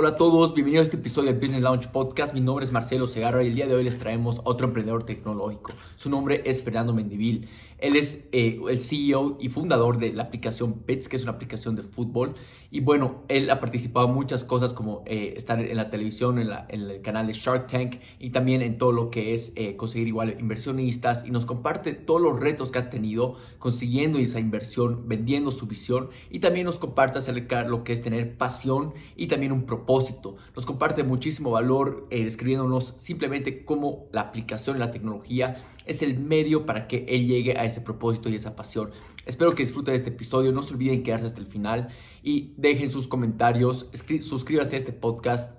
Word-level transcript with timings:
Hola 0.00 0.10
a 0.10 0.16
todos, 0.16 0.54
bienvenidos 0.54 0.84
a 0.84 0.90
este 0.90 0.96
episodio 0.96 1.32
del 1.32 1.40
Business 1.40 1.60
Launch 1.60 1.88
Podcast. 1.88 2.32
Mi 2.32 2.40
nombre 2.40 2.64
es 2.64 2.70
Marcelo 2.70 3.08
Segarra 3.08 3.42
y 3.42 3.48
el 3.48 3.56
día 3.56 3.66
de 3.66 3.74
hoy 3.74 3.82
les 3.82 3.98
traemos 3.98 4.40
otro 4.44 4.68
emprendedor 4.68 5.02
tecnológico. 5.02 5.72
Su 5.96 6.08
nombre 6.08 6.40
es 6.46 6.62
Fernando 6.62 6.94
Mendivil. 6.94 7.48
Él 7.78 7.96
es 7.96 8.28
eh, 8.30 8.60
el 8.68 8.78
CEO 8.78 9.38
y 9.40 9.48
fundador 9.48 9.98
de 9.98 10.12
la 10.12 10.22
aplicación 10.22 10.74
Pets, 10.84 11.08
que 11.08 11.16
es 11.16 11.24
una 11.24 11.32
aplicación 11.32 11.74
de 11.74 11.82
fútbol. 11.82 12.36
Y 12.70 12.80
bueno, 12.80 13.22
él 13.28 13.48
ha 13.48 13.60
participado 13.60 14.08
en 14.08 14.14
muchas 14.14 14.44
cosas 14.44 14.74
como 14.74 15.02
eh, 15.06 15.32
estar 15.38 15.58
en 15.58 15.74
la 15.74 15.88
televisión, 15.88 16.38
en, 16.38 16.50
el 16.68 17.00
canal 17.00 17.26
de 17.26 17.32
Shark 17.32 17.66
Tank 17.66 17.96
y 18.18 18.28
también 18.28 18.60
en 18.60 18.76
todo 18.76 18.92
lo 18.92 19.10
que 19.10 19.32
es 19.32 19.52
eh, 19.56 19.74
conseguir 19.74 20.06
igual 20.06 20.36
inversionistas. 20.38 21.24
Y 21.24 21.30
nos 21.30 21.46
comparte 21.46 21.94
todos 21.94 22.20
los 22.20 22.38
retos 22.38 22.70
que 22.70 22.78
ha 22.78 22.90
tenido 22.90 23.36
consiguiendo 23.58 24.18
esa 24.18 24.38
inversión, 24.38 25.08
vendiendo 25.08 25.50
su 25.50 25.66
visión. 25.66 26.10
Y 26.28 26.40
también 26.40 26.66
nos 26.66 26.78
comparte 26.78 27.20
acerca 27.20 27.62
de 27.62 27.70
lo 27.70 27.84
que 27.84 27.94
es 27.94 28.02
tener 28.02 28.36
pasión 28.36 28.92
y 29.16 29.28
también 29.28 29.52
un 29.52 29.64
propósito. 29.64 30.36
Nos 30.54 30.66
comparte 30.66 31.04
muchísimo 31.04 31.52
valor 31.52 32.06
describiéndonos 32.10 32.92
simplemente 32.98 33.64
cómo 33.64 34.08
la 34.12 34.20
aplicación, 34.20 34.78
la 34.78 34.90
tecnología 34.90 35.62
es 35.86 36.02
el 36.02 36.18
medio 36.18 36.66
para 36.66 36.86
que 36.86 37.06
él 37.08 37.26
llegue 37.26 37.56
a 37.58 37.64
ese 37.64 37.80
propósito 37.80 38.28
y 38.28 38.34
esa 38.34 38.54
pasión. 38.54 38.90
Espero 39.24 39.54
que 39.54 39.62
disfruten 39.62 39.92
de 39.92 39.96
este 39.96 40.10
episodio, 40.10 40.52
no 40.52 40.62
se 40.62 40.74
olviden 40.74 41.02
quedarse 41.02 41.26
hasta 41.26 41.40
el 41.40 41.46
final 41.46 41.88
y 42.22 42.54
dejen 42.56 42.90
sus 42.90 43.08
comentarios, 43.08 43.88
suscríbanse 44.20 44.74
a 44.76 44.78
este 44.78 44.92
podcast 44.92 45.58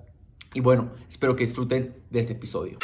y 0.54 0.62
bueno, 0.62 0.92
espero 1.10 1.36
que 1.36 1.46
disfruten 1.46 1.96
de 2.10 2.20
este 2.20 2.34
episodio. 2.34 2.80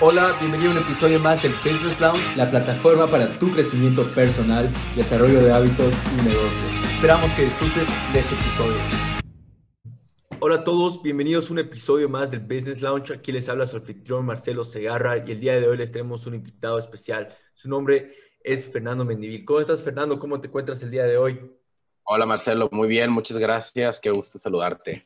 Hola, 0.00 0.36
bienvenido 0.38 0.70
a 0.70 0.74
un 0.74 0.82
episodio 0.82 1.18
más 1.18 1.42
del 1.42 1.54
Business 1.54 1.98
Lounge, 2.00 2.36
la 2.36 2.50
plataforma 2.50 3.10
para 3.10 3.38
tu 3.38 3.50
crecimiento 3.50 4.04
personal, 4.14 4.68
desarrollo 4.94 5.40
de 5.40 5.52
hábitos 5.52 5.94
y 6.12 6.16
negocios. 6.22 6.92
Esperamos 6.94 7.30
que 7.32 7.44
disfrutes 7.44 7.88
de 8.12 8.20
este 8.20 8.34
episodio. 8.34 8.76
Hola 10.38 10.56
a 10.56 10.64
todos, 10.64 11.02
bienvenidos 11.02 11.48
a 11.48 11.54
un 11.54 11.58
episodio 11.60 12.10
más 12.10 12.30
del 12.30 12.40
Business 12.40 12.82
Lounge. 12.82 13.14
Aquí 13.14 13.32
les 13.32 13.48
habla 13.48 13.66
su 13.66 13.78
anfitrión 13.78 14.26
Marcelo 14.26 14.64
Segarra 14.64 15.16
y 15.26 15.32
el 15.32 15.40
día 15.40 15.58
de 15.58 15.66
hoy 15.66 15.78
les 15.78 15.90
tenemos 15.90 16.26
un 16.26 16.34
invitado 16.34 16.78
especial. 16.78 17.34
Su 17.54 17.70
nombre 17.70 18.12
es 18.44 18.70
Fernando 18.70 19.04
Mendivil. 19.04 19.44
¿Cómo 19.46 19.60
estás, 19.60 19.82
Fernando? 19.82 20.18
¿Cómo 20.18 20.40
te 20.40 20.48
encuentras 20.48 20.82
el 20.82 20.90
día 20.90 21.04
de 21.04 21.16
hoy? 21.16 21.40
Hola, 22.08 22.24
Marcelo. 22.24 22.68
Muy 22.70 22.86
bien, 22.86 23.10
muchas 23.10 23.36
gracias. 23.36 23.98
Qué 23.98 24.10
gusto 24.10 24.38
saludarte. 24.38 25.04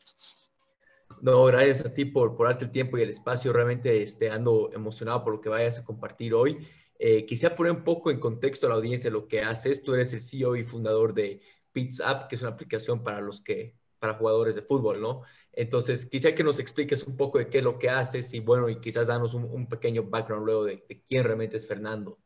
No, 1.22 1.44
gracias 1.46 1.80
a 1.84 1.94
ti 1.94 2.04
por, 2.04 2.36
por 2.36 2.46
darte 2.46 2.66
el 2.66 2.70
tiempo 2.70 2.98
y 2.98 3.02
el 3.02 3.08
espacio. 3.08 3.54
Realmente 3.54 4.02
este, 4.02 4.30
ando 4.30 4.70
emocionado 4.74 5.24
por 5.24 5.32
lo 5.32 5.40
que 5.40 5.48
vayas 5.48 5.78
a 5.78 5.84
compartir 5.84 6.34
hoy. 6.34 6.58
Eh, 6.98 7.24
quisiera 7.24 7.56
poner 7.56 7.72
un 7.72 7.84
poco 7.84 8.10
en 8.10 8.20
contexto 8.20 8.66
a 8.66 8.68
la 8.68 8.76
audiencia 8.76 9.10
lo 9.10 9.26
que 9.26 9.40
haces. 9.40 9.82
Tú 9.82 9.94
eres 9.94 10.12
el 10.12 10.20
CEO 10.20 10.56
y 10.56 10.64
fundador 10.64 11.14
de 11.14 11.40
Pizza 11.72 12.10
App, 12.10 12.28
que 12.28 12.36
es 12.36 12.42
una 12.42 12.50
aplicación 12.50 13.02
para 13.02 13.22
los 13.22 13.40
que 13.40 13.74
para 13.98 14.14
jugadores 14.14 14.54
de 14.54 14.62
fútbol, 14.62 15.00
¿no? 15.00 15.22
Entonces, 15.52 16.04
quisiera 16.06 16.34
que 16.34 16.44
nos 16.44 16.58
expliques 16.58 17.04
un 17.04 17.16
poco 17.16 17.38
de 17.38 17.48
qué 17.48 17.58
es 17.58 17.64
lo 17.64 17.78
que 17.78 17.88
haces 17.88 18.32
y 18.34 18.40
bueno, 18.40 18.68
y 18.68 18.78
quizás 18.78 19.06
danos 19.06 19.34
un, 19.34 19.66
pequeño 19.68 20.04
background 20.04 20.46
luego 20.46 20.64
de, 20.64 20.84
quién 21.06 21.24
realmente 21.24 21.56
es 21.56 21.66
Fernando. 21.66 22.18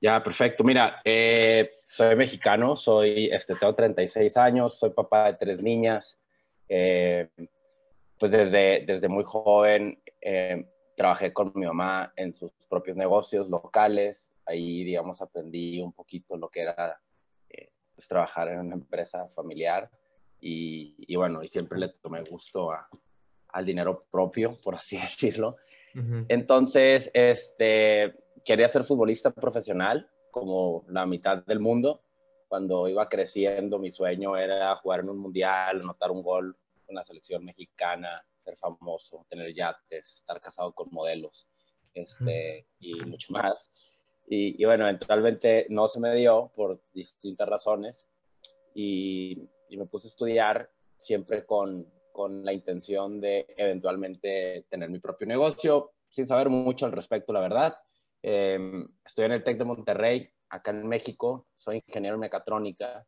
Ya, 0.00 0.22
perfecto. 0.22 0.64
Mira, 0.64 1.02
eh, 1.04 1.70
soy 1.86 2.16
mexicano, 2.16 2.74
soy, 2.74 3.28
este, 3.30 3.54
tengo 3.54 3.74
36 3.74 4.34
años, 4.38 4.78
soy 4.78 4.90
papá 4.90 5.26
de 5.26 5.34
tres 5.34 5.62
niñas. 5.62 6.18
Eh, 6.66 7.28
pues 8.18 8.32
desde, 8.32 8.84
desde 8.86 9.08
muy 9.08 9.24
joven 9.24 10.00
eh, 10.20 10.64
trabajé 10.96 11.32
con 11.32 11.52
mi 11.54 11.66
mamá 11.66 12.12
en 12.16 12.32
sus 12.32 12.50
propios 12.68 12.96
negocios 12.96 13.50
locales. 13.50 14.32
Ahí, 14.46 14.84
digamos, 14.84 15.20
aprendí 15.20 15.82
un 15.82 15.92
poquito 15.92 16.36
lo 16.36 16.48
que 16.48 16.62
era 16.62 16.98
pues, 17.94 18.08
trabajar 18.08 18.48
en 18.48 18.60
una 18.60 18.76
empresa 18.76 19.28
familiar. 19.28 19.90
Y, 20.40 21.14
bueno, 21.14 21.42
y 21.42 21.48
siempre 21.48 21.78
le 21.78 21.88
tomé 21.88 22.22
gusto 22.22 22.70
al 23.48 23.66
dinero 23.66 24.06
propio, 24.10 24.58
por 24.62 24.76
así 24.76 24.96
decirlo. 25.00 25.56
Entonces, 26.28 27.10
este, 27.12 28.14
quería 28.44 28.68
ser 28.68 28.84
futbolista 28.84 29.30
profesional, 29.30 30.08
como 30.30 30.84
la 30.88 31.06
mitad 31.06 31.44
del 31.44 31.60
mundo. 31.60 32.02
Cuando 32.48 32.88
iba 32.88 33.08
creciendo, 33.08 33.78
mi 33.78 33.90
sueño 33.90 34.36
era 34.36 34.74
jugar 34.76 35.00
en 35.00 35.10
un 35.10 35.18
mundial, 35.18 35.80
anotar 35.80 36.10
un 36.10 36.22
gol 36.22 36.56
con 36.86 36.94
la 36.94 37.04
selección 37.04 37.44
mexicana, 37.44 38.24
ser 38.44 38.56
famoso, 38.56 39.24
tener 39.28 39.52
yates, 39.54 40.18
estar 40.20 40.40
casado 40.40 40.72
con 40.72 40.88
modelos 40.90 41.48
este, 41.94 42.66
y 42.78 42.94
mucho 43.06 43.32
más. 43.32 43.70
Y, 44.26 44.60
y, 44.62 44.64
bueno, 44.64 44.84
eventualmente 44.88 45.66
no 45.70 45.88
se 45.88 46.00
me 46.00 46.14
dio 46.14 46.52
por 46.54 46.80
distintas 46.92 47.48
razones. 47.48 48.08
Y 48.74 49.48
y 49.70 49.76
me 49.76 49.86
puse 49.86 50.08
a 50.08 50.10
estudiar 50.10 50.70
siempre 50.98 51.46
con, 51.46 51.86
con 52.12 52.44
la 52.44 52.52
intención 52.52 53.20
de 53.20 53.46
eventualmente 53.56 54.66
tener 54.68 54.90
mi 54.90 54.98
propio 54.98 55.26
negocio, 55.26 55.92
sin 56.08 56.26
saber 56.26 56.50
mucho 56.50 56.84
al 56.84 56.92
respecto, 56.92 57.32
la 57.32 57.40
verdad. 57.40 57.76
Eh, 58.22 58.86
estoy 59.04 59.24
en 59.24 59.32
el 59.32 59.44
TEC 59.44 59.58
de 59.58 59.64
Monterrey, 59.64 60.30
acá 60.48 60.70
en 60.72 60.86
México, 60.86 61.46
soy 61.56 61.82
ingeniero 61.86 62.14
en 62.16 62.20
mecatrónica. 62.20 63.06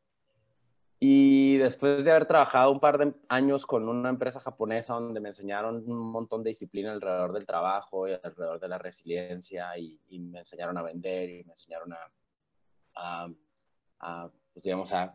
Y 1.05 1.57
después 1.57 2.05
de 2.05 2.13
haber 2.13 2.27
trabajado 2.27 2.71
un 2.71 2.79
par 2.79 2.97
de 2.97 3.13
años 3.29 3.67
con 3.67 3.89
una 3.89 4.09
empresa 4.09 4.39
japonesa 4.39 4.95
donde 4.95 5.19
me 5.19 5.31
enseñaron 5.31 5.83
un 5.85 6.13
montón 6.13 6.45
de 6.45 6.51
disciplina 6.51 6.93
alrededor 6.93 7.33
del 7.33 7.45
trabajo 7.45 8.07
y 8.07 8.13
alrededor 8.13 8.61
de 8.61 8.69
la 8.69 8.79
resiliencia 8.79 9.77
y, 9.77 9.99
me 10.21 10.39
enseñaron 10.39 10.79
a 10.79 10.83
vender 10.83 11.29
y 11.29 11.45
me 11.45 11.55
enseñaron 11.55 11.93
a, 11.93 13.29
a, 13.99 14.31
pues 14.53 14.63
digamos, 14.63 14.93
a, 14.93 15.13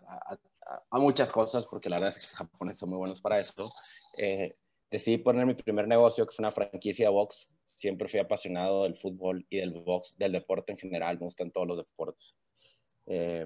a, 0.90 1.00
muchas 1.00 1.32
cosas, 1.32 1.66
porque 1.66 1.90
la 1.90 1.96
verdad 1.96 2.10
es 2.10 2.16
que 2.20 2.28
los 2.28 2.36
japoneses 2.36 2.80
son 2.80 2.90
muy 2.90 2.98
buenos 2.98 3.22
para 3.22 3.40
esto. 3.40 3.72
Eh, 4.18 4.58
decidí 4.92 5.20
poner 5.20 5.46
mi 5.46 5.54
primer 5.54 5.88
negocio, 5.88 6.28
que 6.28 6.36
fue 6.36 6.44
una 6.44 6.52
franquicia 6.52 7.08
de 7.08 7.14
box. 7.14 7.48
Siempre 7.78 8.08
fui 8.08 8.20
apasionado 8.20 8.84
del 8.84 8.96
fútbol 8.96 9.46
y 9.50 9.58
del 9.58 9.72
box, 9.72 10.16
del 10.18 10.32
deporte 10.32 10.72
en 10.72 10.78
general, 10.78 11.20
me 11.20 11.26
gustan 11.26 11.52
todos 11.52 11.68
los 11.68 11.78
deportes. 11.78 12.36
Eh, 13.06 13.46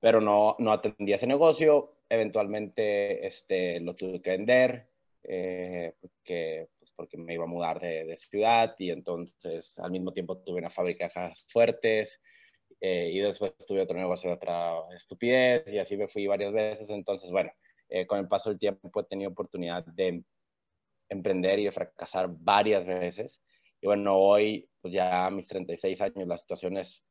pero 0.00 0.20
no, 0.20 0.56
no 0.58 0.72
atendí 0.72 1.12
ese 1.12 1.26
negocio. 1.26 1.98
Eventualmente 2.08 3.26
este, 3.26 3.80
lo 3.80 3.96
tuve 3.96 4.22
que 4.22 4.30
vender 4.30 4.88
eh, 5.24 5.94
porque, 6.00 6.68
pues 6.78 6.92
porque 6.92 7.16
me 7.16 7.34
iba 7.34 7.44
a 7.44 7.48
mudar 7.48 7.80
de, 7.80 8.04
de, 8.04 8.16
ciudad 8.16 8.76
y 8.78 8.90
entonces 8.90 9.76
al 9.80 9.90
mismo 9.90 10.12
tiempo 10.12 10.38
tuve 10.38 10.60
una 10.60 10.70
fábrica 10.70 11.06
de 11.06 11.10
cajas 11.10 11.44
fuertes 11.48 12.20
eh, 12.80 13.10
y 13.12 13.18
después 13.20 13.52
tuve 13.66 13.80
otro 13.80 13.98
negocio 13.98 14.30
de 14.30 14.36
otra 14.36 14.74
estupidez 14.94 15.72
y 15.72 15.78
así 15.78 15.96
me 15.96 16.08
fui 16.08 16.26
varias 16.26 16.52
veces. 16.52 16.90
Entonces, 16.90 17.30
bueno, 17.30 17.50
eh, 17.88 18.06
con 18.06 18.18
el 18.18 18.28
paso 18.28 18.50
del 18.50 18.58
tiempo 18.58 19.00
he 19.00 19.04
tenido 19.04 19.30
oportunidad 19.30 19.84
de 19.86 20.22
emprender 21.08 21.58
y 21.58 21.64
de 21.64 21.72
fracasar 21.72 22.28
varias 22.30 22.86
veces. 22.86 23.40
Y 23.86 23.88
bueno, 23.88 24.16
hoy, 24.16 24.68
pues 24.80 24.92
ya 24.92 25.26
a 25.26 25.30
mis 25.30 25.46
36 25.46 26.00
años, 26.00 26.26
la 26.26 26.36
situación 26.36 26.76
es 26.76 27.04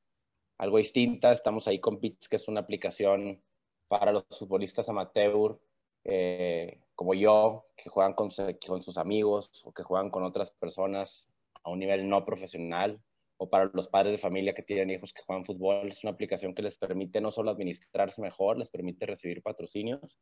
algo 0.58 0.78
distinta. 0.78 1.32
Estamos 1.32 1.70
ahí 1.70 1.80
con 1.80 2.02
Pits, 2.02 2.28
que 2.28 2.36
es 2.36 2.50
una 2.50 2.60
aplicación 2.60 3.42
para 3.88 4.12
los 4.12 4.26
futbolistas 4.38 4.90
amateur, 4.90 5.58
eh, 6.04 6.82
como 6.94 7.14
yo, 7.14 7.68
que 7.78 7.90
juegan 7.90 8.12
con, 8.14 8.30
con 8.68 8.84
sus 8.84 8.98
amigos 8.98 9.62
o 9.64 9.72
que 9.72 9.84
juegan 9.84 10.10
con 10.10 10.26
otras 10.26 10.52
personas 10.52 11.30
a 11.64 11.70
un 11.70 11.80
nivel 11.80 12.10
no 12.10 12.26
profesional 12.26 13.02
o 13.38 13.50
para 13.50 13.72
los 13.74 13.88
padres 13.88 14.12
de 14.12 14.18
familia 14.18 14.54
que 14.54 14.62
tienen 14.62 14.90
hijos 14.90 15.14
que 15.14 15.22
juegan 15.22 15.46
fútbol. 15.46 15.88
Es 15.88 16.04
una 16.04 16.12
aplicación 16.12 16.54
que 16.54 16.62
les 16.62 16.78
permite 16.78 17.22
no 17.22 17.32
solo 17.32 17.52
administrarse 17.52 18.22
mejor, 18.22 18.58
les 18.58 18.70
permite 18.70 19.06
recibir 19.06 19.42
patrocinios, 19.42 20.20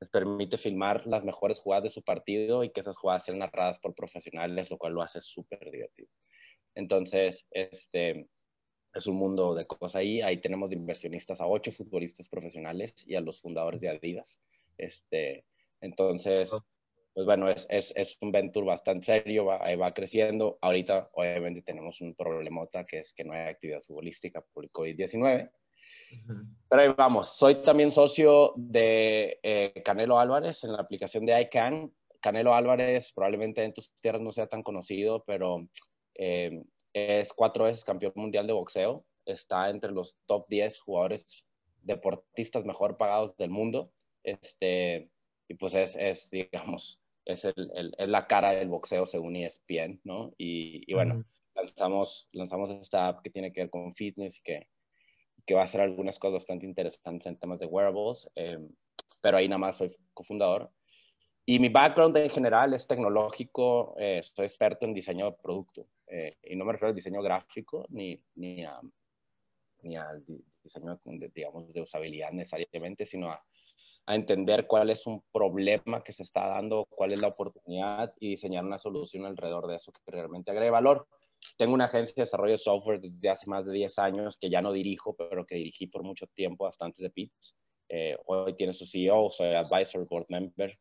les 0.00 0.10
permite 0.10 0.58
filmar 0.58 1.06
las 1.06 1.24
mejores 1.24 1.58
jugadas 1.58 1.84
de 1.84 1.90
su 1.90 2.02
partido 2.02 2.64
y 2.64 2.70
que 2.70 2.80
esas 2.80 2.96
jugadas 2.96 3.24
sean 3.24 3.38
narradas 3.38 3.78
por 3.78 3.94
profesionales, 3.94 4.70
lo 4.70 4.78
cual 4.78 4.92
lo 4.92 5.02
hace 5.02 5.20
súper 5.20 5.70
divertido. 5.70 6.08
Entonces, 6.74 7.46
este, 7.50 8.28
es 8.92 9.06
un 9.06 9.16
mundo 9.16 9.54
de 9.54 9.66
cosas 9.66 9.96
ahí. 9.96 10.20
Ahí 10.20 10.40
tenemos 10.40 10.70
de 10.70 10.76
inversionistas 10.76 11.40
a 11.40 11.46
ocho 11.46 11.72
futbolistas 11.72 12.28
profesionales 12.28 12.94
y 13.06 13.14
a 13.14 13.20
los 13.20 13.40
fundadores 13.40 13.80
de 13.80 13.88
Adidas. 13.88 14.40
Este, 14.76 15.44
entonces, 15.80 16.50
pues 17.14 17.24
bueno, 17.24 17.48
es, 17.48 17.66
es, 17.70 17.94
es, 17.96 18.18
un 18.20 18.32
venture 18.32 18.66
bastante 18.66 19.06
serio, 19.06 19.46
va, 19.46 19.74
va 19.76 19.94
creciendo. 19.94 20.58
Ahorita, 20.60 21.08
obviamente, 21.14 21.62
tenemos 21.62 22.02
un 22.02 22.14
problemota 22.14 22.84
que 22.84 22.98
es 22.98 23.14
que 23.14 23.24
no 23.24 23.32
hay 23.32 23.48
actividad 23.48 23.82
futbolística 23.82 24.42
por 24.52 24.70
el 26.10 26.24
COVID-19. 26.24 26.56
Pero 26.68 26.82
ahí 26.82 26.88
vamos. 26.96 27.36
Soy 27.36 27.62
también 27.62 27.92
socio 27.92 28.52
de 28.56 29.38
eh, 29.42 29.82
Canelo 29.84 30.18
Álvarez 30.18 30.64
en 30.64 30.72
la 30.72 30.80
aplicación 30.80 31.24
de 31.26 31.40
ICANN. 31.40 31.92
Canelo 32.20 32.54
Álvarez 32.54 33.12
probablemente 33.12 33.62
en 33.62 33.72
tus 33.72 33.92
tierras 34.00 34.22
no 34.22 34.32
sea 34.32 34.48
tan 34.48 34.62
conocido, 34.62 35.22
pero 35.24 35.68
eh, 36.14 36.62
es 36.92 37.32
cuatro 37.32 37.64
veces 37.64 37.84
campeón 37.84 38.12
mundial 38.16 38.46
de 38.46 38.52
boxeo. 38.52 39.04
Está 39.24 39.70
entre 39.70 39.92
los 39.92 40.16
top 40.26 40.46
10 40.48 40.80
jugadores 40.80 41.44
deportistas 41.82 42.64
mejor 42.64 42.96
pagados 42.96 43.36
del 43.36 43.50
mundo. 43.50 43.92
Este, 44.24 45.08
y 45.48 45.54
pues 45.54 45.74
es, 45.74 45.94
es 45.96 46.28
digamos, 46.30 47.00
es, 47.24 47.44
el, 47.44 47.92
la 47.96 48.26
cara 48.26 48.52
del 48.52 48.68
boxeo 48.68 49.06
según 49.06 49.36
ESPN, 49.36 50.00
¿no? 50.04 50.32
Y, 50.36 50.90
y 50.90 50.94
bueno, 50.94 51.24
lanzamos, 51.54 52.28
lanzamos 52.32 52.70
esta 52.70 53.08
app 53.08 53.22
que 53.22 53.30
tiene 53.30 53.52
que 53.52 53.62
ver 53.62 53.70
con 53.70 53.94
fitness 53.94 54.38
y 54.38 54.42
que, 54.42 54.68
que 55.46 55.54
va 55.54 55.62
a 55.62 55.64
hacer 55.64 55.80
algunas 55.80 56.18
cosas 56.18 56.34
bastante 56.34 56.66
interesantes 56.66 57.26
en 57.26 57.38
temas 57.38 57.58
de 57.58 57.66
wearables, 57.66 58.28
em, 58.34 58.68
pero 59.20 59.36
ahí 59.38 59.48
nada 59.48 59.58
más 59.58 59.76
soy 59.76 59.90
cofundador. 60.12 60.70
y 61.48 61.60
mi 61.60 61.68
background 61.68 62.16
en 62.16 62.28
general 62.28 62.74
es 62.74 62.88
tecnológico, 62.88 63.94
eh, 63.98 64.20
soy 64.34 64.46
experto 64.46 64.84
en 64.84 64.92
diseño 64.92 65.26
de 65.26 65.36
producto. 65.40 65.86
Eh, 66.08 66.38
y 66.42 66.56
no 66.56 66.64
me 66.64 66.72
refiero 66.72 66.88
al 66.88 66.94
diseño 66.96 67.22
gráfico 67.22 67.86
ni, 67.90 68.20
ni, 68.34 68.64
a, 68.64 68.80
ni 69.82 69.96
al 69.96 70.24
diseño, 70.64 70.98
de, 71.04 71.30
digamos, 71.32 71.72
de 71.72 71.82
usabilidad 71.82 72.32
necesariamente, 72.32 73.06
sino 73.06 73.30
a, 73.30 73.40
a, 74.06 74.14
entender 74.16 74.66
cuál 74.66 74.90
es 74.90 75.06
un 75.06 75.22
problema 75.32 76.02
que 76.02 76.10
se 76.10 76.24
está 76.24 76.48
dando, 76.48 76.84
cuál 76.90 77.12
es 77.12 77.20
la 77.20 77.28
oportunidad 77.28 78.12
y 78.18 78.30
diseñar 78.30 78.64
una 78.64 78.78
solución 78.78 79.24
alrededor 79.24 79.68
de 79.68 79.76
eso 79.76 79.92
que 79.92 80.00
realmente 80.10 80.50
agregue 80.50 80.70
valor. 80.70 81.06
Tengo 81.56 81.74
una 81.74 81.84
agencia 81.84 82.14
de 82.16 82.22
desarrollo 82.22 82.52
de 82.52 82.58
software 82.58 83.00
desde 83.00 83.28
hace 83.28 83.48
más 83.48 83.66
de 83.66 83.72
10 83.72 83.98
años 83.98 84.38
que 84.38 84.50
ya 84.50 84.60
no 84.60 84.72
dirijo, 84.72 85.14
pero 85.16 85.46
que 85.46 85.56
dirigí 85.56 85.86
por 85.86 86.02
mucho 86.02 86.26
tiempo, 86.28 86.66
hasta 86.66 86.84
antes 86.84 87.02
de 87.02 87.10
PITS. 87.10 87.54
Eh, 87.88 88.16
hoy 88.26 88.54
tiene 88.54 88.72
su 88.72 88.86
CEO, 88.86 89.30
soy 89.30 89.54
advisor, 89.54 90.06
board 90.08 90.26
member 90.28 90.76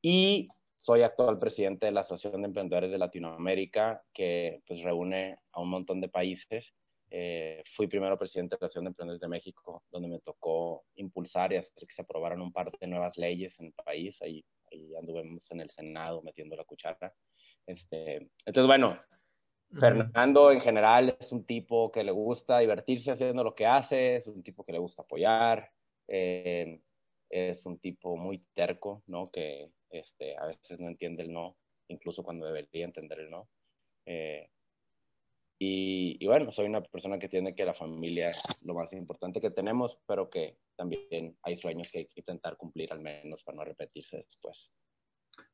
y 0.00 0.48
soy 0.78 1.02
actual 1.02 1.38
presidente 1.38 1.86
de 1.86 1.92
la 1.92 2.00
Asociación 2.00 2.42
de 2.42 2.48
Emprendedores 2.48 2.90
de 2.90 2.98
Latinoamérica, 2.98 4.02
que 4.14 4.62
pues 4.66 4.80
reúne 4.82 5.38
a 5.52 5.60
un 5.60 5.70
montón 5.70 6.00
de 6.00 6.08
países. 6.08 6.72
Eh, 7.10 7.62
fui 7.66 7.88
primero 7.88 8.18
presidente 8.18 8.54
de 8.54 8.58
la 8.60 8.66
Asociación 8.66 8.84
de 8.84 8.90
Emprendedores 8.90 9.20
de 9.20 9.28
México, 9.28 9.82
donde 9.90 10.08
me 10.08 10.20
tocó 10.20 10.84
impulsar 10.94 11.52
y 11.52 11.56
hacer 11.56 11.86
que 11.86 11.94
se 11.94 12.02
aprobaran 12.02 12.40
un 12.40 12.52
par 12.52 12.70
de 12.78 12.86
nuevas 12.86 13.18
leyes 13.18 13.58
en 13.58 13.66
el 13.66 13.72
país. 13.72 14.22
Ahí, 14.22 14.44
ahí 14.70 14.94
anduvimos 14.94 15.50
en 15.50 15.60
el 15.60 15.70
Senado 15.70 16.22
metiendo 16.22 16.54
la 16.54 16.64
cuchara. 16.64 17.12
Este, 17.66 18.30
entonces, 18.46 18.66
bueno, 18.66 18.98
Fernando 19.70 20.50
en 20.50 20.60
general 20.60 21.16
es 21.20 21.30
un 21.30 21.44
tipo 21.44 21.92
que 21.92 22.02
le 22.02 22.10
gusta 22.10 22.58
divertirse 22.58 23.10
haciendo 23.10 23.44
lo 23.44 23.54
que 23.54 23.66
hace, 23.66 24.16
es 24.16 24.26
un 24.26 24.42
tipo 24.42 24.64
que 24.64 24.72
le 24.72 24.78
gusta 24.78 25.02
apoyar, 25.02 25.70
eh, 26.06 26.80
es 27.28 27.66
un 27.66 27.78
tipo 27.78 28.16
muy 28.16 28.38
terco, 28.54 29.02
¿no? 29.06 29.26
Que 29.30 29.70
este, 29.90 30.36
a 30.36 30.46
veces 30.46 30.80
no 30.80 30.88
entiende 30.88 31.22
el 31.22 31.32
no, 31.32 31.56
incluso 31.88 32.22
cuando 32.22 32.46
debería 32.46 32.84
entender 32.84 33.20
el 33.20 33.30
no. 33.30 33.48
Eh, 34.06 34.48
y, 35.60 36.24
bueno, 36.24 36.52
soy 36.52 36.66
una 36.66 36.82
persona 36.82 37.18
que 37.18 37.28
tiene 37.28 37.54
que 37.54 37.64
la 37.64 37.74
familia 37.74 38.30
es 38.30 38.40
lo 38.62 38.74
más 38.74 38.92
importante 38.92 39.40
que 39.40 39.50
tenemos, 39.50 39.98
pero 40.06 40.30
que 40.30 40.56
también 40.76 41.36
hay 41.42 41.56
sueños 41.56 41.90
que 41.90 41.98
hay 41.98 42.06
que 42.06 42.20
intentar 42.20 42.56
cumplir 42.56 42.92
al 42.92 43.00
menos 43.00 43.42
para 43.42 43.56
no 43.56 43.64
repetirse 43.64 44.18
después. 44.18 44.70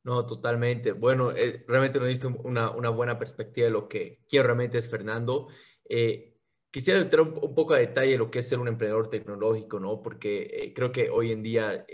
No, 0.03 0.25
totalmente. 0.25 0.91
Bueno, 0.91 1.31
eh, 1.31 1.63
realmente 1.67 1.99
nos 1.99 2.07
diste 2.07 2.27
una, 2.27 2.71
una, 2.71 2.89
buena 2.89 3.17
perspectiva 3.17 3.65
de 3.65 3.71
lo 3.71 3.87
que 3.87 4.23
quiero 4.29 4.45
realmente 4.45 4.77
es 4.77 4.89
Fernando. 4.89 5.47
Eh, 5.89 6.37
quisiera 6.71 6.99
entrar 6.99 7.21
un, 7.21 7.55
poco 7.55 7.73
a 7.73 7.79
detalle 7.79 8.17
lo 8.17 8.29
que 8.29 8.39
es 8.39 8.47
ser 8.47 8.59
un 8.59 8.67
emprendedor 8.67 9.09
tecnológico, 9.09 9.79
¿no? 9.79 10.01
Porque 10.01 10.73
creo 10.75 10.91
que 10.91 11.09
hoy 11.09 11.31
en 11.31 11.41
día, 11.41 11.85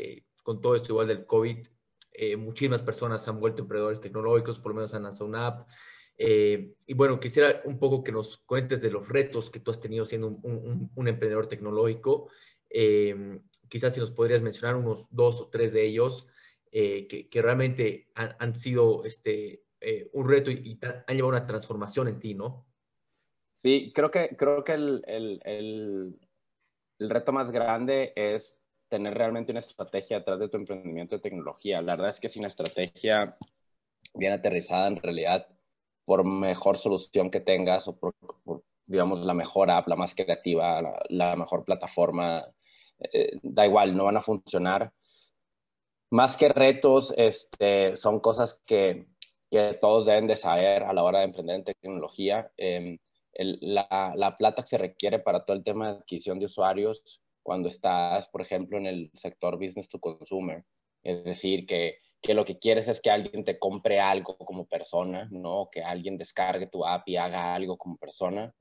con 0.43 0.59
todo 0.59 0.75
esto 0.75 0.91
igual 0.91 1.07
del 1.07 1.25
COVID, 1.25 1.65
eh, 2.13 2.35
muchísimas 2.35 2.83
personas 2.83 3.27
han 3.27 3.39
vuelto 3.39 3.61
emprendedores 3.61 4.01
tecnológicos, 4.01 4.59
por 4.59 4.71
lo 4.71 4.75
menos 4.75 4.93
han 4.93 5.03
lanzado 5.03 5.25
una 5.25 5.47
app. 5.47 5.67
Eh, 6.17 6.73
y 6.85 6.93
bueno, 6.93 7.19
quisiera 7.19 7.61
un 7.65 7.79
poco 7.79 8.03
que 8.03 8.11
nos 8.11 8.37
cuentes 8.37 8.81
de 8.81 8.91
los 8.91 9.07
retos 9.07 9.49
que 9.49 9.59
tú 9.59 9.71
has 9.71 9.79
tenido 9.79 10.05
siendo 10.05 10.27
un, 10.27 11.07
emprendedor 11.07 11.47
tecnológico. 11.47 12.29
Eh, 12.69 13.39
quizás 13.69 13.93
si 13.93 13.99
nos 13.99 14.11
podrías 14.11 14.41
mencionar 14.41 14.75
unos 14.75 15.07
dos 15.09 15.41
o 15.41 15.49
tres 15.49 15.73
de 15.73 15.85
ellos 15.85 16.27
que, 16.71 17.29
realmente 17.41 18.11
han, 18.15 18.55
sido 18.55 19.03
este, 19.03 19.63
un 20.13 20.27
reto 20.27 20.51
y, 20.51 20.79
han 20.83 21.15
llevado 21.15 21.37
una 21.37 21.45
transformación 21.45 22.07
en 22.07 22.19
ti, 22.19 22.33
¿no? 22.33 22.67
Sí, 23.55 23.91
creo 23.93 24.09
que, 24.09 24.35
creo 24.35 24.63
que 24.63 24.73
el, 24.73 25.03
el, 25.05 26.19
el 26.99 27.09
reto 27.09 27.31
más 27.31 27.51
grande 27.51 28.13
es 28.15 28.57
tener 28.87 29.13
realmente 29.13 29.51
una 29.51 29.59
estrategia 29.59 30.19
detrás 30.19 30.37
de 30.37 30.49
tu 30.49 30.57
emprendimiento 30.57 31.15
de 31.15 31.21
tecnología. 31.21 31.81
La 31.81 31.95
verdad 31.95 32.11
es 32.11 32.19
que 32.19 32.29
sin 32.29 32.43
estrategia 32.45 33.37
bien 34.13 34.33
aterrizada, 34.33 34.87
en 34.87 34.97
realidad, 34.97 35.47
por 36.05 36.25
mejor 36.25 36.77
solución 36.77 37.31
que 37.31 37.39
tengas 37.39 37.87
o 37.87 37.97
por, 37.97 38.13
digamos, 38.85 39.21
la 39.21 39.33
mejor 39.33 39.71
app, 39.71 39.87
la 39.87 39.95
más 39.95 40.13
creativa, 40.13 40.81
la, 41.09 41.35
mejor 41.35 41.63
plataforma, 41.63 42.45
eh, 42.99 43.39
da 43.41 43.65
igual, 43.65 43.95
no 43.95 44.05
van 44.05 44.17
a 44.17 44.21
funcionar. 44.21 44.91
Más 46.11 46.37
que 46.37 46.49
retos, 46.49 47.13
este, 47.17 47.95
son 47.95 48.19
cosas 48.19 48.61
que, 48.65 49.07
que, 49.49 49.73
todos 49.81 50.05
deben 50.05 50.27
de 50.27 50.35
saber 50.35 50.83
a 50.83 50.93
la 50.93 51.03
hora 51.03 51.19
de 51.19 51.25
emprender 51.25 51.55
en 51.55 51.63
tecnología. 51.63 52.51
Em, 52.57 52.97
la, 53.33 54.13
la 54.15 54.35
plata 54.37 54.61
que 54.61 54.69
se 54.69 54.77
requiere 54.77 55.19
para 55.19 55.45
todo 55.45 55.55
el 55.55 55.63
tema 55.63 55.87
de 55.87 55.97
adquisición 55.99 56.37
de 56.39 56.45
usuarios 56.45 57.21
cuando 57.43 57.69
estás, 57.69 58.27
por 58.27 58.41
ejemplo, 58.41 58.77
en 58.77 58.87
el 58.87 59.11
sector 59.13 59.57
business 59.57 59.89
to 59.89 59.99
consumer. 59.99 60.65
Es 61.03 61.23
decir, 61.23 61.65
que, 61.65 61.99
que 62.21 62.33
lo 62.33 62.45
que 62.45 62.59
quieres 62.59 62.87
es 62.87 63.01
que 63.01 63.09
alguien 63.09 63.43
te 63.43 63.57
compre 63.57 63.99
algo 63.99 64.37
como 64.37 64.67
persona, 64.67 65.27
¿no? 65.31 65.69
Que 65.71 65.81
alguien 65.83 66.17
descargue 66.17 66.67
tu 66.67 66.85
app 66.85 67.07
y 67.07 67.17
haga 67.17 67.55
algo 67.55 67.77
como 67.77 67.97
persona. 67.97 68.53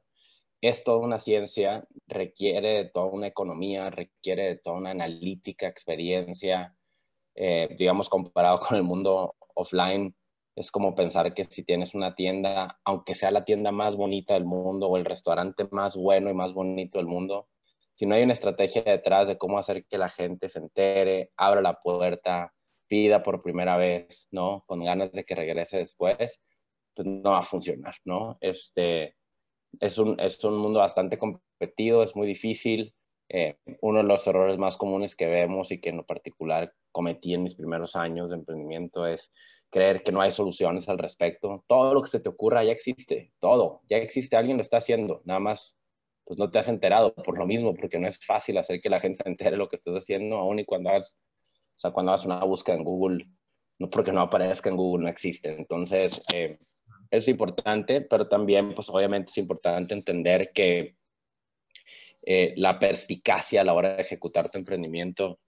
Es 0.61 0.85
toda 0.85 0.99
una 0.99 1.19
ciencia, 1.19 1.87
requiere 2.07 2.85
de 2.85 2.85
toda 2.87 3.07
una 3.07 3.27
economía, 3.27 3.91
requiere 3.91 4.45
de 4.45 4.57
toda 4.57 4.77
una 4.77 4.91
analítica, 4.91 5.67
experiencia. 5.67 6.77
Eh, 7.43 7.75
digamos, 7.79 8.11
comparado 8.11 8.59
con 8.61 8.77
el 8.77 8.83
mundo 8.83 9.35
offline, 9.55 10.15
es 10.55 10.71
como 10.71 10.95
pensar 10.95 11.33
que 11.33 11.45
si 11.45 11.63
tienes 11.63 11.95
una 11.95 12.15
tienda, 12.15 12.79
aunque 12.85 13.15
sea 13.15 13.31
la 13.31 13.47
tienda 13.47 13.73
más 13.73 13.97
bonita 13.97 14.35
del 14.35 14.45
mundo 14.45 14.89
o 14.89 14.99
el 14.99 15.07
restaurante 15.07 15.67
más 15.71 15.97
bueno 15.97 16.29
y 16.29 16.35
más 16.35 16.53
bonito 16.53 16.99
del 16.99 17.07
mundo, 17.07 17.49
si 17.95 18.05
no 18.05 18.15
hay 18.15 18.25
una 18.25 18.35
estrategia 18.35 18.83
detrás 18.83 19.27
de 19.27 19.39
cómo 19.39 19.59
hacer 19.59 19.87
que 19.87 19.97
la 19.97 20.11
gente 20.11 20.51
se 20.51 20.59
entere, 20.59 21.31
abra 21.35 21.63
la 21.63 21.81
puerta, 21.81 22.53
pida 22.89 23.23
por 23.23 23.43
primera 23.43 23.79
vez, 23.79 24.29
¿no? 24.31 24.63
Con 24.67 24.85
ganas 24.85 25.11
de 25.13 25.25
que 25.25 25.35
regrese 25.35 25.79
después, 25.79 26.43
pues 26.95 27.09
no 27.09 27.31
va 27.31 27.39
a 27.39 27.43
funcionar, 27.43 27.95
¿no? 28.05 28.37
Este, 28.43 29.17
es, 29.81 29.97
un, 29.97 30.21
es 30.21 30.45
un 30.45 30.59
mundo 30.59 30.81
bastante 30.81 31.17
competido, 31.17 32.03
es 32.03 32.15
muy 32.15 32.27
difícil. 32.27 32.95
Eh, 33.33 33.59
uno 33.81 33.99
de 33.99 34.05
los 34.05 34.27
errores 34.27 34.59
más 34.59 34.77
comunes 34.77 35.15
que 35.15 35.27
vemos 35.27 35.71
y 35.71 35.81
que 35.81 35.91
en 35.91 35.99
lo 35.99 36.05
particular 36.05 36.75
cometí 36.91 37.33
en 37.33 37.45
mis 37.45 37.55
primeros 37.55 37.95
años 37.95 38.31
de 38.31 38.37
emprendimiento 38.37 39.07
es 39.07 39.31
creer 39.71 40.03
que 40.03 40.11
no 40.11 40.21
hay 40.21 40.33
soluciones 40.33 40.89
al 40.89 40.99
respecto. 40.99 41.65
Todo 41.69 41.95
lo 41.95 42.03
que 42.03 42.11
se 42.11 42.19
te 42.19 42.29
ocurra 42.29 42.65
ya 42.65 42.73
existe, 42.73 43.33
todo, 43.39 43.83
ya 43.89 43.99
existe, 43.99 44.37
alguien 44.37 44.57
lo 44.57 44.63
está 44.63 44.79
haciendo, 44.79 45.23
nada 45.25 45.39
más 45.39 45.77
pues 46.25 46.39
no 46.39 46.51
te 46.51 46.59
has 46.59 46.69
enterado 46.69 47.15
por 47.15 47.39
lo 47.39 47.47
mismo, 47.47 47.75
porque 47.75 47.99
no 47.99 48.09
es 48.09 48.25
fácil 48.25 48.59
hacer 48.59 48.81
que 48.81 48.89
la 48.89 49.01
gente 49.01 49.23
se 49.23 49.29
entere 49.29 49.57
lo 49.57 49.69
que 49.69 49.77
estás 49.77 49.97
haciendo, 49.97 50.37
aún 50.37 50.59
y 50.61 50.65
cuando 50.65 50.91
hagas, 50.91 51.17
o 51.75 51.79
sea, 51.79 51.91
cuando 51.93 52.13
hagas 52.13 52.25
una 52.25 52.45
búsqueda 52.45 52.77
en 52.77 52.85
Google, 52.85 53.27
no 53.79 53.91
porque 53.91 54.13
no 54.13 54.21
aparezca 54.21 54.71
en 54.71 54.77
Google, 54.77 55.05
no 55.05 55.09
existe. 55.09 55.57
Entonces, 55.57 56.23
eh, 56.33 56.59
es 57.11 57.27
importante, 57.27 58.03
pero 58.03 58.29
también, 58.29 58.75
pues 58.75 58.89
obviamente 58.89 59.31
es 59.31 59.39
importante 59.39 59.95
entender 59.95 60.53
que 60.53 60.97
eh, 62.23 62.55
la 62.57 62.79
perspicacia 62.79 63.61
a 63.61 63.65
la 63.65 63.75
hora 63.75 63.97
de 63.97 64.03
ejecutar 64.03 64.51
tu 64.51 64.59
emprendimiento 64.59 65.39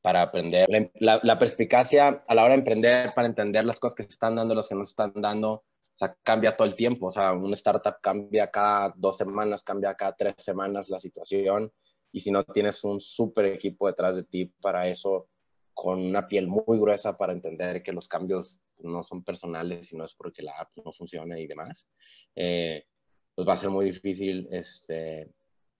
para 0.00 0.22
aprender, 0.22 0.66
la, 0.94 1.20
la, 1.22 1.38
perspicacia 1.38 2.22
a 2.26 2.34
la 2.34 2.42
hora 2.42 2.54
de 2.54 2.58
emprender, 2.58 3.10
para 3.14 3.28
entender 3.28 3.64
las 3.64 3.78
cosas 3.78 3.94
que 3.94 4.02
están 4.02 4.34
dando, 4.34 4.54
las 4.54 4.68
que 4.68 4.74
no 4.74 4.84
se 4.84 4.90
están 4.90 5.12
dando, 5.14 5.64
o 5.94 5.98
sea, 5.98 6.16
cambia 6.22 6.56
todo 6.56 6.66
el 6.66 6.74
tiempo. 6.74 7.06
O 7.06 7.12
sea, 7.12 7.32
una 7.32 7.54
startup 7.54 8.00
cambia 8.00 8.50
cada 8.50 8.92
dos 8.96 9.16
semanas, 9.16 9.62
cambia 9.62 9.94
cada 9.94 10.14
tres 10.16 10.34
semanas 10.38 10.88
la 10.88 10.98
situación. 10.98 11.72
Y 12.10 12.20
si 12.20 12.30
no 12.30 12.44
tienes 12.44 12.82
un 12.84 13.00
súper 13.00 13.46
equipo 13.46 13.86
detrás 13.86 14.16
de 14.16 14.24
ti 14.24 14.46
para 14.60 14.88
eso, 14.88 15.28
con 15.74 16.00
una 16.00 16.26
piel 16.26 16.48
muy 16.48 16.78
gruesa 16.78 17.16
para 17.16 17.32
entender 17.32 17.82
que 17.82 17.92
los 17.92 18.08
cambios 18.08 18.60
no 18.78 19.04
son 19.04 19.22
personales, 19.24 19.86
sino 19.88 20.04
es 20.04 20.14
porque 20.14 20.42
la 20.42 20.52
app 20.58 20.70
no 20.84 20.92
funciona 20.92 21.38
y 21.38 21.46
demás, 21.46 21.86
eh, 22.34 22.84
pues 23.34 23.48
va 23.48 23.54
a 23.54 23.56
ser 23.56 23.70
muy 23.70 23.86
difícil, 23.86 24.48
este, 24.50 25.30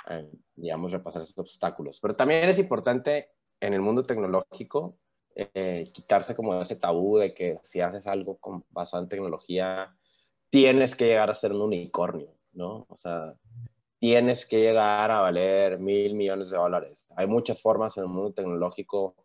eh, 0.09 0.31
digamos, 0.55 0.93
repasar 0.93 1.23
esos 1.23 1.39
obstáculos. 1.39 2.01
Pero 2.01 2.15
también 2.15 2.49
es 2.49 2.59
importante 2.59 3.31
en 3.61 3.75
el 3.75 3.81
mundo 3.81 4.05
tecnológico 4.05 4.99
eh, 5.35 5.91
quitarse 5.93 6.35
como 6.35 6.61
ese 6.61 6.77
tabú 6.77 7.19
de 7.19 7.33
que 7.33 7.59
si 7.63 7.81
haces 7.81 8.07
algo 8.07 8.39
con, 8.39 8.65
basado 8.71 9.03
en 9.03 9.09
tecnología, 9.09 9.95
tienes 10.51 10.95
que 10.95 11.07
llegar 11.07 11.31
a 11.31 11.35
ser 11.35 11.53
un 11.53 11.63
unicornio, 11.63 12.35
¿no? 12.53 12.87
O 12.89 12.97
sea, 12.97 13.35
tienes 13.99 14.45
que 14.45 14.61
llegar 14.61 15.11
a 15.11 15.21
valer 15.21 15.79
mil 15.79 16.15
millones 16.15 16.51
de 16.51 16.57
dólares. 16.59 17.07
Hay 17.17 17.27
muchas 17.27 17.63
formas 17.63 17.97
en 17.97 18.03
el 18.05 18.11
mundo 18.11 18.35
tecnológico, 18.35 19.17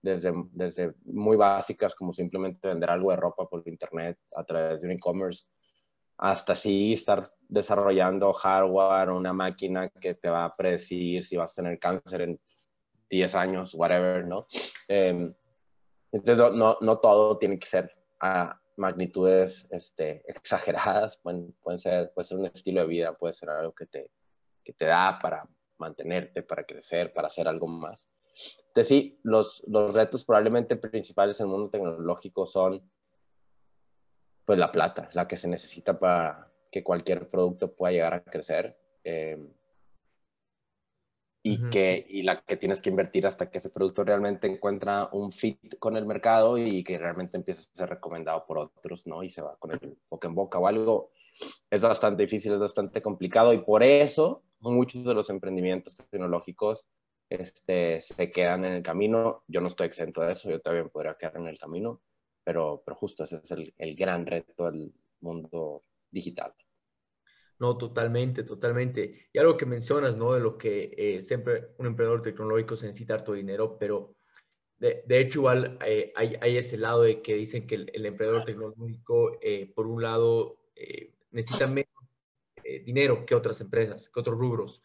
desde, 0.00 0.32
desde 0.52 0.94
muy 1.04 1.36
básicas 1.36 1.94
como 1.94 2.14
simplemente 2.14 2.68
vender 2.68 2.88
algo 2.88 3.10
de 3.10 3.16
ropa 3.16 3.46
por 3.46 3.62
internet 3.68 4.18
a 4.34 4.44
través 4.44 4.80
de 4.80 4.86
un 4.86 4.92
e-commerce, 4.92 5.44
hasta 6.20 6.54
sí 6.54 6.92
estar 6.92 7.32
desarrollando 7.48 8.32
hardware, 8.32 9.08
una 9.08 9.32
máquina 9.32 9.88
que 9.88 10.14
te 10.14 10.28
va 10.28 10.44
a 10.44 10.54
predecir 10.54 11.24
si 11.24 11.36
vas 11.36 11.52
a 11.52 11.62
tener 11.62 11.78
cáncer 11.78 12.20
en 12.20 12.40
10 13.08 13.34
años, 13.34 13.74
whatever, 13.74 14.26
¿no? 14.26 14.46
Eh, 14.86 15.32
entonces, 16.12 16.36
no, 16.54 16.76
no, 16.78 16.98
todo 16.98 17.38
tiene 17.38 17.58
que 17.58 17.66
ser 17.66 17.90
a, 18.20 18.60
magnitudes 18.76 19.66
este, 19.70 20.22
exageradas, 20.26 21.16
pueden, 21.22 21.52
pueden 21.62 21.78
ser, 21.78 22.12
puede 22.12 22.28
ser 22.28 22.38
un 22.38 22.46
estilo 22.46 22.82
de 22.82 22.86
vida, 22.86 23.14
puede 23.14 23.32
ser 23.32 23.48
algo 23.48 23.72
que 23.72 23.86
te, 23.86 24.10
que 24.62 24.74
te 24.74 24.84
da 24.84 25.18
para 25.20 25.48
mantenerte, 25.78 26.42
para 26.42 26.64
crecer, 26.64 27.14
para 27.14 27.28
hacer 27.28 27.48
algo 27.48 27.66
más. 27.66 28.06
Entonces 28.68 28.88
sí, 28.88 29.20
los, 29.22 29.62
los 29.66 29.94
retos 29.94 30.24
probablemente 30.24 30.76
principales 30.76 31.40
en 31.40 31.46
el 31.46 31.52
mundo 31.52 31.70
tecnológico 31.70 32.46
son 32.46 32.90
pues 34.50 34.58
la 34.58 34.72
plata, 34.72 35.08
la 35.12 35.28
que 35.28 35.36
se 35.36 35.46
necesita 35.46 35.96
para 35.96 36.50
que 36.72 36.82
cualquier 36.82 37.28
producto 37.28 37.72
pueda 37.72 37.92
llegar 37.92 38.14
a 38.14 38.24
crecer. 38.24 38.76
Eh, 39.04 39.38
y, 41.40 41.70
que, 41.70 42.04
y 42.08 42.24
la 42.24 42.42
que 42.42 42.56
tienes 42.56 42.82
que 42.82 42.90
invertir 42.90 43.28
hasta 43.28 43.48
que 43.48 43.58
ese 43.58 43.70
producto 43.70 44.02
realmente 44.02 44.48
encuentra 44.48 45.08
un 45.12 45.30
fit 45.30 45.78
con 45.78 45.96
el 45.96 46.04
mercado 46.04 46.58
y 46.58 46.82
que 46.82 46.98
realmente 46.98 47.36
empieza 47.36 47.60
a 47.60 47.76
ser 47.76 47.90
recomendado 47.90 48.44
por 48.44 48.58
otros, 48.58 49.06
¿no? 49.06 49.22
Y 49.22 49.30
se 49.30 49.40
va 49.40 49.54
con 49.56 49.70
el 49.70 49.96
boca 50.08 50.26
en 50.26 50.34
boca 50.34 50.58
o 50.58 50.66
algo. 50.66 51.12
Es 51.70 51.80
bastante 51.80 52.24
difícil, 52.24 52.52
es 52.52 52.58
bastante 52.58 53.00
complicado 53.00 53.52
y 53.52 53.58
por 53.58 53.84
eso 53.84 54.42
muchos 54.58 55.04
de 55.04 55.14
los 55.14 55.30
emprendimientos 55.30 55.94
tecnológicos 55.94 56.88
este, 57.28 58.00
se 58.00 58.32
quedan 58.32 58.64
en 58.64 58.72
el 58.72 58.82
camino. 58.82 59.44
Yo 59.46 59.60
no 59.60 59.68
estoy 59.68 59.86
exento 59.86 60.22
de 60.22 60.32
eso, 60.32 60.50
yo 60.50 60.60
también 60.60 60.88
podría 60.88 61.14
quedar 61.14 61.36
en 61.36 61.46
el 61.46 61.56
camino, 61.56 62.00
pero, 62.44 62.82
pero 62.84 62.96
justo 62.96 63.24
ese 63.24 63.40
es 63.42 63.50
el, 63.50 63.74
el 63.78 63.94
gran 63.94 64.26
reto 64.26 64.70
del 64.70 64.92
mundo 65.20 65.84
digital. 66.10 66.54
No, 67.60 67.76
totalmente, 67.76 68.42
totalmente. 68.42 69.28
Y 69.32 69.38
algo 69.38 69.56
que 69.56 69.66
mencionas, 69.66 70.16
¿no? 70.16 70.32
De 70.32 70.40
lo 70.40 70.56
que 70.56 70.94
eh, 70.96 71.20
siempre 71.20 71.68
un 71.76 71.86
emprendedor 71.86 72.22
tecnológico 72.22 72.74
se 72.74 72.86
necesita 72.86 73.14
harto 73.14 73.34
dinero, 73.34 73.76
pero 73.78 74.16
de, 74.78 75.02
de 75.06 75.20
hecho 75.20 75.40
igual 75.40 75.78
eh, 75.84 76.10
hay, 76.16 76.36
hay, 76.40 76.56
ese 76.56 76.78
lado 76.78 77.02
de 77.02 77.20
que 77.20 77.34
dicen 77.34 77.66
que 77.66 77.74
el, 77.74 77.90
el 77.92 78.06
emprendedor 78.06 78.44
tecnológico, 78.44 79.38
eh, 79.42 79.70
por 79.74 79.86
un 79.86 80.02
lado, 80.02 80.58
necesita 81.30 81.66
menos 81.66 81.90
dinero 82.86 83.26
que 83.26 83.34
otras 83.34 83.60
empresas, 83.60 84.08
que 84.08 84.20
otros 84.20 84.38
rubros, 84.38 84.80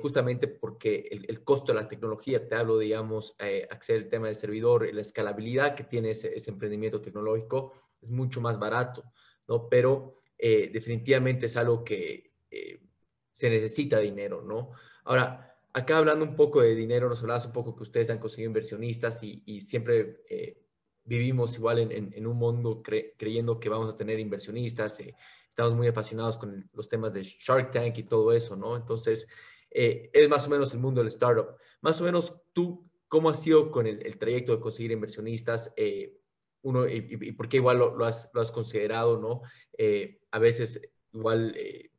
justamente 0.00 0.48
porque 0.48 1.08
el, 1.10 1.26
el, 1.28 1.44
costo 1.44 1.72
de 1.72 1.80
la 1.80 1.88
tecnología, 1.88 2.48
te 2.48 2.54
hablo, 2.54 2.78
digamos, 2.78 3.36
acceder 3.70 4.02
al 4.02 4.08
tema 4.08 4.26
del 4.28 4.36
servidor, 4.36 4.88
la 4.94 5.00
escalabilidad 5.00 5.74
que 5.74 5.84
tiene 5.84 6.10
ese, 6.10 6.34
ese 6.34 6.50
emprendimiento 6.50 7.00
tecnológico 7.00 7.72
es 8.00 8.10
mucho 8.10 8.40
más 8.40 8.58
barato, 8.58 9.12
¿no? 9.48 9.68
Pero 9.68 10.14
eh, 10.38 10.70
definitivamente 10.72 11.46
es 11.46 11.56
algo 11.56 11.84
que 11.84 12.34
eh, 12.50 12.80
se 13.32 13.50
necesita 13.50 13.98
dinero, 13.98 14.42
¿no? 14.42 14.70
Ahora, 15.04 15.56
acá 15.72 15.98
hablando 15.98 16.24
un 16.24 16.36
poco 16.36 16.60
de 16.60 16.74
dinero, 16.74 17.08
nos 17.08 17.20
hablabas 17.20 17.46
un 17.46 17.52
poco 17.52 17.74
que 17.74 17.82
ustedes 17.82 18.10
han 18.10 18.18
conseguido 18.18 18.48
inversionistas 18.48 19.22
y, 19.22 19.60
siempre 19.60 20.22
eh, 20.28 20.62
vivimos 21.04 21.56
igual 21.56 21.78
en, 21.78 22.26
un 22.26 22.36
mundo 22.36 22.82
creyendo 22.82 23.60
que 23.60 23.68
vamos 23.68 23.92
a 23.92 23.96
tener 23.96 24.18
inversionistas, 24.18 24.98
estamos 25.48 25.74
muy 25.74 25.86
apasionados 25.86 26.38
con 26.38 26.68
los 26.72 26.88
temas 26.88 27.12
de 27.12 27.22
Shark 27.22 27.70
Tank 27.70 27.98
y 27.98 28.04
todo 28.04 28.32
eso, 28.32 28.56
¿no? 28.56 28.76
Entonces, 28.76 29.26
es 29.74 30.28
más 30.28 30.46
o 30.46 30.50
menos 30.50 30.72
el 30.72 30.80
mundo 30.80 31.00
del 31.00 31.08
startup. 31.08 31.56
Más 31.80 32.00
o 32.00 32.04
menos 32.04 32.34
tú, 32.52 32.88
¿cómo 33.08 33.28
has 33.28 33.42
sido 33.42 33.70
con 33.70 33.86
el, 33.86 34.18
trayecto 34.18 34.52
de 34.52 34.60
conseguir 34.60 34.92
inversionistas? 34.92 35.72
uno, 36.64 36.88
y, 36.88 37.06
y, 37.08 37.32
por 37.32 37.48
qué 37.48 37.58
igual 37.58 37.78
lo, 37.78 38.04
has, 38.04 38.30
lo 38.32 38.40
has, 38.40 38.50
considerado, 38.50 39.18
¿no? 39.18 39.42
Eh, 39.76 40.20
a 40.30 40.38
veces 40.38 40.80
igual 41.12 41.54
eh, 41.56 41.90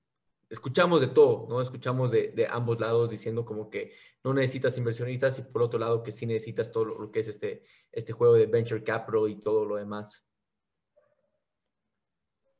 escuchamos 0.49 1.01
de 1.01 1.07
todo, 1.07 1.45
¿no? 1.47 1.61
Escuchamos 1.61 2.11
de, 2.11 2.47
ambos 2.49 2.79
lados 2.79 3.11
diciendo 3.11 3.45
como 3.45 3.69
que 3.69 3.93
no 4.23 4.33
necesitas 4.33 4.77
inversionistas 4.77 5.37
y 5.37 5.43
por 5.43 5.61
otro 5.61 5.79
lado 5.79 6.01
que 6.01 6.11
sí 6.11 6.25
necesitas 6.25 6.71
todo 6.71 6.85
lo, 6.85 7.11
que 7.11 7.19
es 7.19 7.27
este, 7.27 7.63
este 7.91 8.11
juego 8.11 8.33
de 8.33 8.47
venture 8.47 8.83
capital 8.83 9.29
y 9.29 9.39
todo 9.39 9.65
lo 9.65 9.75
demás. 9.75 10.23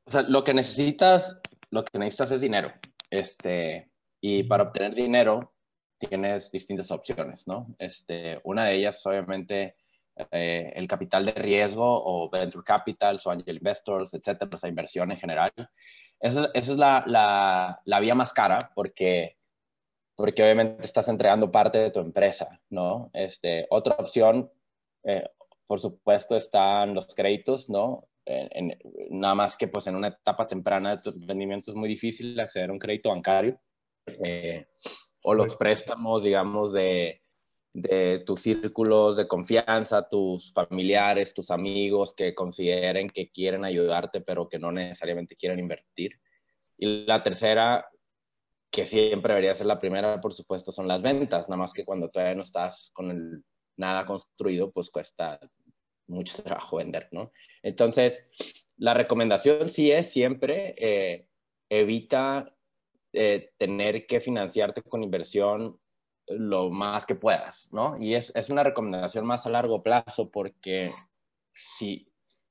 O 0.05 0.11
sea, 0.11 0.21
lo 0.21 0.43
que 0.43 0.53
necesitas, 0.53 1.39
lo 1.71 1.83
que 1.83 1.97
necesitas 1.97 2.31
es 2.31 2.41
dinero. 2.41 2.71
Este, 3.09 3.89
y 4.27 4.41
para 4.41 4.63
obtener 4.63 4.95
dinero 4.95 5.53
tienes 5.99 6.49
distintas 6.51 6.89
opciones, 6.89 7.47
¿no? 7.47 7.67
Este, 7.77 8.41
una 8.43 8.65
de 8.65 8.75
ellas, 8.75 9.05
obviamente, 9.05 9.75
eh, 10.31 10.73
el 10.75 10.87
capital 10.87 11.27
de 11.27 11.33
riesgo 11.33 11.85
o 11.85 12.27
venture 12.31 12.63
capital 12.63 13.19
o 13.23 13.29
angel 13.29 13.57
investors, 13.57 14.15
etcétera, 14.15 14.49
esa 14.51 14.67
inversión 14.67 15.11
en 15.11 15.17
general. 15.17 15.51
Esa, 16.19 16.49
esa 16.55 16.71
es 16.71 16.77
la, 16.77 17.03
la, 17.05 17.79
la, 17.85 17.99
vía 17.99 18.15
más 18.15 18.33
cara 18.33 18.71
porque, 18.73 19.37
porque 20.15 20.41
obviamente 20.41 20.85
estás 20.85 21.07
entregando 21.07 21.51
parte 21.51 21.77
de 21.77 21.91
tu 21.91 21.99
empresa, 21.99 22.59
¿no? 22.71 23.11
Este, 23.13 23.67
otra 23.69 23.95
opción, 23.99 24.51
eh, 25.03 25.29
por 25.67 25.79
supuesto, 25.79 26.35
están 26.35 26.95
los 26.95 27.13
créditos, 27.13 27.69
¿no? 27.69 28.07
En, 28.25 28.75
nada 29.11 29.35
más 29.35 29.55
que 29.55 29.67
pues 29.67 29.85
en 29.85 29.95
una 29.95 30.07
etapa 30.07 30.47
temprana 30.47 30.95
de 30.95 31.01
tu 31.03 31.09
emprendimiento 31.11 31.69
es 31.69 31.77
muy 31.77 31.87
difícil 31.87 32.39
acceder 32.39 32.71
a 32.71 32.73
un 32.73 32.79
crédito 32.79 33.09
bancario 33.09 33.59
eh, 34.07 34.67
o 35.23 35.33
los 35.33 35.55
préstamos, 35.55 36.23
digamos, 36.23 36.73
de, 36.73 37.21
de 37.75 38.19
tus 38.19 38.41
círculos 38.41 39.17
de 39.17 39.27
confianza, 39.27 40.07
tus 40.07 40.53
familiares, 40.53 41.33
tus 41.33 41.51
amigos 41.51 42.13
que 42.15 42.33
consideren 42.33 43.09
que 43.09 43.29
quieren 43.31 43.65
ayudarte, 43.65 44.21
pero 44.21 44.47
que 44.47 44.59
no 44.59 44.71
necesariamente 44.71 45.35
quieren 45.35 45.59
invertir. 45.59 46.19
Y 46.77 47.05
la 47.05 47.21
tercera, 47.21 47.89
que 48.71 48.85
siempre 48.85 49.33
debería 49.33 49.55
ser 49.55 49.67
la 49.67 49.79
primera, 49.79 50.21
por 50.21 50.33
supuesto, 50.33 50.71
son 50.71 50.87
las 50.87 51.01
ventas, 51.01 51.49
nada 51.49 51.57
más 51.57 51.73
que 51.73 51.83
cuando 51.83 52.09
todavía 52.09 52.35
no 52.35 52.43
estás 52.43 52.91
con 52.93 53.11
el, 53.11 53.43
nada 53.75 54.05
construido, 54.05 54.71
pues 54.71 54.89
cuesta 54.89 55.39
mucho 56.07 56.43
trabajo 56.43 56.77
vender, 56.77 57.09
¿no? 57.11 57.31
Entonces, 57.61 58.23
la 58.77 58.93
recomendación 58.93 59.67
sí 59.67 59.91
es 59.91 60.09
siempre 60.09 60.75
eh, 60.77 61.27
evita 61.69 62.54
eh, 63.15 63.51
tener 63.57 64.05
que 64.05 64.19
financiarte 64.19 64.81
con 64.81 65.03
inversión 65.03 65.79
lo 66.27 66.69
más 66.69 67.05
que 67.05 67.15
puedas, 67.15 67.69
¿no? 67.71 67.97
Y 67.99 68.15
es, 68.15 68.31
es, 68.35 68.49
una 68.49 68.63
recomendación 68.63 69.25
más 69.25 69.45
a 69.45 69.49
largo 69.49 69.83
plazo 69.83 70.29
porque 70.29 70.91
si 71.53 72.07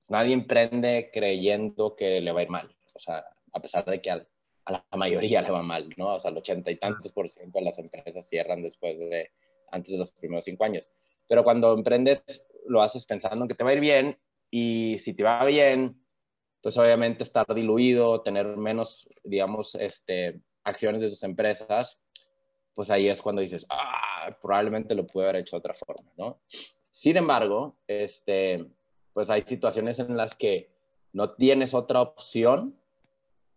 nadie 0.09 0.33
emprende 0.33 1.11
creyendo 1.13 1.97
que 1.97 2.21
le 2.21 2.33
va 2.33 2.41
a 2.41 2.43
ir 2.45 2.51
mal, 2.51 2.77
o 2.95 2.99
sea, 2.99 3.25
a 3.53 3.61
pesar 3.61 3.85
de 3.85 4.01
que 4.01 4.11
a 4.11 4.27
la 4.67 4.85
mayoría 4.97 5.43
le 5.43 5.51
va 5.51 5.63
mal, 5.63 5.89
¿no? 5.97 6.15
O 6.15 6.21
sea, 6.21 6.31
el 6.31 6.37
ochenta 6.37 6.71
y 6.71 6.77
tantos 6.77 7.13
por 7.13 7.29
ciento 7.29 7.59
de 7.59 7.65
las 7.65 7.79
empresas 7.79 8.29
cierran 8.29 8.63
después 8.63 8.99
de, 8.99 9.31
antes 9.71 9.93
de 9.93 9.99
los 9.99 10.13
primeros 10.13 10.45
cinco 10.45 10.65
años. 10.65 10.91
Pero 11.29 11.45
cuando 11.45 11.73
emprendes, 11.73 12.23
lo 12.67 12.83
haces 12.83 13.07
pensando 13.07 13.47
que 13.47 13.55
te 13.55 13.65
va 13.65 13.71
a 13.71 13.75
ir 13.75 13.81
bien 13.81 14.19
y 14.51 14.99
si 14.99 15.15
te 15.15 15.23
va 15.23 15.45
bien, 15.45 16.01
pues 16.63 16.79
obviamente 16.79 17.23
estar 17.23 17.47
diluido, 17.55 18.23
tener 18.23 18.57
menos, 18.57 19.09
digamos, 19.23 19.75
este, 19.75 20.41
acciones 20.65 21.03
de 21.03 21.11
tus 21.11 21.23
empresas, 21.23 21.99
pues 22.75 22.91
ahí 22.91 23.09
es 23.09 23.23
cuando 23.23 23.43
dices, 23.43 23.67
ah, 23.71 24.37
probablemente 24.41 24.95
lo 24.95 25.07
pude 25.07 25.25
haber 25.25 25.37
hecho 25.37 25.57
de 25.57 25.61
otra 25.61 25.75
forma, 25.75 26.11
¿no? 26.17 26.41
Sin 26.91 27.17
embargo, 27.17 27.77
este, 27.87 28.67
pues 29.13 29.31
hay 29.31 29.43
situaciones 29.43 29.99
en 29.99 30.17
las 30.17 30.37
que 30.37 30.71
no 31.13 31.33
tienes 31.35 31.75
otra 31.75 32.01
opción 32.01 32.77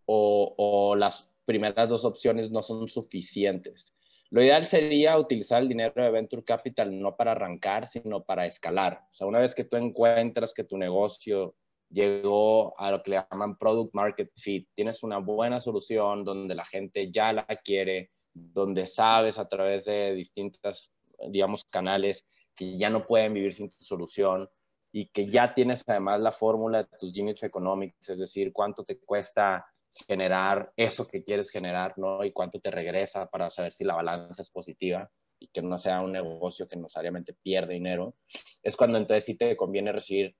o, 0.06 0.54
o 0.56 0.96
las 0.96 1.32
primeras 1.44 1.88
dos 1.88 2.04
opciones 2.04 2.50
no 2.50 2.62
son 2.62 2.88
suficientes. 2.88 3.86
Lo 4.30 4.42
ideal 4.42 4.66
sería 4.66 5.18
utilizar 5.18 5.62
el 5.62 5.68
dinero 5.68 6.02
de 6.02 6.10
Venture 6.10 6.44
Capital 6.44 6.98
no 7.00 7.16
para 7.16 7.32
arrancar, 7.32 7.86
sino 7.86 8.22
para 8.22 8.44
escalar. 8.44 9.06
O 9.10 9.14
sea, 9.14 9.26
una 9.26 9.38
vez 9.38 9.54
que 9.54 9.64
tú 9.64 9.76
encuentras 9.76 10.52
que 10.52 10.64
tu 10.64 10.76
negocio 10.76 11.54
llegó 11.90 12.78
a 12.78 12.90
lo 12.90 13.02
que 13.02 13.10
le 13.10 13.24
llaman 13.30 13.56
Product 13.56 13.94
Market 13.94 14.30
Fit, 14.36 14.68
tienes 14.74 15.02
una 15.02 15.18
buena 15.18 15.60
solución 15.60 16.24
donde 16.24 16.54
la 16.54 16.64
gente 16.64 17.10
ya 17.10 17.32
la 17.32 17.46
quiere, 17.46 18.10
donde 18.32 18.86
sabes 18.86 19.38
a 19.38 19.48
través 19.48 19.84
de 19.84 20.14
distintas, 20.14 20.90
digamos, 21.28 21.64
canales 21.64 22.26
que 22.54 22.76
ya 22.76 22.90
no 22.90 23.06
pueden 23.06 23.34
vivir 23.34 23.54
sin 23.54 23.68
tu 23.68 23.82
solución 23.82 24.48
y 24.92 25.06
que 25.06 25.26
ya 25.26 25.54
tienes 25.54 25.84
además 25.86 26.20
la 26.20 26.32
fórmula 26.32 26.82
de 26.82 26.98
tus 26.98 27.16
units 27.16 27.42
economics, 27.42 28.08
es 28.08 28.18
decir, 28.18 28.52
cuánto 28.52 28.84
te 28.84 28.98
cuesta 28.98 29.66
generar 30.06 30.72
eso 30.76 31.06
que 31.06 31.24
quieres 31.24 31.50
generar, 31.50 31.94
¿no? 31.96 32.24
Y 32.24 32.32
cuánto 32.32 32.60
te 32.60 32.70
regresa 32.70 33.26
para 33.26 33.50
saber 33.50 33.72
si 33.72 33.84
la 33.84 33.94
balanza 33.94 34.42
es 34.42 34.50
positiva 34.50 35.10
y 35.38 35.48
que 35.48 35.62
no 35.62 35.78
sea 35.78 36.00
un 36.00 36.12
negocio 36.12 36.66
que 36.66 36.76
necesariamente 36.76 37.34
pierde 37.42 37.74
dinero, 37.74 38.16
es 38.62 38.76
cuando 38.76 38.98
entonces 38.98 39.24
sí 39.24 39.36
te 39.36 39.56
conviene 39.56 39.92
recibir 39.92 40.34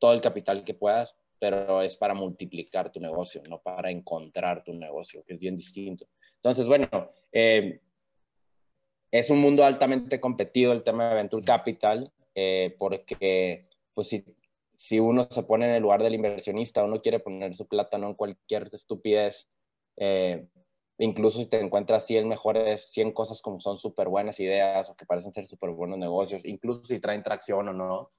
todo 0.00 0.12
el 0.12 0.20
capital 0.20 0.64
que 0.64 0.74
puedas, 0.74 1.16
pero 1.38 1.82
es 1.82 1.96
para 1.96 2.14
multiplicar 2.14 2.90
tu 2.90 2.98
negocio, 2.98 3.42
no 3.48 3.60
para 3.60 3.90
encontrar 3.90 4.64
tu 4.64 4.74
negocio, 4.74 5.22
que 5.24 5.34
es 5.34 5.38
bien 5.38 5.56
distinto. 5.56 6.08
Entonces, 6.36 6.66
bueno, 6.66 6.88
eh, 7.30 7.80
es 9.10 9.30
un 9.30 9.38
mundo 9.38 9.64
altamente 9.64 10.20
competido 10.20 10.72
el 10.72 10.82
tema 10.82 11.08
de 11.08 11.14
Venture 11.16 11.44
Capital, 11.44 12.12
eh, 12.34 12.76
porque 12.78 13.68
pues 13.94 14.08
si, 14.08 14.24
si, 14.76 15.00
uno 15.00 15.26
se 15.30 15.42
pone 15.42 15.66
en 15.66 15.74
el 15.74 15.82
lugar 15.82 16.02
del 16.02 16.14
inversionista, 16.14 16.84
uno 16.84 17.00
quiere 17.00 17.20
poner 17.20 17.54
su 17.54 17.66
plata 17.66 17.98
no 17.98 18.08
en 18.08 18.14
cualquier 18.14 18.68
estupidez, 18.72 19.48
eh, 19.96 20.46
incluso 20.98 21.38
si 21.38 21.46
te 21.46 21.58
encuentras 21.58 22.06
100 22.06 22.28
mejores, 22.28 22.90
100 22.92 23.12
cosas 23.12 23.42
como 23.42 23.60
son 23.60 23.78
súper 23.78 24.08
buenas 24.08 24.38
ideas 24.40 24.90
o 24.90 24.96
que 24.96 25.06
parecen 25.06 25.32
ser 25.32 25.46
súper 25.46 25.70
buenos 25.70 25.98
negocios, 25.98 26.44
incluso 26.44 26.84
si 26.84 27.00
traen 27.00 27.22
tracción 27.22 27.68
o 27.68 27.72
no, 27.72 28.10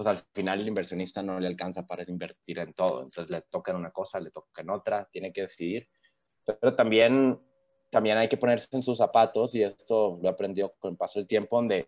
pues 0.00 0.08
al 0.08 0.24
final 0.32 0.60
el 0.60 0.68
inversionista 0.68 1.22
no 1.22 1.38
le 1.38 1.46
alcanza 1.46 1.86
para 1.86 2.02
invertir 2.08 2.58
en 2.58 2.72
todo. 2.72 3.02
Entonces 3.02 3.30
le 3.30 3.42
toca 3.42 3.72
en 3.72 3.76
una 3.76 3.90
cosa, 3.90 4.18
le 4.18 4.30
toca 4.30 4.62
en 4.62 4.70
otra, 4.70 5.06
tiene 5.12 5.30
que 5.30 5.42
decidir. 5.42 5.90
Pero 6.42 6.74
también 6.74 7.38
también 7.90 8.16
hay 8.16 8.26
que 8.26 8.38
ponerse 8.38 8.74
en 8.74 8.82
sus 8.82 8.96
zapatos 8.96 9.54
y 9.54 9.62
esto 9.62 10.18
lo 10.22 10.26
he 10.26 10.32
aprendido 10.32 10.72
con 10.78 10.92
el 10.92 10.96
paso 10.96 11.18
del 11.18 11.28
tiempo, 11.28 11.56
donde 11.56 11.86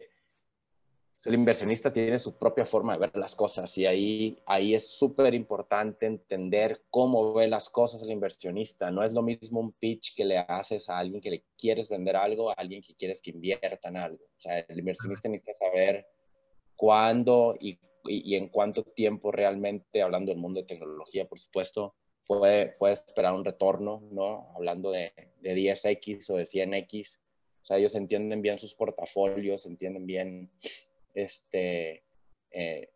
el 1.24 1.32
inversionista 1.32 1.90
tiene 1.90 2.18
su 2.18 2.36
propia 2.36 2.66
forma 2.66 2.92
de 2.92 2.98
ver 2.98 3.16
las 3.16 3.34
cosas 3.34 3.78
y 3.78 3.86
ahí, 3.86 4.38
ahí 4.44 4.74
es 4.74 4.90
súper 4.90 5.32
importante 5.32 6.04
entender 6.04 6.82
cómo 6.90 7.32
ve 7.32 7.48
las 7.48 7.70
cosas 7.70 8.02
el 8.02 8.10
inversionista. 8.10 8.90
No 8.90 9.02
es 9.02 9.14
lo 9.14 9.22
mismo 9.22 9.58
un 9.58 9.72
pitch 9.72 10.14
que 10.14 10.26
le 10.26 10.36
haces 10.36 10.90
a 10.90 10.98
alguien 10.98 11.22
que 11.22 11.30
le 11.30 11.44
quieres 11.56 11.88
vender 11.88 12.16
algo, 12.16 12.50
a 12.50 12.54
alguien 12.58 12.82
que 12.82 12.94
quieres 12.94 13.22
que 13.22 13.30
invierta 13.30 13.88
en 13.88 13.96
algo. 13.96 14.22
O 14.22 14.40
sea, 14.42 14.58
el 14.58 14.78
inversionista 14.78 15.30
necesita 15.30 15.54
saber 15.54 16.06
cuándo 16.76 17.56
y, 17.58 17.78
y, 18.04 18.34
en 18.36 18.48
cuánto 18.48 18.82
tiempo 18.84 19.32
realmente, 19.32 20.02
hablando 20.02 20.30
del 20.32 20.40
mundo 20.40 20.60
de 20.60 20.66
tecnología, 20.66 21.26
por 21.26 21.38
supuesto, 21.38 21.94
puede, 22.26 22.68
puede 22.78 22.94
esperar 22.94 23.34
un 23.34 23.44
retorno, 23.44 24.02
¿no? 24.10 24.52
Hablando 24.56 24.90
de, 24.90 25.12
de 25.40 25.54
10X 25.54 26.30
o 26.30 26.36
de 26.36 26.44
100X. 26.44 27.18
O 27.62 27.64
sea, 27.64 27.78
ellos 27.78 27.94
entienden 27.94 28.42
bien 28.42 28.58
sus 28.58 28.74
portafolios, 28.74 29.66
entienden 29.66 30.06
bien 30.06 30.50
este, 31.14 32.04
eh, 32.50 32.90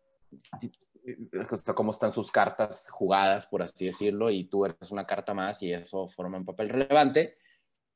cómo 1.75 1.91
están 1.91 2.11
sus 2.11 2.31
cartas 2.31 2.89
jugadas, 2.89 3.45
por 3.47 3.61
así 3.61 3.85
decirlo, 3.85 4.29
y 4.29 4.45
tú 4.45 4.65
eres 4.65 4.91
una 4.91 5.05
carta 5.05 5.33
más 5.33 5.61
y 5.63 5.71
eso 5.71 6.09
forma 6.09 6.37
un 6.37 6.45
papel 6.45 6.69
relevante. 6.69 7.35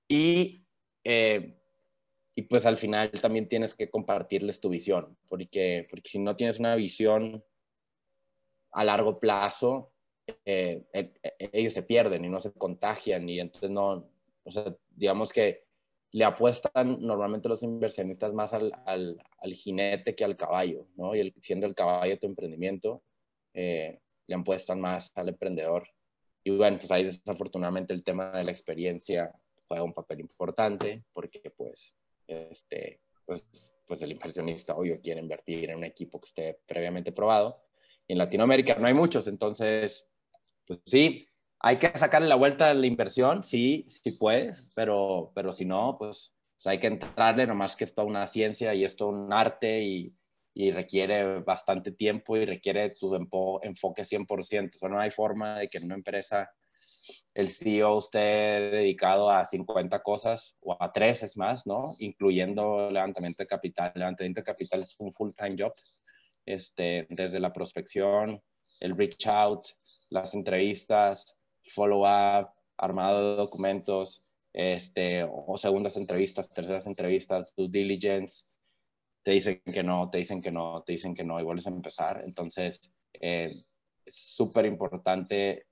Y, 0.07 0.65
eh, 1.03 1.60
y 2.41 2.43
pues 2.43 2.65
al 2.65 2.77
final 2.77 3.11
también 3.21 3.47
tienes 3.47 3.75
que 3.75 3.91
compartirles 3.91 4.59
tu 4.59 4.69
visión, 4.69 5.15
porque, 5.29 5.87
porque 5.91 6.09
si 6.09 6.17
no 6.17 6.35
tienes 6.35 6.57
una 6.57 6.73
visión 6.75 7.43
a 8.71 8.83
largo 8.83 9.19
plazo, 9.19 9.91
eh, 10.43 10.83
ellos 11.37 11.73
se 11.73 11.83
pierden 11.83 12.25
y 12.25 12.29
no 12.29 12.39
se 12.39 12.51
contagian 12.51 13.29
y 13.29 13.39
entonces 13.39 13.69
no, 13.69 14.09
o 14.43 14.51
sea, 14.51 14.75
digamos 14.89 15.31
que 15.31 15.65
le 16.13 16.25
apuestan 16.25 16.99
normalmente 16.99 17.47
los 17.47 17.61
inversionistas 17.61 18.33
más 18.33 18.53
al, 18.53 18.71
al, 18.87 19.21
al 19.37 19.53
jinete 19.53 20.15
que 20.15 20.25
al 20.25 20.35
caballo, 20.35 20.87
¿no? 20.95 21.13
Y 21.13 21.19
el, 21.19 21.33
siendo 21.41 21.67
el 21.67 21.75
caballo 21.75 22.17
tu 22.17 22.25
emprendimiento, 22.25 23.03
eh, 23.53 23.99
le 24.25 24.35
apuestan 24.35 24.81
más 24.81 25.11
al 25.13 25.29
emprendedor. 25.29 25.87
Y 26.43 26.57
bueno, 26.57 26.79
pues 26.79 26.91
ahí 26.91 27.03
desafortunadamente 27.03 27.93
el 27.93 28.03
tema 28.03 28.31
de 28.31 28.45
la 28.45 28.51
experiencia 28.51 29.31
juega 29.67 29.83
un 29.83 29.93
papel 29.93 30.21
importante 30.21 31.03
porque 31.13 31.39
pues, 31.55 31.95
este, 32.31 33.01
pues, 33.25 33.43
pues 33.87 34.01
el 34.01 34.11
inversionista 34.11 34.75
obvio 34.75 34.99
quiere 35.01 35.19
invertir 35.19 35.69
en 35.69 35.77
un 35.77 35.83
equipo 35.83 36.19
que 36.19 36.27
esté 36.27 36.59
previamente 36.65 37.11
probado. 37.11 37.63
Y 38.07 38.13
en 38.13 38.19
Latinoamérica 38.19 38.75
no 38.75 38.87
hay 38.87 38.93
muchos, 38.93 39.27
entonces, 39.27 40.09
pues 40.65 40.79
sí, 40.85 41.27
hay 41.59 41.77
que 41.77 41.95
sacarle 41.97 42.27
la 42.27 42.35
vuelta 42.35 42.69
a 42.69 42.73
la 42.73 42.87
inversión, 42.87 43.43
sí, 43.43 43.85
sí 43.87 44.11
puedes, 44.11 44.71
pero, 44.75 45.31
pero 45.35 45.53
si 45.53 45.65
no, 45.65 45.95
pues, 45.97 46.33
pues 46.55 46.67
hay 46.67 46.79
que 46.79 46.87
entrarle, 46.87 47.45
nomás 47.45 47.75
que 47.75 47.83
es 47.83 47.93
una 47.97 48.25
ciencia 48.27 48.73
y 48.73 48.83
es 48.83 48.99
un 49.01 49.31
arte 49.31 49.83
y, 49.83 50.15
y 50.53 50.71
requiere 50.71 51.39
bastante 51.39 51.91
tiempo 51.91 52.35
y 52.37 52.45
requiere 52.45 52.91
tu 52.99 53.15
enfoque 53.15 54.03
100%. 54.03 54.75
O 54.75 54.77
sea, 54.77 54.89
no 54.89 54.99
hay 54.99 55.11
forma 55.11 55.59
de 55.59 55.67
que 55.69 55.79
una 55.79 55.95
empresa 55.95 56.51
el 57.33 57.49
CEO 57.49 57.99
esté 57.99 58.19
dedicado 58.19 59.29
a 59.29 59.45
50 59.45 60.01
cosas 60.01 60.57
o 60.61 60.75
a 60.79 60.91
tres 60.91 61.23
es 61.23 61.37
más, 61.37 61.65
¿no? 61.65 61.95
Incluyendo 61.99 62.89
levantamiento 62.91 63.43
de 63.43 63.47
capital. 63.47 63.91
Levantamiento 63.95 64.41
de 64.41 64.45
capital 64.45 64.81
es 64.81 64.95
un 64.99 65.11
full-time 65.11 65.55
job, 65.57 65.73
este, 66.45 67.07
desde 67.09 67.39
la 67.39 67.53
prospección, 67.53 68.41
el 68.79 68.97
reach 68.97 69.27
out, 69.27 69.67
las 70.09 70.33
entrevistas, 70.33 71.37
follow-up, 71.73 72.49
armado 72.77 73.31
de 73.31 73.35
documentos, 73.37 74.23
este, 74.53 75.23
o 75.23 75.57
segundas 75.57 75.95
entrevistas, 75.95 76.49
terceras 76.53 76.85
entrevistas, 76.85 77.53
due 77.55 77.69
diligence, 77.69 78.59
te 79.23 79.31
dicen 79.31 79.61
que 79.65 79.83
no, 79.83 80.09
te 80.09 80.17
dicen 80.17 80.41
que 80.41 80.51
no, 80.51 80.83
te 80.83 80.93
dicen 80.93 81.13
que 81.13 81.23
no, 81.23 81.39
igual 81.39 81.59
es 81.59 81.67
empezar. 81.67 82.21
Entonces, 82.23 82.81
eh, 83.13 83.53
es 84.05 84.15
súper 84.15 84.65
importante, 84.65 85.67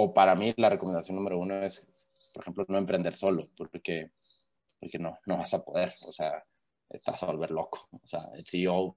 o 0.00 0.14
para 0.14 0.36
mí 0.36 0.54
la 0.56 0.70
recomendación 0.70 1.16
número 1.16 1.38
uno 1.38 1.64
es, 1.64 1.84
por 2.32 2.42
ejemplo, 2.42 2.64
no 2.68 2.78
emprender 2.78 3.16
solo, 3.16 3.48
porque, 3.56 4.12
porque 4.78 4.96
no, 4.96 5.18
no 5.26 5.38
vas 5.38 5.52
a 5.54 5.64
poder, 5.64 5.92
o 6.06 6.12
sea, 6.12 6.44
estás 6.88 7.20
a 7.22 7.26
volver 7.26 7.50
loco. 7.50 7.88
O 7.90 8.06
sea, 8.06 8.30
el 8.32 8.44
CEO 8.44 8.94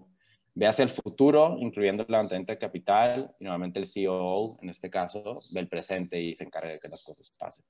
ve 0.54 0.68
hacia 0.68 0.84
el 0.84 0.90
futuro, 0.90 1.58
incluyendo 1.58 2.04
el 2.04 2.12
levantamiento 2.12 2.52
de 2.52 2.60
capital, 2.60 3.36
y 3.40 3.46
nuevamente 3.46 3.80
el 3.80 3.88
CEO, 3.88 4.60
en 4.62 4.70
este 4.70 4.92
caso, 4.92 5.42
ve 5.52 5.62
el 5.62 5.68
presente 5.68 6.22
y 6.22 6.36
se 6.36 6.44
encarga 6.44 6.70
de 6.70 6.80
que 6.80 6.88
las 6.88 7.02
cosas 7.02 7.34
pasen. 7.36 7.66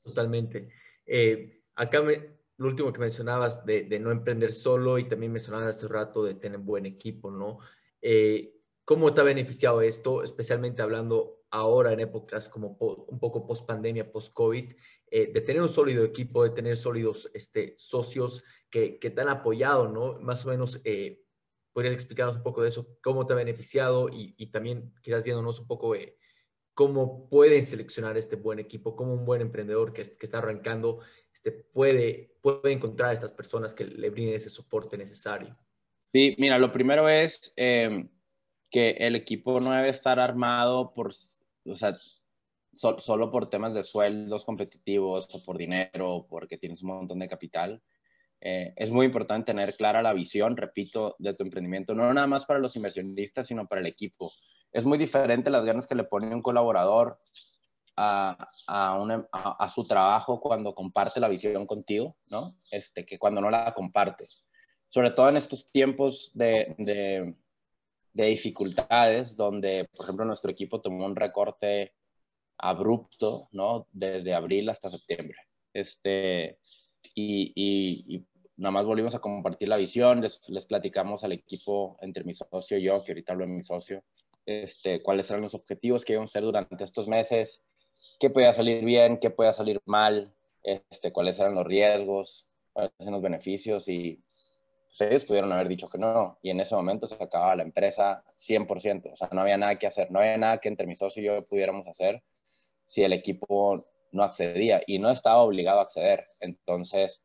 Totalmente. 0.00 0.68
Eh, 1.04 1.64
acá 1.74 2.00
lo 2.00 2.68
último 2.68 2.92
que 2.92 3.00
mencionabas 3.00 3.66
de, 3.66 3.98
no 3.98 4.12
emprender 4.12 4.52
solo 4.52 4.98
y 4.98 5.08
también 5.08 5.32
mencionabas 5.32 5.76
hace 5.76 5.88
rato 5.88 6.22
de 6.22 6.34
tener 6.34 6.60
buen 6.60 6.86
equipo, 6.86 7.32
¿no? 7.32 7.58
Eh, 8.00 8.54
¿Cómo 8.84 9.12
te 9.12 9.20
ha 9.20 9.24
beneficiado 9.24 9.82
esto, 9.82 10.22
especialmente 10.22 10.80
hablando 10.82 11.39
ahora 11.50 11.92
en 11.92 12.00
épocas 12.00 12.48
como 12.48 12.76
un 12.78 13.18
poco 13.18 13.46
post 13.46 13.66
pandemia, 13.66 14.10
post 14.10 14.32
COVID, 14.32 14.72
eh, 15.10 15.32
de 15.32 15.40
tener 15.40 15.62
un 15.62 15.68
sólido 15.68 16.04
equipo, 16.04 16.44
de 16.44 16.50
tener 16.50 16.76
sólidos 16.76 17.30
este, 17.34 17.74
socios 17.78 18.44
que, 18.68 18.98
que 18.98 19.10
te 19.10 19.20
han 19.20 19.28
apoyado, 19.28 19.88
¿no? 19.88 20.18
Más 20.20 20.46
o 20.46 20.50
menos 20.50 20.80
¿Podrías 21.72 21.94
explicarnos 21.94 22.36
un 22.36 22.42
poco 22.42 22.62
de 22.62 22.68
eso? 22.68 22.98
¿Cómo 23.00 23.26
te 23.26 23.32
ha 23.32 23.36
beneficiado? 23.36 24.08
Y, 24.12 24.46
también 24.46 24.92
quizás 25.02 25.24
dándonos 25.24 25.60
un 25.60 25.68
poco 25.68 25.92
de 25.92 26.16
cómo 26.74 27.28
pueden 27.28 27.64
seleccionar 27.64 28.16
este 28.16 28.36
buen 28.36 28.58
equipo, 28.58 28.96
cómo 28.96 29.14
un 29.14 29.24
buen 29.24 29.40
emprendedor 29.40 29.92
que, 29.92 30.02
que 30.02 30.26
está 30.26 30.38
arrancando 30.38 31.00
este, 31.32 31.52
puede, 31.52 32.34
puede 32.40 32.72
encontrar 32.72 33.10
a 33.10 33.12
estas 33.12 33.32
personas 33.32 33.72
que 33.72 33.84
le 33.84 34.10
brinden 34.10 34.34
ese 34.34 34.50
soporte 34.50 34.98
necesario. 34.98 35.56
Sí, 36.08 36.34
mira, 36.38 36.58
lo 36.58 36.72
primero 36.72 37.08
es 37.08 37.52
em, 37.56 38.08
que 38.70 38.90
el 38.90 39.16
equipo 39.16 39.60
no 39.60 39.72
debe 39.72 39.88
estar 39.88 40.20
armado 40.20 40.92
por, 40.94 41.12
o 41.64 41.74
sea, 41.74 41.94
solo 42.74 43.30
por 43.30 43.50
temas 43.50 43.74
de 43.74 43.82
sueldos 43.82 44.44
competitivos 44.44 45.28
o 45.34 45.42
por 45.42 45.58
dinero 45.58 46.14
o 46.14 46.26
porque 46.26 46.56
tienes 46.56 46.82
un 46.82 46.90
montón 46.90 47.18
de 47.18 47.28
capital. 47.28 47.82
Eh, 48.40 48.72
es 48.76 48.90
muy 48.90 49.06
importante 49.06 49.52
tener 49.52 49.76
clara 49.76 50.02
la 50.02 50.14
visión, 50.14 50.56
repito, 50.56 51.14
de 51.18 51.34
tu 51.34 51.42
emprendimiento, 51.42 51.94
no 51.94 52.12
nada 52.14 52.26
más 52.26 52.46
para 52.46 52.60
los 52.60 52.74
inversionistas, 52.76 53.46
sino 53.46 53.66
para 53.66 53.82
el 53.82 53.86
equipo. 53.86 54.32
Es 54.72 54.84
muy 54.84 54.96
diferente 54.96 55.50
las 55.50 55.64
ganas 55.64 55.86
que 55.86 55.94
le 55.94 56.04
pone 56.04 56.34
un 56.34 56.40
colaborador 56.40 57.18
a, 57.96 58.48
a, 58.66 59.68
su 59.68 59.86
trabajo 59.86 60.40
cuando 60.40 60.74
comparte 60.74 61.20
la 61.20 61.28
visión 61.28 61.66
contigo, 61.66 62.16
¿no? 62.30 62.56
Este, 62.70 63.04
que 63.04 63.18
cuando 63.18 63.42
no 63.42 63.50
la 63.50 63.74
comparte. 63.74 64.26
Sobre 64.88 65.10
todo 65.10 65.28
en 65.28 65.36
estos 65.36 65.70
tiempos 65.70 66.30
de, 66.32 66.74
de, 66.78 67.34
de 68.12 68.26
dificultades, 68.26 69.36
donde, 69.36 69.88
por 69.94 70.04
ejemplo, 70.04 70.24
nuestro 70.24 70.50
equipo 70.50 70.80
tomó 70.80 71.04
un 71.06 71.16
recorte 71.16 71.94
abrupto, 72.58 73.48
¿no? 73.52 73.86
Desde 73.92 74.34
abril 74.34 74.68
hasta 74.68 74.90
septiembre. 74.90 75.36
Este, 75.72 76.58
y, 77.14 77.52
y, 77.54 78.26
nada 78.56 78.72
más 78.72 78.84
volvimos 78.84 79.14
a 79.14 79.20
compartir 79.20 79.68
la 79.68 79.76
visión, 79.76 80.20
les, 80.20 80.46
les, 80.48 80.66
platicamos 80.66 81.24
al 81.24 81.32
equipo 81.32 81.96
entre 82.02 82.24
mi 82.24 82.34
socio 82.34 82.76
y 82.76 82.82
yo, 82.82 83.02
que 83.02 83.12
ahorita 83.12 83.32
hablo 83.32 83.46
de 83.46 83.52
mi 83.52 83.62
socio, 83.62 84.04
este, 84.44 85.02
cuáles 85.02 85.30
eran 85.30 85.42
los 85.42 85.54
objetivos 85.54 86.04
que 86.04 86.14
íbamos 86.14 86.30
a 86.30 86.32
hacer 86.32 86.42
durante 86.42 86.84
estos 86.84 87.08
meses, 87.08 87.62
qué 88.18 88.30
podía 88.30 88.52
salir 88.52 88.84
bien, 88.84 89.18
qué 89.18 89.30
podía 89.30 89.52
salir 89.52 89.80
mal, 89.86 90.34
este, 90.62 91.12
cuáles 91.12 91.38
eran 91.38 91.54
los 91.54 91.66
riesgos, 91.66 92.54
cuáles 92.72 92.92
eran 92.98 93.14
los 93.14 93.22
beneficios 93.22 93.88
y 93.88 94.22
pues, 94.96 95.10
ellos 95.10 95.24
pudieron 95.24 95.52
haber 95.52 95.68
dicho 95.68 95.86
que 95.88 95.98
no. 95.98 96.38
Y 96.42 96.50
en 96.50 96.60
ese 96.60 96.74
momento 96.74 97.06
se 97.06 97.14
acababa 97.22 97.56
la 97.56 97.62
empresa 97.62 98.22
100%. 98.36 99.12
O 99.12 99.16
sea, 99.16 99.28
no 99.32 99.42
había 99.42 99.56
nada 99.56 99.76
que 99.76 99.86
hacer, 99.86 100.10
no 100.10 100.18
había 100.18 100.36
nada 100.36 100.58
que 100.58 100.68
entre 100.68 100.86
mi 100.86 100.96
socio 100.96 101.22
y 101.22 101.26
yo 101.26 101.38
pudiéramos 101.48 101.86
hacer 101.86 102.22
si 102.86 103.02
el 103.02 103.12
equipo 103.12 103.82
no 104.12 104.24
accedía 104.24 104.82
y 104.86 104.98
no 104.98 105.10
estaba 105.10 105.38
obligado 105.38 105.78
a 105.78 105.82
acceder. 105.82 106.26
Entonces, 106.40 107.22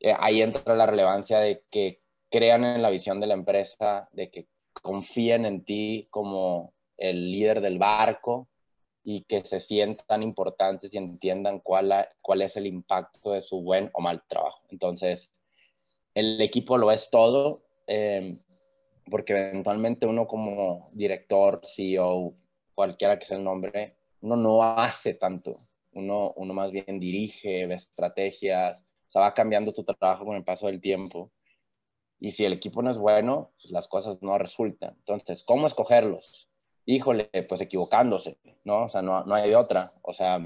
eh, 0.00 0.14
ahí 0.18 0.42
entra 0.42 0.74
la 0.74 0.86
relevancia 0.86 1.38
de 1.38 1.62
que 1.70 1.98
crean 2.30 2.64
en 2.64 2.82
la 2.82 2.90
visión 2.90 3.20
de 3.20 3.28
la 3.28 3.34
empresa, 3.34 4.08
de 4.12 4.30
que 4.30 4.48
confíen 4.72 5.46
en 5.46 5.64
ti 5.64 6.08
como 6.10 6.74
el 6.96 7.30
líder 7.30 7.60
del 7.60 7.78
barco 7.78 8.48
y 9.04 9.24
que 9.24 9.44
se 9.44 9.60
sientan 9.60 10.22
importantes 10.22 10.92
y 10.92 10.98
entiendan 10.98 11.60
cuál, 11.60 12.08
cuál 12.20 12.42
es 12.42 12.56
el 12.56 12.66
impacto 12.66 13.32
de 13.32 13.42
su 13.42 13.62
buen 13.62 13.90
o 13.92 14.00
mal 14.00 14.22
trabajo. 14.28 14.62
Entonces, 14.70 15.30
el 16.14 16.40
equipo 16.40 16.78
lo 16.78 16.90
es 16.90 17.10
todo, 17.10 17.62
em, 17.86 18.36
porque 19.10 19.32
eventualmente 19.32 20.06
uno 20.06 20.26
como 20.26 20.88
director, 20.94 21.60
CEO, 21.64 22.34
cualquiera 22.74 23.18
que 23.18 23.26
sea 23.26 23.38
el 23.38 23.44
nombre, 23.44 23.96
uno 24.20 24.36
no 24.36 24.62
hace 24.62 25.14
tanto, 25.14 25.54
uno, 25.92 26.32
uno 26.36 26.54
más 26.54 26.70
bien 26.70 26.98
dirige, 27.00 27.66
ve 27.66 27.74
estrategias, 27.74 28.78
o 28.80 29.12
sea, 29.12 29.22
va 29.22 29.34
cambiando 29.34 29.72
tu 29.72 29.84
trabajo 29.84 30.24
con 30.24 30.36
el 30.36 30.44
paso 30.44 30.66
del 30.66 30.80
tiempo. 30.80 31.30
Y 32.18 32.30
si 32.30 32.44
el 32.44 32.52
equipo 32.54 32.82
no 32.82 32.90
es 32.90 32.98
bueno, 32.98 33.52
pues 33.60 33.72
las 33.72 33.88
cosas 33.88 34.16
no 34.22 34.38
resultan. 34.38 34.94
Entonces, 35.00 35.42
¿cómo 35.44 35.66
escogerlos? 35.66 36.48
Híjole, 36.86 37.28
pues 37.48 37.60
equivocándose, 37.60 38.38
¿no? 38.64 38.84
O 38.84 38.88
sea, 38.88 39.02
no, 39.02 39.24
no 39.24 39.34
hay 39.34 39.52
otra. 39.54 39.92
O 40.02 40.14
sea, 40.14 40.38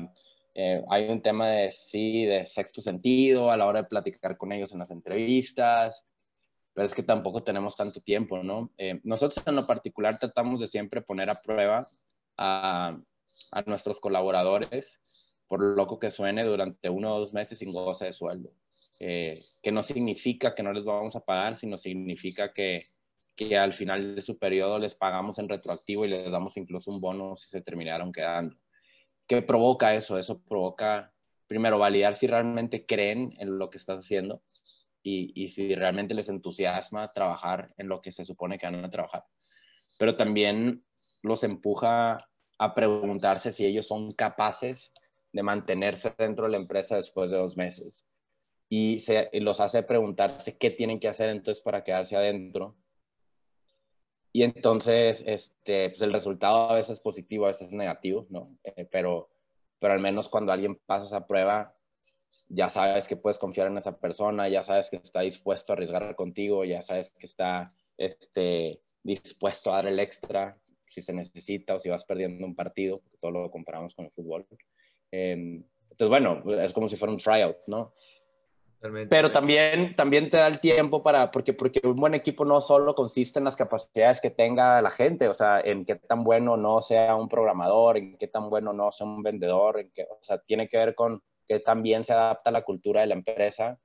eh, 0.58 0.82
hay 0.88 1.08
un 1.10 1.20
tema 1.20 1.50
de, 1.50 1.70
sí, 1.70 2.24
de 2.24 2.42
sexto 2.44 2.80
sentido 2.80 3.50
a 3.50 3.58
la 3.58 3.66
hora 3.66 3.82
de 3.82 3.88
platicar 3.88 4.38
con 4.38 4.52
ellos 4.52 4.72
en 4.72 4.78
las 4.78 4.90
entrevistas. 4.90 6.02
pero 6.72 6.86
es 6.86 6.94
que 6.94 7.02
tampoco 7.02 7.42
tenemos 7.42 7.76
tanto 7.76 8.00
tiempo, 8.00 8.42
¿no? 8.42 8.72
Eh, 8.78 9.00
nosotros 9.04 9.46
en 9.46 9.56
lo 9.56 9.66
particular 9.66 10.18
tratamos 10.18 10.60
de 10.60 10.66
siempre 10.68 11.02
poner 11.02 11.28
a 11.30 11.42
prueba 11.42 11.86
a, 12.38 12.98
a 13.52 13.62
nuestros 13.66 14.00
colaboradores, 14.00 15.00
por 15.46 15.62
loco 15.62 15.98
que 15.98 16.10
suene, 16.10 16.42
durante 16.44 16.88
uno 16.88 17.14
o 17.14 17.18
dos 17.20 17.34
meses 17.34 17.58
sin 17.58 17.72
goce 17.72 18.06
de 18.06 18.12
sueldo. 18.14 18.50
Eh, 18.98 19.38
que 19.62 19.72
no 19.72 19.82
significa 19.82 20.54
que 20.54 20.62
no 20.62 20.72
les 20.72 20.84
vamos 20.84 21.16
a 21.16 21.24
pagar, 21.24 21.56
sino 21.56 21.76
significa 21.76 22.52
que, 22.54 22.84
que 23.34 23.58
al 23.58 23.74
final 23.74 24.16
de 24.16 24.22
su 24.22 24.38
periodo 24.38 24.78
les 24.78 24.94
pagamos 24.94 25.38
en 25.38 25.50
retroactivo 25.50 26.06
y 26.06 26.08
les 26.08 26.30
damos 26.30 26.56
incluso 26.56 26.90
un 26.90 27.00
bono 27.00 27.36
si 27.36 27.48
se 27.48 27.60
terminaron 27.60 28.10
quedando. 28.10 28.56
¿Qué 29.26 29.42
provoca 29.42 29.94
eso? 29.94 30.18
Eso 30.18 30.40
provoca, 30.42 31.12
primero, 31.46 31.78
validar 31.78 32.14
si 32.14 32.26
realmente 32.26 32.86
creen 32.86 33.34
en 33.38 33.58
lo 33.58 33.70
que 33.70 33.78
estás 33.78 34.00
haciendo 34.00 34.42
y, 35.02 35.48
si 35.50 35.74
realmente 35.74 36.14
les 36.14 36.28
entusiasma 36.28 37.08
trabajar 37.08 37.72
en 37.76 37.88
lo 37.88 38.00
que 38.00 38.10
se 38.10 38.24
supone 38.24 38.58
que 38.58 38.66
van 38.66 38.84
a 38.84 38.90
trabajar. 38.90 39.24
Pero 39.98 40.16
también 40.16 40.84
los 41.22 41.44
empuja 41.44 42.28
a 42.58 42.74
preguntarse 42.74 43.52
si 43.52 43.64
ellos 43.64 43.86
son 43.86 44.12
capaces 44.12 44.92
de 45.32 45.42
mantenerse 45.42 46.14
dentro 46.18 46.46
de 46.46 46.52
la 46.52 46.56
empresa 46.56 46.96
después 46.96 47.30
de 47.30 47.36
dos 47.36 47.56
meses. 47.56 48.04
Y, 48.68 48.98
se, 49.00 49.30
los 49.34 49.60
hace 49.60 49.82
preguntarse 49.84 50.56
qué 50.58 50.70
tienen 50.70 50.98
que 50.98 51.08
hacer 51.08 51.30
entonces 51.30 51.62
para 51.62 51.84
quedarse 51.84 52.16
adentro. 52.16 52.76
Y 54.36 54.42
entonces, 54.42 55.24
este, 55.24 55.88
pues 55.88 56.02
el 56.02 56.12
resultado 56.12 56.68
a 56.68 56.74
veces 56.74 56.96
es 56.96 57.00
positivo, 57.00 57.46
a 57.46 57.48
veces 57.48 57.68
es 57.68 57.72
negativo, 57.72 58.26
¿no? 58.28 58.54
Eh, 58.64 58.86
pero, 58.92 59.30
pero 59.78 59.94
al 59.94 60.00
menos 60.00 60.28
cuando 60.28 60.52
alguien 60.52 60.78
pasa 60.84 61.06
esa 61.06 61.26
prueba, 61.26 61.74
ya 62.46 62.68
sabes 62.68 63.08
que 63.08 63.16
puedes 63.16 63.38
confiar 63.38 63.68
en 63.68 63.78
esa 63.78 63.98
persona, 63.98 64.46
ya 64.50 64.60
sabes 64.60 64.90
que 64.90 64.96
está 64.96 65.22
dispuesto 65.22 65.72
a 65.72 65.76
arriesgar 65.76 66.14
contigo, 66.16 66.66
ya 66.66 66.82
sabes 66.82 67.10
que 67.12 67.24
está 67.24 67.70
este, 67.96 68.82
dispuesto 69.02 69.72
a 69.72 69.76
dar 69.76 69.86
el 69.86 70.00
extra 70.00 70.60
si 70.84 71.00
se 71.00 71.14
necesita 71.14 71.74
o 71.74 71.78
si 71.78 71.88
vas 71.88 72.04
perdiendo 72.04 72.44
un 72.44 72.54
partido, 72.54 72.98
porque 72.98 73.16
todo 73.16 73.30
lo 73.30 73.50
comparamos 73.50 73.94
con 73.94 74.04
el 74.04 74.10
fútbol. 74.10 74.46
Em, 75.12 75.64
entonces, 75.90 76.08
bueno, 76.10 76.42
es 76.60 76.74
como 76.74 76.90
si 76.90 76.96
fuera 76.96 77.10
un 77.10 77.18
tryout, 77.18 77.56
¿no? 77.68 77.94
Pero 79.08 79.32
también, 79.32 79.96
también 79.96 80.28
te 80.30 80.36
da 80.36 80.46
el 80.46 80.60
tiempo 80.60 81.02
para, 81.02 81.30
porque, 81.30 81.54
porque 81.54 81.80
un 81.84 81.96
buen 81.96 82.14
equipo 82.14 82.44
no 82.44 82.60
solo 82.60 82.94
consiste 82.94 83.38
en 83.38 83.44
las 83.44 83.56
capacidades 83.56 84.20
que 84.20 84.30
tenga 84.30 84.80
la 84.82 84.90
gente, 84.90 85.28
o 85.28 85.34
sea, 85.34 85.60
en 85.60 85.84
qué 85.84 85.96
tan 85.96 86.22
bueno 86.22 86.56
no 86.56 86.80
sea 86.82 87.16
un 87.16 87.28
programador, 87.28 87.96
en 87.96 88.18
qué 88.18 88.28
tan 88.28 88.50
bueno 88.50 88.72
no 88.72 88.92
sea 88.92 89.06
un 89.06 89.22
vendedor, 89.22 89.80
en 89.80 89.90
qué, 89.92 90.06
o 90.10 90.18
sea, 90.22 90.38
tiene 90.38 90.68
que 90.68 90.76
ver 90.76 90.94
con 90.94 91.22
que 91.46 91.60
también 91.60 92.04
se 92.04 92.12
adapta 92.12 92.50
a 92.50 92.52
la 92.52 92.62
cultura 92.62 93.00
de 93.00 93.06
la 93.06 93.14
empresa. 93.14 93.78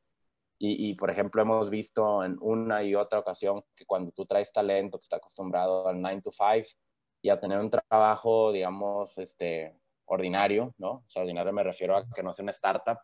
Y, 0.63 0.93
por 0.93 1.09
ejemplo, 1.09 1.41
hemos 1.41 1.71
visto 1.71 2.23
en 2.23 2.37
una 2.39 2.83
y 2.83 2.93
otra 2.93 3.17
ocasión 3.17 3.63
que 3.75 3.83
cuando 3.87 4.11
tú 4.11 4.27
traes 4.27 4.53
talento 4.53 4.99
que 4.99 5.05
está 5.05 5.15
acostumbrado 5.15 5.87
al 5.87 5.99
9 5.99 6.21
to 6.21 6.31
5 6.31 6.67
y 7.23 7.29
a 7.29 7.39
tener 7.39 7.57
un 7.57 7.71
trabajo, 7.71 8.51
digamos, 8.51 9.17
este, 9.17 9.75
ordinario, 10.05 10.75
¿no? 10.77 10.91
O 10.91 11.05
sea, 11.07 11.23
ordinario 11.23 11.51
me 11.51 11.63
refiero 11.63 11.97
a 11.97 12.07
que 12.07 12.21
no 12.21 12.31
sea 12.31 12.43
una 12.43 12.51
startup. 12.51 12.99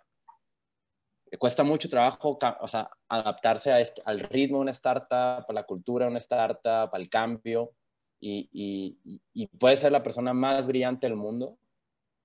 Cuesta 1.38 1.64
mucho 1.64 1.90
trabajo, 1.90 2.38
o 2.62 2.68
sea, 2.68 2.90
adaptarse 3.10 3.72
a 3.72 3.80
este, 3.80 4.02
al 4.06 4.22
ritmo 4.22 4.58
de 4.58 4.62
una 4.64 4.72
startup, 4.72 5.46
a 5.48 5.54
la 5.54 5.64
cultura 5.64 6.06
de 6.06 6.12
una 6.12 6.20
startup, 6.20 6.90
al 6.94 7.10
cambio. 7.10 7.74
Y, 8.20 8.50
y, 8.52 9.22
y 9.34 9.48
puede 9.48 9.78
ser 9.78 9.92
la 9.92 10.02
persona 10.02 10.34
más 10.34 10.66
brillante 10.66 11.06
del 11.06 11.16
mundo, 11.16 11.58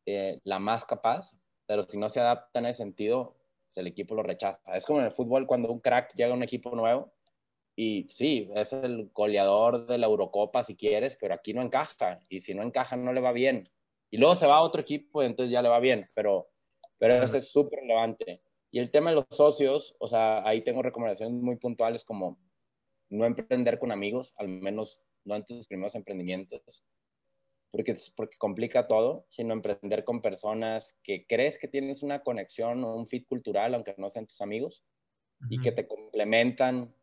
eh, 0.06 0.40
la 0.44 0.58
más 0.58 0.84
capaz, 0.84 1.32
pero 1.66 1.82
si 1.82 1.98
no 1.98 2.08
se 2.08 2.20
adapta 2.20 2.58
en 2.58 2.66
ese 2.66 2.78
sentido, 2.78 3.36
el 3.74 3.86
equipo 3.86 4.14
lo 4.14 4.22
rechaza. 4.22 4.76
Es 4.76 4.84
como 4.84 5.00
en 5.00 5.06
el 5.06 5.12
fútbol 5.12 5.46
cuando 5.46 5.70
un 5.70 5.80
crack 5.80 6.14
llega 6.14 6.32
a 6.32 6.36
un 6.36 6.42
equipo 6.42 6.74
nuevo 6.74 7.12
y 7.74 8.08
sí, 8.10 8.50
es 8.54 8.72
el 8.72 9.10
goleador 9.14 9.86
de 9.86 9.98
la 9.98 10.06
Eurocopa 10.06 10.62
si 10.62 10.76
quieres, 10.76 11.16
pero 11.20 11.34
aquí 11.34 11.54
no 11.54 11.62
encaja 11.62 12.20
y 12.28 12.40
si 12.40 12.54
no 12.54 12.62
encaja 12.62 12.96
no 12.96 13.12
le 13.12 13.20
va 13.20 13.32
bien. 13.32 13.68
Y 14.10 14.18
luego 14.18 14.34
se 14.34 14.46
va 14.46 14.56
a 14.56 14.62
otro 14.62 14.82
equipo 14.82 15.22
y 15.22 15.26
entonces 15.26 15.52
ya 15.52 15.62
le 15.62 15.70
va 15.70 15.80
bien, 15.80 16.06
pero, 16.14 16.48
pero 16.98 17.22
eso 17.22 17.38
es 17.38 17.50
súper 17.50 17.80
relevante. 17.80 18.42
Y 18.72 18.80
el 18.80 18.90
tema 18.90 19.10
de 19.10 19.16
los 19.16 19.26
socios, 19.30 19.94
o 20.00 20.08
sea, 20.08 20.46
ahí 20.46 20.62
tengo 20.62 20.82
recomendaciones 20.82 21.40
muy 21.40 21.56
puntuales 21.56 22.04
como 22.04 22.40
no 23.10 23.24
emprender 23.24 23.78
con 23.78 23.92
amigos, 23.92 24.34
al 24.36 24.48
menos 24.48 25.00
no 25.24 25.36
en 25.36 25.44
tus 25.44 25.68
primeros 25.68 25.94
emprendimientos 25.94 26.82
porque, 27.72 27.96
porque 28.14 28.36
complica 28.36 28.86
todo, 28.86 29.26
sino 29.30 29.54
emprender 29.54 30.04
con 30.04 30.20
personas 30.20 30.94
que 31.02 31.26
crees 31.26 31.58
que 31.58 31.68
tienes 31.68 32.02
una 32.02 32.22
conexión 32.22 32.84
o 32.84 32.94
un 32.94 33.06
fit 33.06 33.26
cultural, 33.26 33.74
aunque 33.74 33.94
no 33.96 34.10
sean 34.10 34.26
tus 34.26 34.42
amigos, 34.42 34.84
y 35.48 35.58
que 35.58 35.72
te 35.72 35.88
complementan 35.88 36.94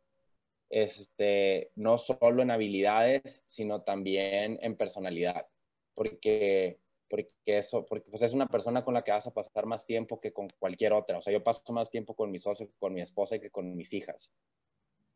este, 0.69 1.71
no 1.75 1.97
solo 1.97 2.43
en 2.43 2.51
habilidades, 2.51 3.41
sino 3.45 3.81
también 3.81 4.59
en 4.61 4.77
personalidad, 4.77 5.47
porque, 5.95 6.79
porque 7.09 7.33
eso, 7.45 7.85
porque 7.85 8.09
pues 8.09 8.21
es 8.21 8.33
una 8.33 8.47
persona 8.47 8.83
con 8.83 8.93
la 8.93 9.03
que 9.03 9.11
vas 9.11 9.27
a 9.27 9.33
pasar 9.33 9.65
más 9.65 9.85
tiempo 9.85 10.19
que 10.19 10.31
con 10.31 10.49
cualquier 10.59 10.93
otra. 10.93 11.17
O 11.17 11.21
sea, 11.21 11.33
yo 11.33 11.43
paso 11.43 11.73
más 11.73 11.89
tiempo 11.89 12.15
con 12.15 12.31
mi 12.31 12.39
socio, 12.39 12.69
con 12.79 12.93
mi 12.93 13.01
esposa 13.01 13.39
que 13.39 13.49
con 13.49 13.75
mis 13.75 13.91
hijas. 13.93 14.31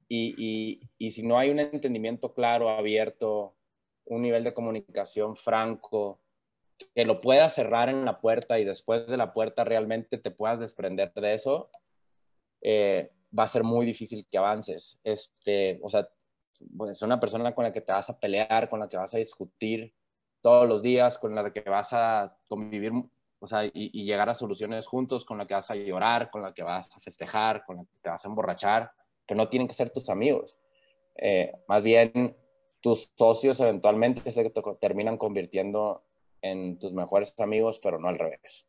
Y, 0.08 0.36
y, 0.38 0.89
y 0.97 1.12
si 1.12 1.23
no 1.23 1.38
hay 1.38 1.49
un 1.49 1.60
entendimiento 1.60 2.34
claro, 2.34 2.69
abierto, 2.69 3.56
un 4.06 4.21
nivel 4.21 4.43
de 4.43 4.53
comunicación 4.53 5.36
franco, 5.36 6.19
que 6.95 7.06
lo 7.06 7.19
puedas 7.19 7.56
cerrar 7.56 7.89
en 7.89 8.06
la 8.06 8.19
puerta 8.19 8.60
y 8.60 8.65
después 8.65 9.08
de 9.08 9.17
la 9.17 9.34
puerta 9.34 9.63
realmente 9.63 10.17
te 10.17 10.32
puedas 10.32 10.60
desprender 10.60 11.13
de 11.13 11.34
eso, 11.34 11.69
eh, 12.62 13.12
va 13.38 13.43
a 13.43 13.47
ser 13.47 13.63
muy 13.63 13.86
difícil 13.86 14.27
que 14.29 14.38
avances. 14.38 14.99
Este, 15.03 15.79
o 15.82 15.89
sea, 15.89 16.10
pues, 16.77 16.91
es 16.91 17.01
una 17.01 17.19
persona 17.19 17.53
con 17.53 17.63
la 17.63 17.73
que 17.73 17.82
te 17.82 17.91
vas 17.91 18.10
a 18.10 18.19
pelear, 18.19 18.69
con 18.69 18.79
la 18.79 18.89
que 18.89 18.97
vas 18.97 19.13
a 19.13 19.17
discutir 19.17 19.93
todos 20.43 20.67
los 20.67 20.82
días, 20.82 21.17
con 21.17 21.34
la 21.34 21.51
que 21.53 21.62
vas 21.62 21.93
a 21.93 22.38
convivir, 22.49 22.91
o 23.39 23.47
sea, 23.47 23.63
y, 23.63 24.03
llegar 24.03 24.29
a 24.29 24.34
soluciones 24.34 24.86
juntos, 24.86 25.23
con 25.23 25.38
la 25.38 25.47
que 25.47 25.53
vas 25.53 25.71
a 25.71 25.75
llorar, 25.75 26.29
con 26.29 26.41
la 26.41 26.53
que 26.53 26.63
vas 26.63 26.89
a 26.93 26.99
festejar, 26.99 27.63
con 27.65 27.77
la 27.77 27.84
que 27.86 27.97
te 28.01 28.10
vas 28.10 28.23
a 28.23 28.27
emborrachar, 28.27 28.91
que 29.25 29.36
no 29.36 29.47
tienen 29.47 29.69
que 29.69 29.73
ser 29.73 29.89
tus 29.89 30.10
amigos. 30.10 30.60
Eh, 31.15 31.53
más 31.69 31.82
bien, 31.82 32.36
tus 32.82 33.10
socios 33.17 33.58
eventualmente 33.62 34.29
se 34.32 34.53
terminan 34.82 35.17
convirtiendo 35.17 36.03
en 36.41 36.77
tus 36.77 36.91
mejores 36.91 37.34
amigos, 37.39 37.79
pero 37.82 37.97
no 37.97 38.10
al 38.10 38.19
revés. 38.19 38.65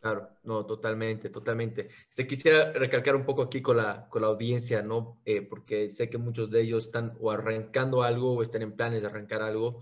Claro, 0.00 0.30
no, 0.42 0.66
totalmente, 0.66 1.30
totalmente. 1.30 1.90
Se 2.08 2.26
quisiera 2.26 2.72
recalcar 2.72 3.14
un 3.14 3.24
poco 3.24 3.42
aquí 3.42 3.62
con 3.62 3.76
la, 3.76 4.08
con 4.08 4.22
la 4.22 4.28
audiencia, 4.28 4.82
¿no? 4.82 5.20
Eh, 5.24 5.42
porque 5.42 5.88
sé 5.90 6.10
que 6.10 6.18
muchos 6.18 6.50
de 6.50 6.62
ellos 6.62 6.86
están 6.86 7.16
o 7.20 7.30
arrancando 7.30 8.02
algo 8.02 8.32
o 8.32 8.42
están 8.42 8.62
en 8.62 8.72
planes 8.72 9.00
de 9.00 9.06
arrancar 9.06 9.42
algo. 9.42 9.80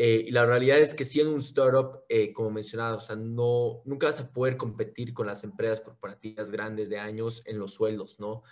Eh, 0.00 0.26
y 0.28 0.30
la 0.30 0.46
realidad 0.46 0.78
es 0.78 0.94
que 0.94 1.04
si 1.04 1.20
en 1.20 1.26
un 1.26 1.40
startup, 1.40 2.04
eh, 2.08 2.32
como 2.32 2.50
mencionado, 2.50 2.98
o 2.98 3.00
sea, 3.00 3.16
no, 3.16 3.82
nunca 3.84 4.06
vas 4.06 4.20
a 4.20 4.32
poder 4.32 4.56
competir 4.56 5.12
con 5.12 5.26
las 5.26 5.42
empresas 5.42 5.80
corporativas 5.80 6.52
grandes 6.52 6.88
de 6.88 7.00
años 7.00 7.42
en 7.46 7.58
los 7.58 7.72
sueldos, 7.72 8.20
¿no? 8.20 8.44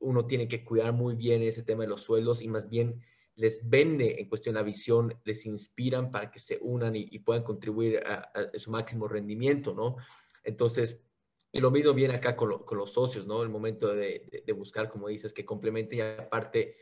uno 0.00 0.26
tiene 0.26 0.48
que 0.48 0.64
cuidar 0.64 0.94
muy 0.94 1.16
bien 1.16 1.42
ese 1.42 1.62
tema 1.62 1.82
de 1.82 1.90
los 1.90 2.00
sueldos 2.00 2.40
y 2.40 2.48
más 2.48 2.70
bien 2.70 3.02
les 3.36 3.68
vende 3.68 4.20
en 4.20 4.28
cuestión 4.28 4.54
la 4.54 4.62
visión, 4.62 5.20
les 5.24 5.44
inspiran 5.46 6.10
para 6.10 6.30
que 6.30 6.38
se 6.38 6.58
unan 6.60 6.94
y, 6.94 7.18
puedan 7.18 7.42
contribuir 7.42 7.98
a, 8.06 8.32
su 8.54 8.70
máximo 8.70 9.08
rendimiento, 9.08 9.74
¿no? 9.74 9.96
Entonces, 10.44 11.02
y 11.50 11.60
lo 11.60 11.70
mismo 11.70 11.94
viene 11.94 12.14
acá 12.14 12.36
con, 12.36 12.48
los 12.48 12.92
socios, 12.92 13.26
¿no? 13.26 13.42
El 13.42 13.48
momento 13.48 13.94
de, 13.94 14.44
buscar, 14.56 14.88
como 14.88 15.08
dices, 15.08 15.32
que 15.32 15.44
complemente 15.44 15.96
y 15.96 16.00
aparte 16.00 16.76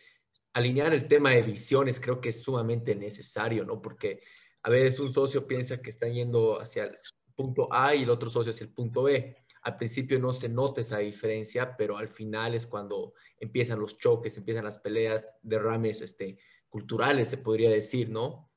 alinear 0.55 0.93
el 0.93 1.09
tema 1.09 1.31
de 1.31 1.43
visiones 1.43 2.01
creo 2.01 2.21
que 2.21 2.31
es 2.31 2.43
sumamente 2.43 2.95
necesario, 2.95 3.65
¿no? 3.65 3.81
Porque 3.81 4.23
a 4.63 4.71
veces 4.71 5.01
un 5.01 5.13
socio 5.13 5.47
piensa 5.47 5.81
que 5.81 5.91
está 5.91 6.09
yendo 6.09 6.61
hacia 6.61 6.85
el 6.85 6.99
punto 7.35 7.69
A 7.73 7.95
y 7.95 8.03
el 8.03 8.11
otro 8.11 8.29
socio 8.31 8.51
hacia 8.51 8.65
el 8.65 8.73
punto 8.73 9.05
B. 9.05 9.37
Al 9.63 9.77
principio 9.77 10.19
no 10.19 10.33
se 10.33 10.49
nota 10.49 10.81
esa 10.81 10.99
diferencia, 10.99 11.77
pero 11.77 11.97
al 11.97 12.09
final 12.09 12.55
es 12.55 12.67
cuando 12.67 13.15
empiezan 13.39 13.81
los 13.81 13.97
choques, 13.99 14.37
empiezan 14.37 14.65
las 14.65 14.81
peleas, 14.81 15.37
derrames 15.43 16.01
este, 16.03 16.39
culturales, 16.69 17.29
se 17.29 17.39
podría 17.39 17.71
decir, 17.71 18.11
¿no? 18.11 18.51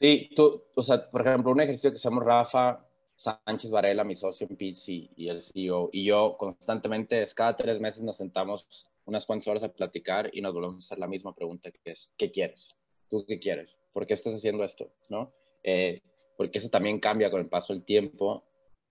Sí, 0.00 0.30
tú, 0.34 0.64
o 0.74 0.82
sea, 0.82 1.08
por 1.10 1.22
ejemplo, 1.22 1.52
un 1.52 1.60
ejercicio 1.60 1.90
que 1.90 1.96
hacemos 1.96 2.24
Rafa 2.24 2.86
Sánchez 3.16 3.70
Varela, 3.70 4.04
mi 4.04 4.16
socio 4.16 4.46
en 4.48 4.56
Pitch 4.56 4.88
y, 4.88 5.28
el 5.28 5.40
CEO, 5.40 5.88
y 5.92 6.04
yo 6.04 6.36
constantemente, 6.36 7.24
cada 7.34 7.56
tres 7.56 7.80
meses 7.80 8.02
nos 8.02 8.16
sentamos 8.16 8.90
unas 9.06 9.26
cuantas 9.26 9.48
horas 9.48 9.62
a 9.62 9.72
platicar 9.72 10.30
y 10.32 10.40
nos 10.40 10.54
volvemos 10.54 10.84
a 10.84 10.86
hacer 10.86 10.98
la 10.98 11.08
misma 11.08 11.34
pregunta 11.34 11.70
que 11.70 11.92
es, 11.92 12.10
¿qué 12.16 12.30
quieres? 12.30 12.68
¿Tú 13.08 13.24
qué 13.26 13.38
quieres? 13.38 13.76
¿Por 13.92 14.06
qué 14.06 14.14
estás 14.14 14.34
haciendo 14.34 14.64
esto? 14.64 14.90
¿No? 15.08 15.32
Eh, 15.62 16.02
porque 16.36 16.58
eso 16.58 16.68
también 16.68 17.00
cambia 17.00 17.30
con 17.30 17.40
el 17.40 17.48
paso 17.48 17.72
del 17.72 17.84
tiempo 17.84 18.44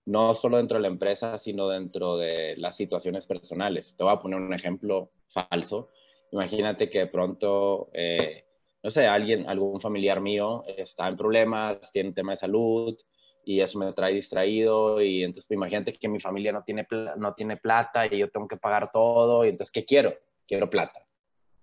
no 0.06 0.34
solo 0.34 0.58
dentro 0.58 0.76
de 0.76 0.82
la 0.82 0.88
empresa, 0.88 1.38
sino 1.38 1.68
dentro 1.68 2.16
de 2.16 2.56
las 2.56 2.76
situaciones 2.76 3.26
personales. 3.26 3.94
Te 3.96 4.04
voy 4.04 4.12
a 4.12 4.20
poner 4.20 4.38
un 4.38 4.52
ejemplo 4.52 5.10
falso. 5.28 5.90
Imagínate 6.30 6.90
que 6.90 7.00
de 7.00 7.06
pronto, 7.06 7.90
eh, 7.92 8.44
no 8.82 8.90
sé, 8.90 9.06
alguien, 9.06 9.48
algún 9.48 9.80
familiar 9.80 10.20
mío 10.20 10.64
está 10.76 11.08
en 11.08 11.16
problemas, 11.16 11.90
tiene 11.90 12.10
un 12.10 12.14
tema 12.14 12.32
de 12.32 12.36
salud 12.36 12.98
y 13.44 13.60
eso 13.60 13.78
me 13.78 13.92
trae 13.92 14.14
distraído 14.14 15.00
y 15.00 15.22
entonces 15.22 15.46
pues, 15.46 15.56
imagínate 15.56 15.92
que 15.92 16.08
mi 16.08 16.20
familia 16.20 16.52
no 16.52 16.62
tiene, 16.62 16.86
no 17.16 17.34
tiene 17.34 17.56
plata 17.56 18.06
y 18.06 18.18
yo 18.18 18.30
tengo 18.30 18.48
que 18.48 18.56
pagar 18.56 18.90
todo 18.90 19.44
y 19.44 19.48
entonces, 19.48 19.70
¿qué 19.72 19.84
quiero? 19.84 20.14
quiero 20.46 20.70
plata, 20.70 21.06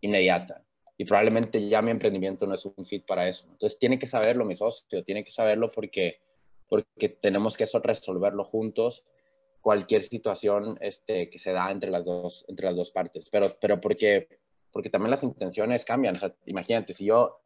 inmediata. 0.01 0.63
Y 0.97 1.05
probablemente 1.05 1.67
ya 1.67 1.81
mi 1.81 1.91
emprendimiento 1.91 2.45
no 2.45 2.55
es 2.55 2.65
un 2.65 2.85
fit 2.85 3.05
para 3.05 3.27
eso. 3.27 3.45
Entonces 3.49 3.79
tiene 3.79 3.97
que 3.97 4.07
saberlo 4.07 4.45
mi 4.45 4.55
socio, 4.55 5.03
tiene 5.03 5.23
que 5.23 5.31
saberlo 5.31 5.71
porque, 5.71 6.21
porque 6.67 7.09
tenemos 7.09 7.57
que 7.57 7.63
eso 7.63 7.79
resolverlo 7.79 8.43
juntos 8.43 9.03
cualquier 9.61 10.01
situación 10.03 10.77
este, 10.81 11.29
que 11.29 11.39
se 11.39 11.51
da 11.51 11.71
entre 11.71 11.91
las 11.91 12.05
dos, 12.05 12.45
entre 12.47 12.67
las 12.67 12.75
dos 12.75 12.91
partes. 12.91 13.29
Pero, 13.29 13.57
pero 13.59 13.81
porque, 13.81 14.39
porque 14.71 14.89
también 14.89 15.11
las 15.11 15.23
intenciones 15.23 15.85
cambian. 15.85 16.15
O 16.15 16.19
sea, 16.19 16.35
imagínate, 16.45 16.93
si 16.93 17.05
yo, 17.05 17.39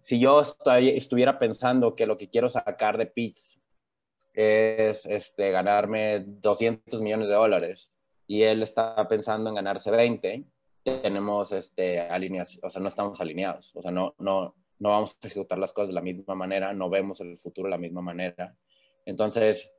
si 0.00 0.18
yo 0.18 0.40
estoy, 0.40 0.90
estuviera 0.90 1.38
pensando 1.38 1.94
que 1.94 2.06
lo 2.06 2.16
que 2.16 2.28
quiero 2.28 2.48
sacar 2.48 2.98
de 2.98 3.06
Pitts 3.06 3.58
es 4.36 5.06
este, 5.06 5.50
ganarme 5.50 6.20
200 6.20 7.00
millones 7.00 7.28
de 7.28 7.34
dólares. 7.34 7.90
Y 8.26 8.42
él 8.42 8.62
está 8.62 8.94
pensando 9.08 9.48
en 9.48 9.56
ganarse 9.56 9.90
20, 9.90 10.44
tenemos 10.82 11.52
este, 11.52 12.00
alineación, 12.00 12.64
o 12.64 12.70
sea, 12.70 12.80
no 12.80 12.88
estamos 12.88 13.20
alineados, 13.20 13.74
o 13.74 13.82
sea, 13.82 13.90
no, 13.90 14.14
no, 14.18 14.54
no 14.78 14.90
vamos 14.90 15.18
a 15.22 15.26
ejecutar 15.26 15.58
las 15.58 15.72
cosas 15.72 15.88
de 15.88 15.94
la 15.94 16.02
misma 16.02 16.34
manera, 16.34 16.72
no 16.72 16.90
vemos 16.90 17.20
el 17.20 17.38
futuro 17.38 17.66
de 17.66 17.70
la 17.72 17.78
misma 17.78 18.02
manera. 18.02 18.56
Entonces, 19.04 19.70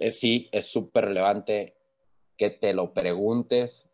eh, 0.00 0.12
sí, 0.12 0.48
es 0.52 0.66
súper 0.66 1.06
relevante 1.06 1.76
que 2.36 2.50
te 2.50 2.72
lo 2.72 2.92
preguntes 2.92 3.88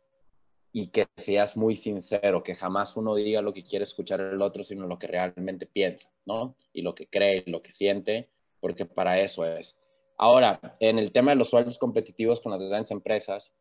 y 0.72 0.88
que 0.88 1.06
seas 1.16 1.56
muy 1.56 1.76
sincero, 1.76 2.42
que 2.42 2.54
jamás 2.54 2.96
uno 2.96 3.14
diga 3.14 3.42
lo 3.42 3.52
que 3.52 3.62
quiere 3.62 3.82
escuchar 3.84 4.20
el 4.20 4.40
otro, 4.40 4.64
sino 4.64 4.86
lo 4.86 4.98
que 4.98 5.06
realmente 5.06 5.66
piensa, 5.66 6.10
¿no? 6.24 6.56
Y 6.72 6.82
lo 6.82 6.94
que 6.94 7.08
cree, 7.08 7.44
lo 7.46 7.60
que 7.60 7.72
siente, 7.72 8.30
porque 8.62 8.86
para 8.86 9.18
eso 9.18 9.44
es. 9.44 9.76
Ahora, 10.16 10.60
en 10.78 11.00
el 11.00 11.10
tema 11.10 11.32
de 11.32 11.36
los 11.36 11.50
sueldos 11.50 11.78
competitivos 11.78 12.40
con 12.40 12.52
las 12.52 12.62
grandes 12.62 12.92
empresas, 12.92 13.52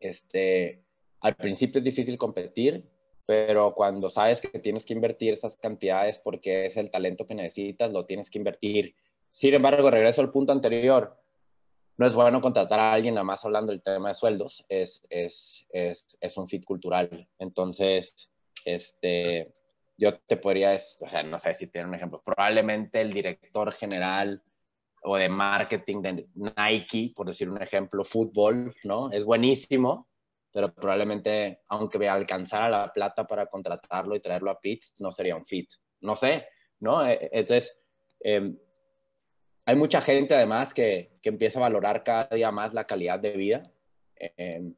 este, 0.00 0.82
al 1.20 1.36
principio 1.36 1.80
es 1.80 1.84
difícil 1.84 2.16
competir, 2.16 2.88
pero 3.26 3.74
cuando 3.74 4.08
sabes 4.08 4.40
que 4.40 4.58
tienes 4.58 4.86
que 4.86 4.94
invertir 4.94 5.34
esas 5.34 5.56
cantidades 5.56 6.18
porque 6.18 6.64
es 6.64 6.78
el 6.78 6.90
talento 6.90 7.26
que 7.26 7.34
necesitas, 7.34 7.92
lo 7.92 8.06
tienes 8.06 8.30
que 8.30 8.38
invertir. 8.38 8.96
Sin 9.32 9.52
embargo, 9.52 9.90
regreso 9.90 10.22
al 10.22 10.32
punto 10.32 10.50
anterior, 10.50 11.14
no 11.98 12.06
es 12.06 12.14
bueno 12.14 12.40
contratar 12.40 12.80
a 12.80 12.94
alguien 12.94 13.14
nada 13.14 13.24
más 13.24 13.44
hablando 13.44 13.70
del 13.70 13.82
tema 13.82 14.08
de 14.08 14.14
sueldos, 14.14 14.64
es, 14.70 15.02
es, 15.10 15.66
es, 15.68 16.16
es 16.18 16.36
un 16.38 16.46
fit 16.46 16.64
cultural. 16.64 17.28
Entonces, 17.38 18.30
este, 18.64 19.52
yo 19.96 20.18
te 20.18 20.36
podría, 20.36 20.74
o 20.74 21.08
sea, 21.08 21.22
no 21.22 21.38
sé 21.38 21.54
si 21.54 21.66
tiene 21.68 21.88
un 21.88 21.94
ejemplo, 21.94 22.22
probablemente 22.24 23.00
el 23.00 23.12
director 23.12 23.72
general 23.72 24.42
o 25.02 25.16
de 25.16 25.28
marketing 25.28 26.02
de 26.02 26.26
Nike, 26.34 27.12
por 27.14 27.26
decir 27.26 27.48
un 27.48 27.62
ejemplo, 27.62 28.04
fútbol, 28.04 28.74
¿no? 28.84 29.10
Es 29.10 29.24
buenísimo, 29.24 30.08
pero 30.52 30.74
probablemente, 30.74 31.60
aunque 31.68 31.98
me 31.98 32.08
alcanzara 32.08 32.68
la 32.68 32.92
plata 32.92 33.26
para 33.26 33.46
contratarlo 33.46 34.16
y 34.16 34.20
traerlo 34.20 34.50
a 34.50 34.60
Pitts, 34.60 34.94
no 34.98 35.12
sería 35.12 35.36
un 35.36 35.44
fit. 35.44 35.70
No 36.00 36.16
sé, 36.16 36.48
¿no? 36.80 37.06
E, 37.06 37.28
entonces, 37.32 37.78
em, 38.20 38.58
hay 39.64 39.76
mucha 39.76 40.00
gente 40.00 40.34
además 40.34 40.74
que, 40.74 41.18
que, 41.22 41.28
empieza 41.28 41.58
a 41.58 41.62
valorar 41.62 42.02
cada 42.04 42.28
día 42.28 42.50
más 42.50 42.72
la 42.74 42.86
calidad 42.86 43.18
de 43.20 43.32
vida, 43.32 43.62
em, 44.16 44.74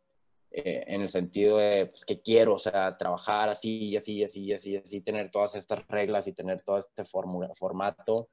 eh, 0.51 0.85
en 0.87 1.03
el 1.03 1.09
sentido 1.09 1.59
de 1.59 1.87
pues, 1.87 2.05
que 2.05 2.21
quiero, 2.21 2.55
o 2.55 2.59
sea, 2.59 2.97
trabajar 2.97 3.49
así 3.51 3.91
y 3.91 3.97
así 3.97 4.15
y 4.15 4.25
así 4.25 4.45
y 4.45 4.53
así, 4.53 4.77
así, 4.77 5.01
tener 5.03 5.31
todas 5.31 5.55
estas 5.55 5.87
reglas 5.89 6.27
y 6.27 6.33
tener 6.33 6.63
todo 6.63 6.79
este 6.79 7.05
formato 7.05 8.29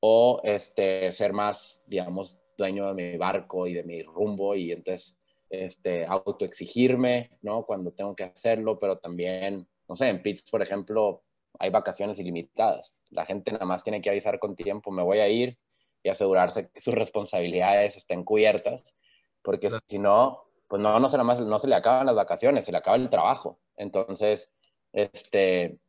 o 0.00 0.40
este, 0.44 1.10
ser 1.12 1.32
más, 1.32 1.80
digamos, 1.86 2.38
dueño 2.58 2.88
de 2.88 2.94
mi 2.94 3.16
barco 3.16 3.66
y 3.66 3.74
de 3.74 3.84
mi 3.84 4.02
rumbo 4.02 4.54
y 4.54 4.72
entonces 4.72 5.16
este, 5.48 6.06
autoexigirme, 6.06 7.30
¿no? 7.42 7.64
Cuando 7.64 7.92
tengo 7.92 8.14
que 8.14 8.24
hacerlo, 8.24 8.78
pero 8.78 8.98
también, 8.98 9.66
no 9.88 9.96
sé, 9.96 10.08
en 10.08 10.22
Pitts, 10.22 10.50
por 10.50 10.62
ejemplo, 10.62 11.24
hay 11.58 11.70
vacaciones 11.70 12.18
ilimitadas. 12.18 12.92
La 13.10 13.24
gente 13.24 13.50
nada 13.50 13.64
más 13.64 13.82
tiene 13.82 14.00
que 14.00 14.10
avisar 14.10 14.38
con 14.38 14.54
tiempo, 14.56 14.90
me 14.90 15.02
voy 15.02 15.18
a 15.18 15.28
ir 15.28 15.58
y 16.02 16.08
asegurarse 16.08 16.70
que 16.70 16.80
sus 16.80 16.94
responsabilidades 16.94 17.96
estén 17.96 18.24
cubiertas, 18.24 18.94
porque 19.42 19.70
si 19.88 19.98
no, 19.98 20.49
pues 20.70 20.80
no, 20.80 21.00
no 21.00 21.08
se, 21.08 21.18
más, 21.18 21.40
no 21.40 21.58
se 21.58 21.66
le 21.66 21.74
acaban 21.74 22.06
las 22.06 22.14
vacaciones, 22.14 22.64
se 22.64 22.70
le 22.70 22.78
acaba 22.78 22.96
el 22.96 23.10
trabajo. 23.10 23.58
Entonces, 23.76 24.52
este, 24.92 25.80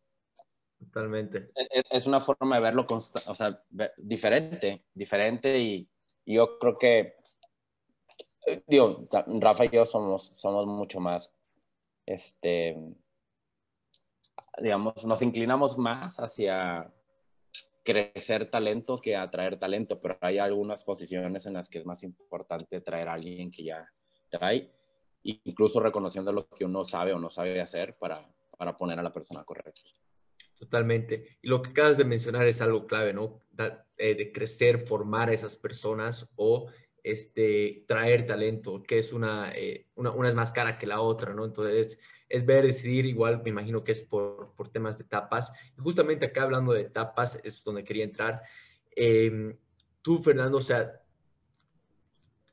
Totalmente. 0.80 1.52
E, 1.54 1.80
e, 1.80 1.84
es, 1.92 2.08
una 2.08 2.20
forma 2.20 2.56
de 2.56 2.64
verlo 2.64 2.88
o 2.90 3.36
sea, 3.36 3.64
diferente, 3.98 4.86
diferente 4.92 5.60
y, 5.60 5.88
yo 6.26 6.58
creo 6.58 6.78
que, 6.80 7.16
eh, 8.48 8.64
digo, 8.66 9.08
Rafa 9.40 9.66
y 9.66 9.70
yo 9.70 9.86
somos, 9.86 10.34
somos 10.36 10.66
mucho 10.66 11.00
más, 11.00 11.32
este, 12.08 12.76
digamos, 14.58 15.06
nos 15.06 15.22
inclinamos 15.22 15.78
más 15.78 16.18
hacia 16.20 16.92
crecer 17.84 18.50
talento 18.50 19.00
que 19.00 19.16
atraer 19.16 19.60
talento, 19.60 20.02
pero 20.02 20.18
hay 20.22 20.40
algunas 20.40 20.84
posiciones 20.84 21.46
en 21.46 21.54
las 21.54 21.70
que 21.70 21.80
es 21.80 21.86
más 21.86 22.02
importante 22.02 22.82
traer 22.82 23.10
a 23.10 23.14
alguien 23.14 23.52
que 23.52 23.66
ya 23.66 23.88
trae, 24.32 24.72
incluso 25.24 25.80
reconociendo 25.80 26.32
lo 26.32 26.48
que 26.50 26.66
uno 26.66 26.84
sabe 26.84 27.14
o 27.14 27.20
no 27.20 27.30
sabe 27.30 27.62
hacer 27.62 27.96
para, 27.98 28.28
para 28.58 28.76
poner 28.76 28.98
a 28.98 29.04
la 29.04 29.12
persona 29.12 29.44
correcta. 29.44 29.82
Totalmente. 30.58 31.40
Y 31.42 31.48
lo 31.48 31.62
que 31.62 31.72
acabas 31.72 31.98
de 31.98 32.06
mencionar 32.06 32.48
es 32.48 32.62
algo 32.62 32.86
clave, 32.86 33.14
¿no? 33.14 33.42
Eh, 33.98 34.16
de 34.16 34.32
crecer, 34.32 34.78
formar 34.80 35.30
a 35.30 35.34
esas 35.34 35.56
personas 35.56 36.30
o 36.36 36.70
este, 37.04 37.84
traer 37.88 38.28
talento, 38.28 38.84
que 38.84 39.00
es 39.00 39.12
una, 39.12 39.52
eh, 39.56 39.88
una, 39.96 40.12
una, 40.12 40.30
es 40.30 40.36
más 40.36 40.52
cara 40.52 40.78
que 40.78 40.86
la 40.86 41.02
otra, 41.02 41.34
¿no? 41.34 41.46
Entonces, 41.46 42.00
es 42.30 42.46
ver, 42.46 42.66
decidir, 42.66 43.06
igual 43.06 43.42
me 43.44 43.50
imagino 43.50 43.84
que 43.84 43.92
es 43.92 44.04
por, 44.04 44.54
por 44.56 44.70
temas 44.70 44.98
de 44.98 45.04
etapas. 45.04 45.52
Y 45.78 45.82
justamente 45.82 46.28
acá 46.28 46.44
hablando 46.44 46.74
de 46.74 46.82
etapas 46.82 47.40
es 47.44 47.64
donde 47.64 47.84
quería 47.84 48.04
entrar. 48.04 48.42
Em, 48.96 49.58
tú, 50.02 50.20
Fernando, 50.20 50.60
o 50.60 50.62
sea, 50.62 51.01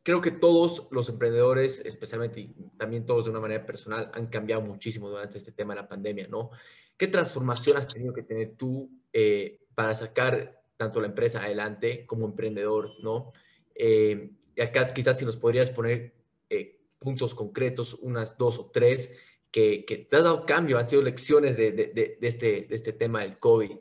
creo 0.09 0.23
que 0.23 0.31
todos 0.31 0.89
los 0.91 1.11
emprendedores, 1.11 1.83
especialmente 1.85 2.41
y 2.41 2.55
también 2.79 3.05
todos 3.05 3.27
de 3.27 3.31
una 3.31 3.41
manera 3.41 3.67
personal, 3.67 4.11
han 4.15 4.29
cambiado 4.29 4.63
muchísimo 4.63 5.11
durante 5.11 5.37
este 5.37 5.53
tema 5.53 5.75
de 5.75 5.83
la 5.83 5.87
pandemia, 5.87 6.27
¿no? 6.29 6.49
¿Qué 6.97 7.09
transformación 7.09 7.77
has 7.77 7.89
tenido 7.89 8.15
que 8.15 8.23
tener 8.23 8.57
tú 8.57 8.91
eh, 9.13 9.61
para 9.75 9.95
sacar 9.95 10.63
tanto 10.79 11.03
la 11.03 11.09
empresa 11.09 11.43
adelante 11.43 12.07
como 12.07 12.25
emprendedor, 12.25 12.91
¿no? 13.03 13.35
Eh, 13.75 14.31
y 14.57 14.61
acá 14.63 14.89
quizás 14.95 15.19
si 15.19 15.27
nos 15.27 15.37
podrías 15.37 15.69
poner 15.69 16.15
eh, 16.49 16.81
puntos 16.99 17.35
concretos, 17.35 17.93
unas 18.01 18.39
dos 18.39 18.59
o 18.59 18.71
tres, 18.71 19.15
que, 19.51 19.85
que, 19.85 19.99
te 19.99 20.17
has 20.17 20.25
dado 20.25 20.47
cambio, 20.47 20.79
han 20.79 20.89
sido 20.89 21.03
lecciones 21.03 21.59
de, 21.59 21.73
de, 21.73 21.87
de, 22.19 22.19
este, 22.23 22.63
de 22.63 22.75
este 22.75 22.95
tema 22.95 23.21
del 23.21 23.39
COVID. 23.39 23.77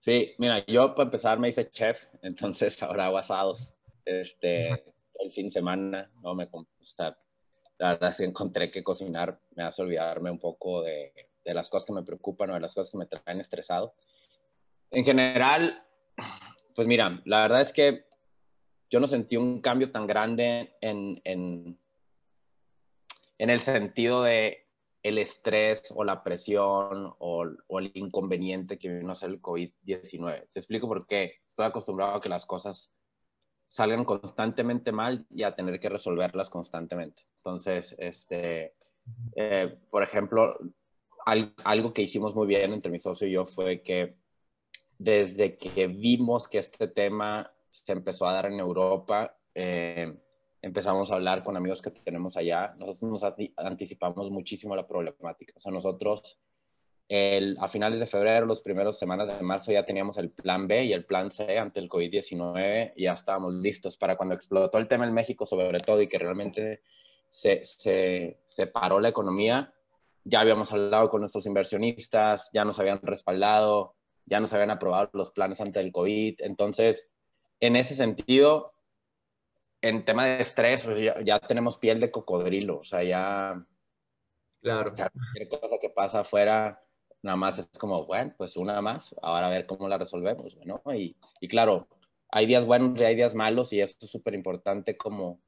Sí, 0.00 0.34
mira, 0.36 0.66
yo 0.66 0.94
para 0.94 1.06
empezar 1.06 1.38
me 1.38 1.48
hice 1.48 1.70
chef, 1.70 2.08
entonces 2.20 2.82
ahora 2.82 3.06
hago 3.06 3.16
asados. 3.16 3.72
Este, 4.04 4.89
el 5.22 5.32
fin 5.32 5.46
de 5.46 5.52
semana, 5.52 6.10
no 6.22 6.34
me 6.34 6.46
gusta. 6.46 7.18
La 7.78 7.92
verdad 7.92 8.16
que 8.16 8.24
encontré 8.24 8.70
que 8.70 8.82
cocinar 8.82 9.40
me 9.56 9.62
hace 9.62 9.82
olvidarme 9.82 10.30
un 10.30 10.38
poco 10.38 10.82
de, 10.82 11.12
de 11.44 11.54
las 11.54 11.68
cosas 11.68 11.86
que 11.86 11.92
me 11.92 12.02
preocupan 12.02 12.50
o 12.50 12.54
de 12.54 12.60
las 12.60 12.74
cosas 12.74 12.90
que 12.90 12.98
me 12.98 13.06
traen 13.06 13.40
estresado. 13.40 13.94
En 14.90 15.04
general, 15.04 15.82
pues 16.74 16.86
mira, 16.88 17.20
la 17.24 17.42
verdad 17.42 17.60
es 17.60 17.72
que 17.72 18.06
yo 18.90 19.00
no 19.00 19.06
sentí 19.06 19.36
un 19.36 19.60
cambio 19.60 19.90
tan 19.90 20.06
grande 20.06 20.76
en, 20.80 21.20
en, 21.24 21.78
en 23.38 23.50
el 23.50 23.60
sentido 23.60 24.22
de 24.22 24.66
el 25.02 25.16
estrés 25.16 25.92
o 25.94 26.04
la 26.04 26.22
presión 26.22 27.14
o, 27.18 27.46
o, 27.68 27.78
el 27.78 27.90
inconveniente 27.94 28.78
que 28.78 28.90
vino 28.90 29.12
a 29.12 29.14
ser 29.14 29.30
el 29.30 29.40
COVID-19. 29.40 30.48
Te 30.52 30.58
explico 30.58 30.88
por 30.88 31.06
qué. 31.06 31.40
Estoy 31.46 31.66
acostumbrado 31.66 32.16
a 32.16 32.20
que 32.20 32.28
las 32.28 32.44
cosas 32.44 32.90
salgan 33.70 34.04
constantemente 34.04 34.90
mal 34.90 35.26
y 35.30 35.44
a 35.44 35.54
tener 35.54 35.78
que 35.78 35.88
resolverlas 35.88 36.50
constantemente. 36.50 37.22
Entonces, 37.36 37.94
este, 37.98 38.74
eh, 39.36 39.78
por 39.90 40.02
ejemplo, 40.02 40.58
algo 41.24 41.94
que 41.94 42.02
hicimos 42.02 42.34
muy 42.34 42.48
bien 42.48 42.72
entre 42.72 42.90
mi 42.90 42.98
socio 42.98 43.28
y 43.28 43.32
yo 43.32 43.46
fue 43.46 43.80
que 43.80 44.16
desde 44.98 45.56
que 45.56 45.86
vimos 45.86 46.48
que 46.48 46.58
este 46.58 46.88
tema 46.88 47.50
se 47.70 47.92
empezó 47.92 48.26
a 48.26 48.32
dar 48.32 48.46
en 48.46 48.58
Europa, 48.58 49.36
eh, 49.54 50.18
empezamos 50.60 51.10
a 51.10 51.14
hablar 51.14 51.44
con 51.44 51.56
amigos 51.56 51.80
que 51.80 51.92
tenemos 51.92 52.36
allá. 52.36 52.74
Nosotros 52.76 53.02
nos 53.04 53.24
anticipamos 53.56 54.30
muchísimo 54.30 54.74
la 54.74 54.88
problemática. 54.88 55.52
O 55.56 55.60
sea, 55.60 55.70
nosotros 55.70 56.40
el, 57.10 57.56
a 57.60 57.68
finales 57.68 58.00
de 58.00 58.06
febrero, 58.06 58.46
los 58.46 58.62
primeros 58.62 58.98
semanas 58.98 59.26
de 59.26 59.42
marzo, 59.42 59.72
ya 59.72 59.84
teníamos 59.84 60.16
el 60.16 60.30
plan 60.30 60.66
B 60.66 60.84
y 60.84 60.92
el 60.92 61.04
plan 61.04 61.30
C 61.30 61.58
ante 61.58 61.80
el 61.80 61.90
COVID-19 61.90 62.92
y 62.96 63.02
ya 63.02 63.12
estábamos 63.12 63.52
listos 63.54 63.98
para 63.98 64.16
cuando 64.16 64.34
explotó 64.34 64.78
el 64.78 64.88
tema 64.88 65.04
en 65.04 65.12
México, 65.12 65.44
sobre 65.44 65.80
todo, 65.80 66.00
y 66.00 66.08
que 66.08 66.18
realmente 66.18 66.82
se, 67.28 67.64
se, 67.64 68.38
se 68.46 68.66
paró 68.68 69.00
la 69.00 69.08
economía 69.08 69.74
ya 70.24 70.40
habíamos 70.40 70.72
hablado 70.72 71.08
con 71.10 71.20
nuestros 71.20 71.46
inversionistas, 71.46 72.50
ya 72.52 72.64
nos 72.64 72.78
habían 72.78 73.00
respaldado, 73.02 73.96
ya 74.26 74.40
nos 74.40 74.52
habían 74.52 74.70
aprobado 74.70 75.10
los 75.14 75.30
planes 75.30 75.60
ante 75.60 75.80
el 75.80 75.92
COVID. 75.92 76.40
Entonces, 76.40 77.08
en 77.58 77.76
ese 77.76 77.94
sentido, 77.94 78.74
en 79.80 80.04
tema 80.04 80.26
de 80.26 80.42
estrés, 80.42 80.84
pues 80.84 81.00
ya, 81.00 81.40
tenemos 81.40 81.78
piel 81.78 82.00
de 82.00 82.10
cocodrilo, 82.10 82.78
o 82.78 82.84
sea, 82.84 83.02
ya, 83.02 83.66
Claro. 84.62 84.92
Cualquier 84.94 85.48
cosa 85.48 85.76
que 85.80 85.88
pasa 85.88 86.20
afuera, 86.20 86.82
nada 87.22 87.36
más 87.36 87.58
es 87.58 87.68
como, 87.78 88.06
bueno, 88.06 88.34
pues 88.36 88.56
una 88.56 88.80
más, 88.80 89.14
ahora 89.22 89.46
a 89.46 89.50
ver 89.50 89.66
cómo 89.66 89.88
la 89.88 89.98
resolvemos, 89.98 90.56
¿no? 90.64 90.82
Y, 90.94 91.16
y 91.40 91.48
claro, 91.48 91.88
hay 92.30 92.46
días 92.46 92.64
buenos 92.64 93.00
y 93.00 93.04
hay 93.04 93.16
días 93.16 93.34
malos 93.34 93.72
y 93.72 93.80
esto 93.80 94.06
es 94.06 94.12
súper 94.12 94.34
importante 94.34 94.96
como, 94.96 95.40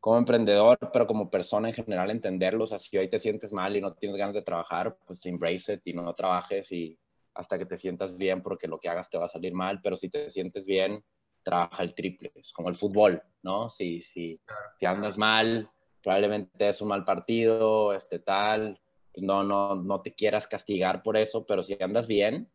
como 0.00 0.18
emprendedor, 0.18 0.78
pero 0.92 1.06
como 1.06 1.30
persona 1.30 1.68
en 1.68 1.74
general 1.74 2.10
entenderlo. 2.10 2.64
O 2.64 2.66
sea, 2.66 2.78
si 2.78 2.96
hoy 2.96 3.08
te 3.08 3.18
sientes 3.18 3.52
mal 3.52 3.76
y 3.76 3.80
no 3.80 3.94
tienes 3.94 4.18
ganas 4.18 4.34
de 4.34 4.42
trabajar, 4.42 4.96
pues 5.06 5.24
embrace 5.26 5.74
it 5.74 5.82
y 5.84 5.92
no 5.92 6.14
trabajes 6.14 6.70
y 6.72 6.98
hasta 7.34 7.58
que 7.58 7.66
te 7.66 7.76
sientas 7.76 8.16
bien 8.16 8.42
porque 8.42 8.68
lo 8.68 8.78
que 8.78 8.88
hagas 8.88 9.10
te 9.10 9.18
va 9.18 9.26
a 9.26 9.28
salir 9.28 9.54
mal, 9.54 9.80
pero 9.82 9.96
si 9.96 10.08
te 10.08 10.28
sientes 10.28 10.66
bien, 10.66 11.04
trabaja 11.42 11.82
el 11.82 11.94
triple. 11.94 12.32
Es 12.34 12.52
como 12.52 12.68
el 12.68 12.76
fútbol, 12.76 13.22
¿no? 13.42 13.70
Si, 13.70 14.02
si, 14.02 14.40
si 14.78 14.86
andas 14.86 15.16
mal, 15.18 15.70
probablemente 16.02 16.68
es 16.68 16.80
un 16.80 16.88
mal 16.88 17.04
partido, 17.04 17.92
este 17.92 18.18
tal, 18.18 18.80
no, 19.16 19.42
no, 19.42 19.74
no 19.74 20.00
te 20.00 20.14
quieras 20.14 20.46
castigar 20.46 21.02
por 21.02 21.16
eso, 21.16 21.46
pero 21.46 21.62
si 21.62 21.76
andas 21.80 22.06
bien, 22.06 22.48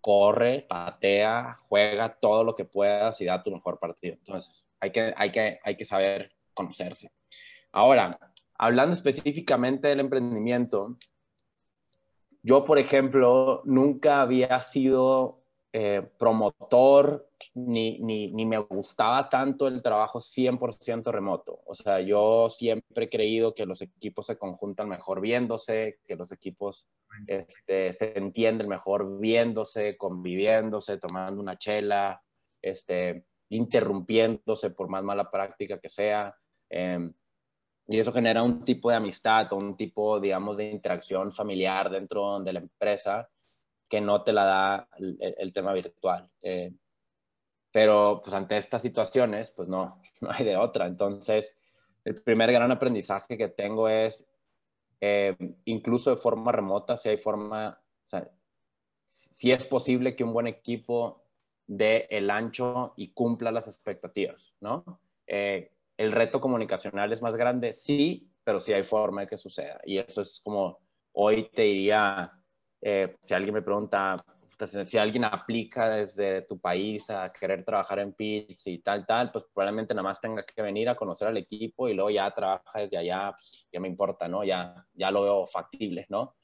corre, 0.00 0.64
patea, 0.68 1.54
juega 1.68 2.16
todo 2.20 2.44
lo 2.44 2.54
que 2.54 2.64
puedas 2.64 3.20
y 3.20 3.24
da 3.24 3.42
tu 3.42 3.50
mejor 3.50 3.78
partido. 3.78 4.14
Entonces, 4.14 4.66
hay 4.80 4.90
que, 4.90 5.12
hay 5.16 5.32
que, 5.32 5.58
hay 5.62 5.76
que 5.76 5.84
saber 5.84 6.32
conocerse. 6.54 7.10
Ahora, 7.72 8.18
hablando 8.54 8.94
específicamente 8.94 9.88
del 9.88 10.00
emprendimiento, 10.00 10.96
yo, 12.42 12.64
por 12.64 12.78
ejemplo, 12.78 13.62
nunca 13.64 14.20
había 14.22 14.60
sido 14.60 15.42
eh, 15.78 16.08
promotor 16.18 17.28
ni, 17.52 17.98
ni, 17.98 18.32
ni, 18.32 18.46
me 18.46 18.56
gustaba 18.56 19.28
tanto 19.28 19.68
el 19.68 19.82
trabajo 19.82 20.20
100% 20.20 21.12
remoto. 21.12 21.60
O 21.66 21.74
sea, 21.74 22.00
yo 22.00 22.48
siempre 22.48 23.04
he 23.04 23.10
creído 23.10 23.54
que 23.54 23.66
los 23.66 23.82
equipos 23.82 24.24
se 24.24 24.38
conjuntan 24.38 24.88
mejor 24.88 25.20
viéndose, 25.20 25.98
que 26.06 26.16
los 26.16 26.32
equipos 26.32 26.88
este, 27.26 27.92
se 27.92 28.16
entienden 28.16 28.68
mejor 28.68 29.20
viéndose, 29.20 29.98
conviviéndose, 29.98 30.96
tomando 30.96 31.42
una 31.42 31.58
chela, 31.58 32.22
este, 32.62 33.26
interrumpiéndose 33.50 34.70
por 34.70 34.88
más 34.88 35.04
mala 35.04 35.30
práctica 35.30 35.78
que 35.78 35.90
sea. 35.90 36.34
Eh, 36.70 37.10
y 37.86 37.98
eso 37.98 38.14
genera 38.14 38.42
un 38.42 38.64
tipo 38.64 38.88
de 38.88 38.96
amistad 38.96 39.52
un 39.52 39.76
tipo, 39.76 40.20
digamos, 40.20 40.56
de 40.56 40.70
interacción 40.70 41.32
familiar 41.32 41.90
dentro 41.90 42.40
de 42.40 42.52
la 42.54 42.60
empresa 42.60 43.28
que 43.88 44.00
no 44.00 44.22
te 44.22 44.32
la 44.32 44.44
da 44.44 44.88
el, 44.98 45.52
tema 45.52 45.72
virtual. 45.72 46.30
Eh, 46.42 46.72
pero 47.70 48.20
pues 48.22 48.34
ante 48.34 48.56
estas 48.56 48.82
situaciones, 48.82 49.50
pues 49.50 49.68
no, 49.68 50.00
no 50.20 50.30
hay 50.30 50.44
de 50.44 50.56
otra. 50.56 50.86
Entonces, 50.86 51.52
el 52.04 52.22
primer 52.22 52.52
gran 52.52 52.70
aprendizaje 52.70 53.36
que 53.36 53.48
tengo 53.48 53.88
es, 53.88 54.26
eh, 55.00 55.36
incluso 55.64 56.10
de 56.10 56.16
forma 56.16 56.52
remota, 56.52 56.96
si 56.96 57.08
hay 57.08 57.16
forma, 57.18 57.80
o 58.04 58.08
sea, 58.08 58.30
si 59.04 59.52
es 59.52 59.66
posible 59.66 60.16
que 60.16 60.24
un 60.24 60.32
buen 60.32 60.46
equipo 60.46 61.22
dé 61.66 62.06
el 62.10 62.30
ancho 62.30 62.94
y 62.96 63.08
cumpla 63.08 63.50
las 63.52 63.66
expectativas, 63.66 64.54
¿no? 64.60 65.00
Eh, 65.26 65.72
el 65.96 66.12
reto 66.12 66.40
comunicacional 66.40 67.12
es 67.12 67.22
más 67.22 67.36
grande, 67.36 67.72
sí, 67.72 68.30
pero 68.44 68.60
sí 68.60 68.72
hay 68.72 68.84
forma 68.84 69.22
de 69.22 69.26
que 69.26 69.36
suceda. 69.36 69.80
Y 69.84 69.98
eso 69.98 70.20
es 70.20 70.40
como, 70.42 70.78
hoy 71.12 71.50
te 71.52 71.62
diría, 71.62 72.35
eh, 72.88 73.16
si 73.24 73.34
alguien 73.34 73.52
me 73.52 73.62
pregunta, 73.62 74.24
si 74.84 74.96
alguien 74.96 75.24
aplica 75.24 75.88
desde 75.88 76.42
tu 76.42 76.60
país 76.60 77.10
a 77.10 77.32
querer 77.32 77.64
trabajar 77.64 77.98
en 77.98 78.12
Pitch 78.12 78.68
y 78.68 78.78
tal, 78.78 79.04
tal, 79.04 79.32
pues 79.32 79.44
probablemente 79.52 79.92
nada 79.92 80.04
más 80.04 80.20
tenga 80.20 80.44
que 80.44 80.62
venir 80.62 80.88
a 80.88 80.94
conocer 80.94 81.26
al 81.26 81.36
equipo 81.36 81.88
y 81.88 81.94
luego 81.94 82.10
ya 82.10 82.30
trabaja 82.30 82.78
desde 82.78 82.96
allá, 82.96 83.32
pues, 83.32 83.66
ya 83.72 83.80
me 83.80 83.88
importa, 83.88 84.28
¿no? 84.28 84.44
Ya, 84.44 84.86
ya 84.94 85.10
lo 85.10 85.22
veo 85.22 85.46
factible, 85.48 86.06
¿no? 86.10 86.36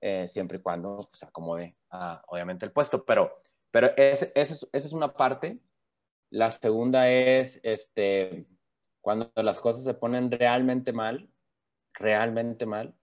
Eh, 0.00 0.26
siempre 0.28 0.56
y 0.56 0.62
cuando 0.62 1.10
se 1.12 1.26
acomode, 1.26 1.76
obviamente, 2.28 2.64
el 2.64 2.72
puesto. 2.72 3.04
Pero, 3.04 3.30
pero 3.70 3.88
esa 3.94 4.30
es 4.72 4.92
una 4.94 5.12
parte. 5.12 5.60
La 6.30 6.50
segunda 6.50 7.10
es, 7.10 7.60
este, 7.62 8.46
cuando 9.02 9.30
las 9.36 9.60
cosas 9.60 9.84
se 9.84 9.92
ponen 9.92 10.30
realmente 10.30 10.94
mal, 10.94 11.28
realmente 11.92 12.64
mal, 12.64 12.94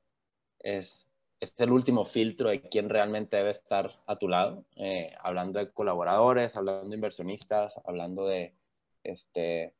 es 0.58 1.09
es 1.40 1.54
el 1.58 1.72
último 1.72 2.04
filtro 2.04 2.50
de 2.50 2.62
quién 2.62 2.90
realmente 2.90 3.38
debe 3.38 3.52
estar 3.52 3.92
a 4.06 4.18
tu 4.18 4.28
lado, 4.28 4.66
eh, 4.76 5.14
hablando 5.20 5.60
de 5.60 5.72
colaboradores, 5.72 6.56
hablando 6.56 6.90
de 6.90 6.96
inversionistas, 6.96 7.80
hablando 7.86 8.28
de, 8.28 8.56
este, 9.04 9.74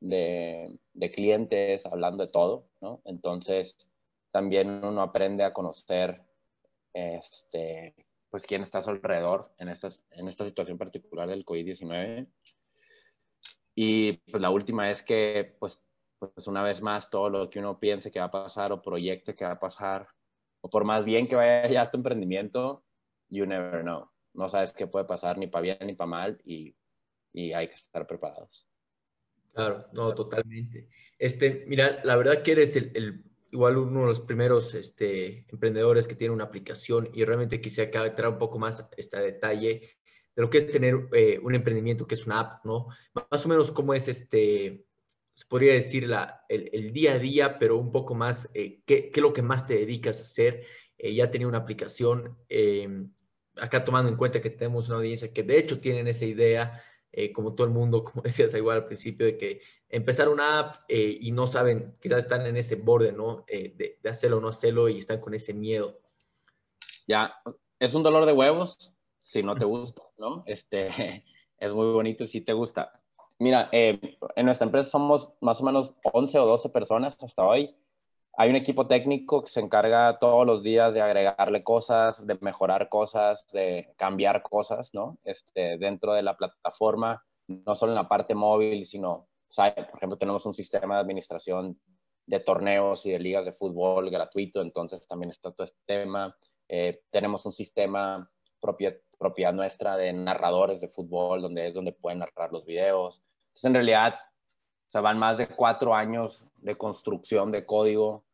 de, 0.00 0.78
clientes, 1.12 1.86
hablando 1.86 2.24
de 2.24 2.30
todo, 2.30 2.68
¿no? 2.80 3.02
Entonces, 3.04 3.76
también 4.30 4.84
uno 4.84 5.02
aprende 5.02 5.44
a 5.44 5.52
conocer, 5.52 6.22
este, 6.92 7.94
pues, 8.30 8.46
quién 8.46 8.62
está 8.62 8.78
a 8.78 8.82
su 8.82 8.90
alrededor 8.90 9.52
en, 9.58 9.68
en 9.68 10.28
esta 10.28 10.46
situación 10.46 10.78
particular 10.78 11.28
del 11.28 11.44
COVID-19. 11.44 12.28
Y 13.74 14.12
pues 14.30 14.40
la 14.42 14.50
última 14.50 14.90
es 14.90 15.02
que, 15.02 15.56
pues, 15.58 15.80
pues 16.18 16.46
una 16.46 16.62
vez 16.62 16.80
más, 16.80 17.10
todo 17.10 17.30
lo 17.30 17.50
que 17.50 17.58
uno 17.58 17.80
piense 17.80 18.10
que 18.10 18.20
va 18.20 18.26
a 18.26 18.30
pasar 18.30 18.70
o 18.72 18.82
proyecte 18.82 19.34
que 19.34 19.44
va 19.44 19.52
a 19.52 19.60
pasar, 19.60 20.08
o 20.62 20.70
por 20.70 20.84
más 20.84 21.04
bien 21.04 21.28
que 21.28 21.36
vaya 21.36 21.66
ya 21.68 21.90
tu 21.90 21.98
emprendimiento, 21.98 22.84
you 23.28 23.44
never 23.44 23.82
know. 23.82 24.08
No 24.34 24.48
sabes 24.48 24.72
qué 24.72 24.86
puede 24.86 25.04
pasar 25.04 25.36
ni 25.36 25.46
para 25.46 25.62
bien 25.62 25.78
ni 25.82 25.94
para 25.94 26.08
mal 26.08 26.40
y, 26.44 26.74
y, 27.32 27.52
hay 27.52 27.68
que 27.68 27.74
estar 27.74 28.06
preparados. 28.06 28.66
Claro, 29.52 29.86
no, 29.92 30.14
totalmente. 30.14 30.88
Este, 31.18 31.64
mira, 31.66 32.00
la 32.04 32.16
verdad 32.16 32.42
que 32.42 32.52
eres 32.52 32.74
el, 32.76 32.90
el 32.94 33.24
igual 33.50 33.76
uno 33.76 34.00
de 34.00 34.06
los 34.06 34.20
primeros 34.20 34.74
este, 34.74 35.44
emprendedores 35.50 36.06
que 36.06 36.14
tiene 36.14 36.32
una 36.32 36.44
aplicación 36.44 37.10
y 37.12 37.24
realmente 37.24 37.60
quisiera 37.60 37.90
que 37.90 38.10
traer 38.10 38.32
un 38.32 38.38
poco 38.38 38.58
más 38.58 38.88
este 38.96 39.20
detalle 39.20 39.98
de 40.34 40.42
lo 40.42 40.48
que 40.48 40.58
es 40.58 40.70
tener 40.70 41.08
eh, 41.12 41.38
un 41.42 41.54
emprendimiento 41.54 42.06
que 42.06 42.14
es 42.14 42.24
una 42.24 42.40
app, 42.40 42.64
¿no? 42.64 42.88
Más 43.30 43.44
o 43.44 43.48
menos 43.50 43.70
cómo 43.70 43.92
es 43.92 44.08
este, 44.08 44.86
se 45.34 45.46
podría 45.46 45.72
decir 45.72 46.08
la, 46.08 46.44
el, 46.48 46.92
día 46.92 47.14
a 47.14 47.18
día, 47.18 47.58
pero 47.58 47.78
un 47.78 47.90
poco 47.90 48.14
más, 48.14 48.50
eh, 48.54 48.82
¿qué, 48.84 49.10
¿qué, 49.10 49.20
es 49.20 49.22
lo 49.22 49.32
que 49.32 49.42
más 49.42 49.66
te 49.66 49.74
dedicas 49.74 50.18
a 50.18 50.22
hacer? 50.22 50.64
Eh, 50.98 51.14
ya 51.14 51.30
tenía 51.30 51.48
una 51.48 51.58
aplicación, 51.58 52.38
eh, 52.48 53.06
acá 53.56 53.84
tomando 53.84 54.10
en 54.10 54.16
cuenta 54.16 54.40
que 54.40 54.50
tenemos 54.50 54.88
una 54.88 54.98
audiencia 54.98 55.32
que 55.32 55.42
de 55.42 55.58
hecho 55.58 55.80
tienen 55.80 56.08
esa 56.08 56.24
idea, 56.24 56.82
como 57.34 57.54
todo 57.54 57.66
el 57.66 57.72
mundo, 57.72 58.04
como 58.04 58.22
decías 58.22 58.54
igual 58.54 58.78
al 58.78 58.86
principio, 58.86 59.26
de 59.26 59.36
que 59.36 59.60
empezar 59.88 60.28
una 60.28 60.58
app 60.58 60.76
y 60.88 61.30
no 61.32 61.46
saben, 61.46 61.96
quizás 62.00 62.20
están 62.20 62.46
en 62.46 62.56
ese 62.56 62.76
borde, 62.76 63.12
¿no? 63.12 63.44
De, 63.46 63.98
de, 64.02 64.10
hacerlo 64.10 64.38
o 64.38 64.40
no 64.40 64.48
hacerlo 64.48 64.88
y 64.88 64.98
están 64.98 65.20
con 65.20 65.34
ese 65.34 65.52
miedo. 65.52 66.00
Ya, 67.06 67.34
es 67.78 67.94
un 67.94 68.02
dolor 68.02 68.24
de 68.24 68.32
huevos 68.32 68.94
si 69.20 69.42
no 69.42 69.54
te 69.54 69.64
gusta, 69.64 70.02
¿no? 70.18 70.42
Este, 70.46 70.88
es 71.58 71.72
muy 71.72 71.92
bonito 71.92 72.26
si 72.26 72.40
te 72.40 72.52
gusta 72.52 73.01
Mira, 73.42 73.68
eh, 73.72 73.98
en 74.36 74.44
nuestra 74.44 74.66
empresa 74.66 74.90
somos 74.90 75.32
más 75.40 75.60
o 75.60 75.64
menos 75.64 75.96
11 76.04 76.38
o 76.38 76.46
12 76.46 76.68
personas 76.68 77.20
hasta 77.20 77.44
hoy. 77.44 77.76
Hay 78.34 78.48
un 78.48 78.54
equipo 78.54 78.86
técnico 78.86 79.42
que 79.42 79.50
se 79.50 79.58
encarga 79.58 80.16
todos 80.20 80.46
los 80.46 80.62
días 80.62 80.94
de 80.94 81.00
agregarle 81.00 81.64
cosas, 81.64 82.24
de 82.24 82.38
mejorar 82.40 82.88
cosas, 82.88 83.44
de 83.48 83.92
cambiar 83.96 84.42
cosas, 84.44 84.90
¿no? 84.94 85.18
Este, 85.24 85.76
dentro 85.78 86.12
de 86.12 86.22
la 86.22 86.36
plataforma, 86.36 87.24
no 87.48 87.74
solo 87.74 87.90
en 87.90 87.96
la 87.96 88.08
parte 88.08 88.36
móvil, 88.36 88.86
sino, 88.86 89.26
por 89.56 89.96
ejemplo, 89.96 90.16
tenemos 90.16 90.46
un 90.46 90.54
sistema 90.54 90.94
de 90.94 91.00
administración 91.00 91.80
de 92.24 92.38
torneos 92.38 93.04
y 93.06 93.10
de 93.10 93.18
ligas 93.18 93.44
de 93.44 93.54
fútbol 93.54 94.08
gratuito, 94.08 94.62
entonces 94.62 95.04
también 95.08 95.30
está 95.30 95.50
todo 95.50 95.64
este 95.64 95.80
tema. 95.84 96.36
Eh, 96.68 97.02
tenemos 97.10 97.44
un 97.44 97.50
sistema 97.50 98.30
propia, 98.60 98.96
propiedad 99.18 99.52
nuestra 99.52 99.96
de 99.96 100.12
narradores 100.12 100.80
de 100.80 100.90
fútbol, 100.90 101.42
donde 101.42 101.66
es 101.66 101.74
donde 101.74 101.90
pueden 101.90 102.20
narrar 102.20 102.52
los 102.52 102.64
videos. 102.64 103.20
Entonces, 103.52 103.64
en 103.64 103.74
realidad, 103.74 104.18
o 104.94 105.02
van 105.02 105.18
más 105.18 105.38
de 105.38 105.48
cuatro 105.48 105.94
años 105.94 106.48
de 106.56 106.76
construcción 106.76 107.50
de 107.50 107.64
código 107.64 108.24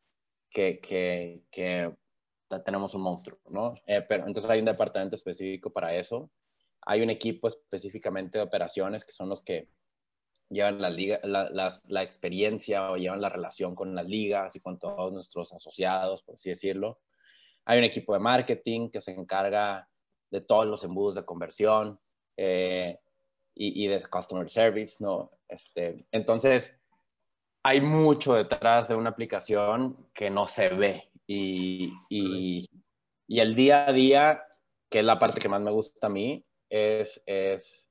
que, 0.50 0.80
que, 0.80 1.42
que 1.50 1.92
tenemos 2.64 2.94
un 2.94 3.02
monstruo, 3.02 3.38
¿no? 3.50 3.74
Eh, 3.86 4.02
pero 4.08 4.26
entonces 4.26 4.50
hay 4.50 4.60
un 4.60 4.64
departamento 4.64 5.16
específico 5.16 5.70
para 5.70 5.94
eso. 5.94 6.30
Hay 6.82 7.02
un 7.02 7.10
equipo 7.10 7.48
específicamente 7.48 8.38
de 8.38 8.44
operaciones 8.44 9.04
que 9.04 9.12
son 9.12 9.28
los 9.28 9.42
que 9.42 9.68
llevan 10.48 10.80
la, 10.80 10.90
liga, 10.90 11.20
la, 11.24 11.50
la, 11.50 12.02
experiencia 12.02 12.90
o 12.90 12.96
llevan 12.96 13.20
la 13.20 13.28
relación 13.28 13.74
con 13.74 13.94
las 13.94 14.06
ligas 14.06 14.56
y 14.56 14.60
con 14.60 14.78
todos 14.78 15.12
nuestros 15.12 15.52
asociados, 15.52 16.22
por 16.22 16.36
así 16.36 16.48
decirlo. 16.48 17.00
Hay 17.66 17.78
un 17.78 17.84
equipo 17.84 18.14
de 18.14 18.20
marketing 18.20 18.88
que 18.88 19.02
se 19.02 19.12
encarga 19.12 19.88
de 20.30 20.40
todos 20.40 20.66
los 20.66 20.82
embudos 20.84 21.16
de 21.16 21.24
conversión. 21.26 22.00
Eh, 22.36 22.98
y, 23.60 23.88
de 23.88 24.00
customer 24.06 24.48
service, 24.48 24.96
¿no? 25.00 25.30
Este, 25.48 26.06
entonces, 26.12 26.72
hay 27.64 27.80
mucho 27.80 28.34
detrás 28.34 28.86
de 28.86 28.94
una 28.94 29.10
aplicación 29.10 30.08
que 30.14 30.30
no 30.30 30.46
se 30.46 30.68
ve 30.68 31.10
y, 31.26 31.92
y, 32.08 32.68
y, 33.26 33.40
el 33.40 33.56
día 33.56 33.88
a 33.88 33.92
día, 33.92 34.42
que 34.88 35.00
es 35.00 35.04
la 35.04 35.18
parte 35.18 35.40
que 35.40 35.48
más 35.48 35.60
me 35.60 35.72
gusta 35.72 36.06
a 36.06 36.10
mí, 36.10 36.44
es, 36.70 37.20
es 37.26 37.88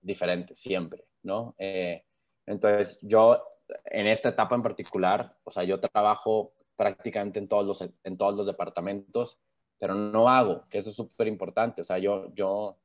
diferente 0.00 0.54
siempre, 0.54 1.04
¿no? 1.24 1.56
Eh, 1.58 2.04
entonces, 2.46 2.98
yo 3.02 3.42
en 3.86 4.06
esta 4.06 4.30
etapa 4.30 4.54
en 4.54 4.62
particular, 4.62 5.36
o 5.42 5.50
sea, 5.50 5.64
yo 5.64 5.80
trabajo 5.80 6.54
prácticamente 6.76 7.40
en 7.40 7.48
todos 7.48 7.66
los, 7.66 7.90
en 8.04 8.16
todos 8.16 8.36
los 8.36 8.46
departamentos, 8.46 9.38
pero 9.78 9.94
no 9.94 10.28
hago, 10.28 10.64
que 10.68 10.78
eso 10.78 10.90
es 10.90 10.96
súper 10.96 11.26
importante. 11.26 11.82
O 11.82 11.84
sea, 11.84 11.98
yo, 11.98 12.32
yo, 12.34 12.78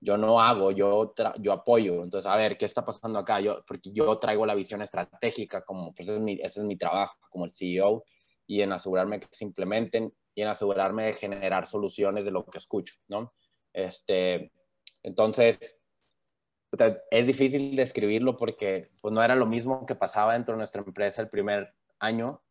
yo 0.00 0.16
no 0.16 0.40
hago, 0.40 0.70
yo, 0.70 1.14
yo 1.40 1.52
apoyo. 1.52 2.02
Entonces, 2.04 2.30
a 2.30 2.36
ver, 2.36 2.56
¿qué 2.56 2.66
está 2.66 2.84
pasando 2.84 3.18
acá? 3.18 3.40
Yo, 3.40 3.64
porque 3.66 3.90
yo 3.92 4.18
traigo 4.18 4.46
la 4.46 4.54
visión 4.54 4.82
estratégica, 4.82 5.62
como 5.64 5.94
pues 5.94 6.08
es 6.08 6.20
mi, 6.20 6.34
ese 6.34 6.60
es 6.60 6.66
mi 6.66 6.76
trabajo 6.76 7.16
como 7.30 7.44
el 7.44 7.50
CEO, 7.50 8.04
y 8.46 8.62
en 8.62 8.72
asegurarme 8.72 9.20
que 9.20 9.28
se 9.30 9.44
implementen 9.44 10.12
y 10.34 10.42
en 10.42 10.48
asegurarme 10.48 11.04
de 11.04 11.12
generar 11.12 11.66
soluciones 11.66 12.24
de 12.24 12.30
lo 12.30 12.46
que 12.46 12.58
escucho, 12.58 12.94
¿no? 13.08 13.34
Este, 13.72 14.52
entonces, 15.02 15.76
es 17.10 17.26
difícil 17.26 17.76
describirlo 17.76 18.36
porque 18.36 18.90
pues, 19.00 19.12
no 19.12 19.22
era 19.22 19.34
lo 19.34 19.46
mismo 19.46 19.84
que 19.86 19.94
pasaba 19.94 20.34
dentro 20.34 20.54
de 20.54 20.58
nuestra 20.58 20.82
empresa 20.82 21.22
el 21.22 21.28
primer 21.28 21.74
año 21.98 22.42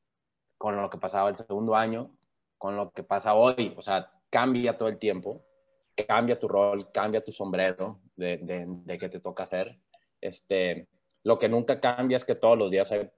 con 0.57 0.75
lo 0.75 0.89
que 0.89 0.97
pasaba 0.97 1.29
el 1.29 1.35
segundo 1.35 1.75
año, 1.75 2.15
con 2.57 2.75
lo 2.75 2.91
que 2.91 3.03
pasa 3.03 3.35
hoy. 3.35 3.73
O 3.77 3.81
sea, 3.81 4.11
cambia 4.29 4.77
todo 4.77 4.89
el 4.89 4.97
tiempo, 4.97 5.45
cambia 6.05 6.37
tu 6.37 6.47
rol, 6.47 6.91
cambia 6.91 7.23
tu 7.23 7.31
sombrero 7.31 8.01
de, 8.15 8.37
de, 8.37 8.65
de 8.67 8.97
que 8.97 9.09
te 9.09 9.19
toca 9.19 9.43
hacer. 9.43 9.79
Este, 10.21 10.87
lo 11.23 11.37
que 11.37 11.49
nunca 11.49 11.79
cambia 11.79 12.17
es 12.17 12.25
que 12.25 12.35
todos 12.35 12.57
los 12.57 12.71
días 12.71 12.91
hay 12.91 13.09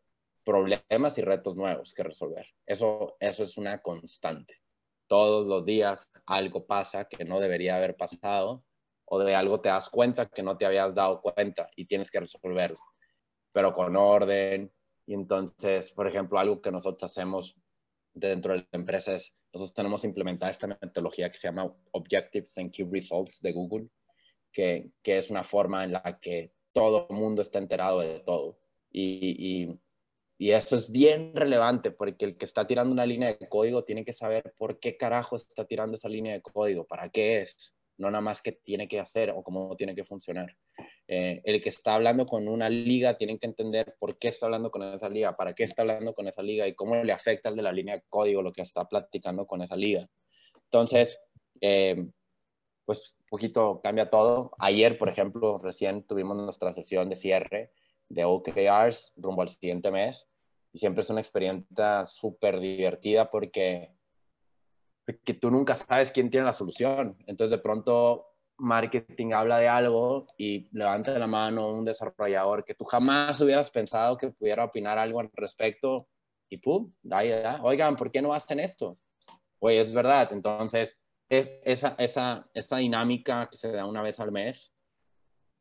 problemas 0.44 1.18
y 1.18 1.22
retos 1.22 1.56
nuevos 1.56 1.94
que 1.94 2.04
resolver. 2.04 2.48
Eso, 2.66 3.18
eso 3.20 3.44
es 3.44 3.58
una 3.58 3.82
constante. 3.82 4.56
Todos 5.08 5.46
los 5.48 5.66
días 5.66 6.10
algo 6.26 6.66
pasa 6.66 7.06
que 7.06 7.26
no 7.26 7.40
debería 7.40 7.76
haber 7.76 7.96
pasado 7.96 8.64
o 9.06 9.20
de 9.20 9.36
algo 9.36 9.60
te 9.60 9.70
das 9.70 9.90
cuenta 9.90 10.28
que 10.28 10.44
no 10.44 10.58
te 10.58 10.66
habías 10.66 10.94
dado 10.94 11.22
cuenta 11.22 11.68
y 11.76 11.86
tienes 11.86 12.12
que 12.12 12.20
resolverlo, 12.20 12.80
pero 13.52 13.74
con 13.74 13.96
orden. 13.96 14.72
Y 15.06 15.16
entonces, 15.16 15.92
por 15.92 16.08
ejemplo, 16.08 16.40
algo 16.40 16.62
que 16.62 16.72
nosotros 16.72 17.12
hacemos 17.12 17.56
dentro 18.14 18.54
de 18.54 18.60
la 18.60 18.68
empresa 18.72 19.16
es, 19.16 19.34
nosotros 19.54 19.74
tenemos 19.74 20.04
implementada 20.04 20.52
esta 20.52 20.68
metodología 20.68 21.30
que 21.30 21.38
se 21.38 21.48
llama 21.48 21.74
Objectives 21.92 22.58
and 22.58 22.72
Key 22.72 22.88
Results 22.90 23.42
de 23.42 23.52
Google, 23.52 23.88
que, 24.52 24.90
que 25.02 25.18
es 25.18 25.30
una 25.30 25.44
forma 25.44 25.84
en 25.84 25.94
la 25.94 26.20
que 26.22 26.54
todo 26.72 27.08
el 27.10 27.16
mundo 27.16 27.42
está 27.42 27.60
enterado 27.60 28.00
de 28.00 28.20
todo. 28.20 28.60
Y, 28.92 29.68
y, 29.68 29.80
y, 30.38 30.52
eso 30.52 30.76
es 30.76 30.92
bien 30.92 31.36
relevante 31.36 31.92
porque 31.92 32.26
el 32.26 32.38
que 32.38 32.46
está 32.46 32.66
tirando 32.66 32.92
una 32.92 33.06
línea 33.06 33.30
de 33.30 33.50
código 33.50 33.84
tiene 33.84 34.04
que 34.04 34.14
saber 34.14 34.54
por 34.58 34.80
qué 34.80 34.98
carajo 34.98 35.36
está 35.36 35.66
tirando 35.66 35.96
esa 35.96 36.10
línea 36.10 36.34
de 36.34 36.42
código, 36.42 36.86
para 36.86 37.10
qué 37.10 37.42
es, 37.42 37.74
no 37.98 38.10
nada 38.10 38.22
más 38.22 38.42
qué 38.42 38.54
tiene 38.54 38.88
que 38.88 39.00
hacer 39.00 39.32
o 39.32 39.44
cómo 39.44 39.76
tiene 39.76 39.94
que 39.94 40.04
funcionar. 40.04 40.56
Eh, 41.12 41.42
el 41.44 41.60
que 41.60 41.70
está 41.70 41.96
hablando 41.96 42.28
con 42.28 42.48
una 42.48 42.70
liga 42.70 43.18
tiene 43.18 43.40
que 43.40 43.48
entender 43.48 43.96
por 43.98 44.20
qué 44.20 44.28
está 44.28 44.46
hablando 44.46 44.70
con 44.70 44.84
esa 44.84 45.10
liga, 45.10 45.36
para 45.36 45.54
qué 45.54 45.64
está 45.64 45.82
hablando 45.82 46.14
con 46.14 46.28
esa 46.28 46.44
liga 46.44 46.68
y 46.68 46.76
cómo 46.76 47.04
le 47.04 47.12
afecta 47.12 47.50
al 47.50 47.56
de 47.56 47.64
la 47.64 47.72
línea 47.72 47.96
de 47.96 48.04
código 48.10 48.44
lo 48.44 48.54
que 48.54 48.62
está 48.62 48.88
platicando 48.88 49.48
con 49.48 49.64
esa 49.64 49.76
liga. 49.76 50.08
Entonces, 50.66 51.20
eh, 51.62 52.12
pues 52.86 53.16
un 53.22 53.26
poquito 53.28 53.82
cambia 53.82 54.12
todo. 54.12 54.52
Ayer, 54.60 55.00
por 55.00 55.10
ejemplo, 55.10 55.58
recién 55.58 56.04
tuvimos 56.04 56.38
nuestra 56.38 56.74
sesión 56.74 57.10
de 57.10 57.16
cierre 57.16 57.72
de 58.08 58.26
OKRs 58.26 59.12
rumbo 59.16 59.42
al 59.42 59.50
siguiente 59.50 59.90
mes 59.90 60.28
y 60.74 60.78
siempre 60.78 61.02
es 61.02 61.10
una 61.10 61.22
experiencia 61.22 62.06
súper 62.06 62.60
divertida 62.60 63.32
porque 63.32 63.96
que 65.26 65.34
tú 65.34 65.50
nunca 65.50 65.74
sabes 65.74 66.12
quién 66.12 66.30
tiene 66.30 66.46
la 66.46 66.54
solución. 66.54 67.18
Entonces, 67.26 67.50
de 67.50 67.64
pronto, 67.64 68.29
marketing 68.60 69.34
habla 69.34 69.58
de 69.58 69.68
algo 69.68 70.28
y 70.38 70.68
levanta 70.72 71.18
la 71.18 71.28
mano 71.28 71.70
un 71.70 71.86
desarrollador 71.86 72.64
que 72.64 72.76
tú 72.76 72.86
jamás 72.86 73.40
hubieras 73.42 73.72
pensado 73.72 74.18
que 74.18 74.30
pudiera 74.30 74.66
opinar 74.66 74.98
algo 74.98 75.20
al 75.20 75.32
respecto 75.34 76.08
y 76.50 76.58
pum, 76.58 76.92
ahí, 77.12 77.32
oigan, 77.62 77.96
¿por 77.96 78.12
qué 78.12 78.22
no 78.22 78.34
hacen 78.34 78.60
esto? 78.60 78.98
Oye, 79.60 79.80
es 79.80 79.94
verdad. 79.94 80.30
Entonces, 80.32 80.98
es, 81.30 81.52
esa, 81.64 81.96
esa, 82.00 82.50
esa 82.54 82.78
dinámica 82.78 83.48
que 83.50 83.58
se 83.58 83.72
da 83.72 83.86
una 83.86 84.02
vez 84.02 84.20
al 84.20 84.32
mes 84.32 84.74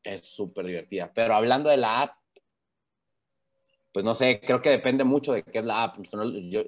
es 0.02 0.22
súper 0.26 0.66
divertida. 0.66 1.12
Pero 1.14 1.34
hablando 1.34 1.68
de 1.68 1.76
la 1.76 2.02
app, 2.02 2.16
pues 3.92 4.04
no 4.04 4.14
sé, 4.14 4.40
creo 4.40 4.62
que 4.62 4.70
depende 4.70 5.04
mucho 5.04 5.32
de 5.32 5.42
qué 5.42 5.58
es 5.58 5.64
la 5.64 5.82
app. 5.84 5.98
Yo, 6.50 6.62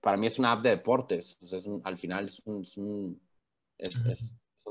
para 0.00 0.16
mí 0.16 0.26
es 0.26 0.38
una 0.38 0.52
app 0.52 0.62
de 0.62 0.70
deportes. 0.70 1.38
Es 1.42 1.66
al 1.84 1.98
final 1.98 2.26
es 2.26 2.40
un, 2.44 2.62
es, 2.62 2.76
un, 2.76 3.20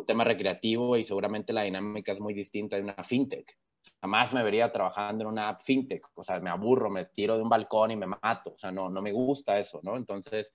tema 0.06 0.24
recreativo 0.24 0.98
y 0.98 1.06
seguramente 1.06 1.54
la 1.54 1.64
dinámica 1.64 2.12
es 2.12 2.20
muy 2.20 2.34
distinta 2.34 2.76
de 2.76 2.84
una 2.84 3.04
fintech. 3.04 3.58
Jamás 4.02 4.34
me 4.34 4.44
vería 4.44 4.72
trabajando 4.72 5.24
en 5.24 5.30
una 5.30 5.50
app 5.50 5.62
fintech. 5.62 6.06
O 6.14 6.24
sea, 6.24 6.40
me 6.40 6.50
aburro, 6.50 6.90
me 6.90 7.06
tiro 7.06 7.36
de 7.36 7.44
un 7.44 7.50
balcón 7.50 7.92
y 7.92 7.96
me 7.96 8.08
mato. 8.08 8.54
O 8.54 8.58
sea, 8.58 8.72
no, 8.72 8.90
no 8.90 9.02
me 9.02 9.12
gusta 9.12 9.60
eso, 9.60 9.80
¿no? 9.84 9.96
Entonces, 9.96 10.54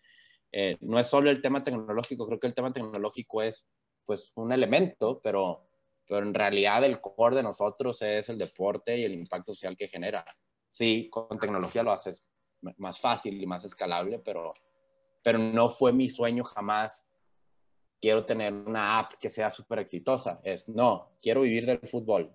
eh, 0.53 0.77
no 0.81 0.99
es 0.99 1.07
solo 1.07 1.31
el 1.31 1.41
tema 1.41 1.65
tecnológico. 1.65 2.27
Creo 2.27 2.39
que 2.39 2.47
el 2.47 2.55
tema 2.55 2.73
tecnológico 2.73 3.43
es, 3.43 3.67
pues, 4.05 4.33
un 4.37 4.53
elemento, 4.53 5.21
pero, 5.23 5.67
pero 6.07 6.27
en 6.27 6.35
realidad 6.35 6.85
el 6.85 7.01
core 7.01 7.37
de 7.37 7.43
nosotros 7.43 8.01
es 8.03 8.29
el 8.29 8.39
deporte 8.39 8.99
y 8.99 9.05
el 9.05 9.15
impacto 9.15 9.55
social 9.55 9.77
que 9.77 9.89
genera. 9.89 10.25
Sí, 10.71 11.09
con 11.11 11.39
tecnología 11.39 11.83
lo 11.83 11.93
haces 11.93 12.25
más 12.77 13.01
fácil 13.01 13.43
y 13.43 13.47
más 13.47 13.65
escalable, 13.65 14.19
pero, 14.19 14.55
pero 15.23 15.39
no 15.39 15.69
fue 15.69 15.93
mi 15.93 16.09
sueño 16.09 16.45
jamás. 16.45 17.03
Quiero 18.03 18.27
tener 18.27 18.53
una 18.53 18.99
app 18.99 19.15
que 19.15 19.31
sea 19.31 19.51
súper 19.51 19.79
exitosa. 19.79 20.41
Es, 20.45 20.69
no, 20.69 21.13
quiero 21.23 21.41
vivir 21.43 21.65
del 21.65 21.79
fútbol. 21.79 22.31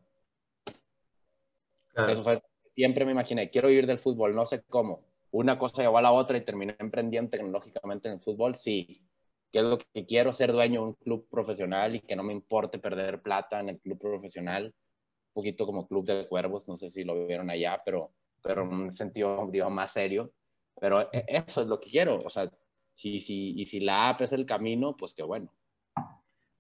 Eso 1.94 2.24
fue, 2.24 2.42
siempre 2.70 3.06
me 3.06 3.12
imaginé, 3.12 3.50
quiero 3.50 3.68
vivir 3.68 3.86
del 3.86 4.00
fútbol, 4.00 4.34
no 4.34 4.46
sé 4.46 4.64
cómo. 4.70 5.04
Una 5.32 5.60
cosa 5.60 5.82
llevó 5.82 5.98
a 5.98 6.02
la 6.02 6.12
otra 6.12 6.38
y 6.38 6.46
terminé 6.46 6.76
emprendiendo 6.80 7.30
tecnológicamente 7.30 8.08
en 8.08 8.16
el 8.16 8.20
fútbol, 8.20 8.56
sí. 8.56 9.04
¿Qué 9.52 9.60
es 9.60 9.66
lo 9.66 9.78
que 9.78 10.06
quiero? 10.06 10.34
Ser 10.34 10.52
dueño 10.54 10.82
de 10.82 10.88
un 10.88 10.94
club 10.94 11.28
profesional 11.30 11.96
y 11.96 12.00
que 12.00 12.16
no 12.16 12.24
me 12.24 12.34
importe 12.34 12.80
perder 12.80 13.22
plata 13.22 13.60
en 13.60 13.70
el 13.70 13.80
club 13.80 14.00
profesional. 14.00 14.66
Un 14.66 15.34
poquito 15.34 15.66
como 15.66 15.88
Club 15.88 16.06
de 16.06 16.28
Cuervos, 16.28 16.68
no 16.68 16.78
sé 16.78 16.90
si 16.90 17.04
lo 17.04 17.28
vieron 17.28 17.50
allá, 17.50 17.82
pero 17.86 18.12
pero 18.48 18.64
en 18.64 18.74
un 18.74 18.94
sentido, 18.94 19.48
digo, 19.52 19.70
más 19.70 19.92
serio. 19.92 20.32
Pero 20.80 21.02
e, 21.12 21.26
eso 21.28 21.62
es 21.62 21.68
lo 21.68 21.80
que 21.80 21.90
quiero, 21.90 22.20
o 22.24 22.30
sea, 22.30 22.50
si, 22.98 23.20
si, 23.20 23.54
y 23.56 23.66
si 23.68 23.80
la 23.80 24.10
app 24.10 24.22
es 24.22 24.34
el 24.34 24.46
camino, 24.46 24.98
pues 24.98 25.14
qué 25.14 25.22
bueno. 25.22 25.54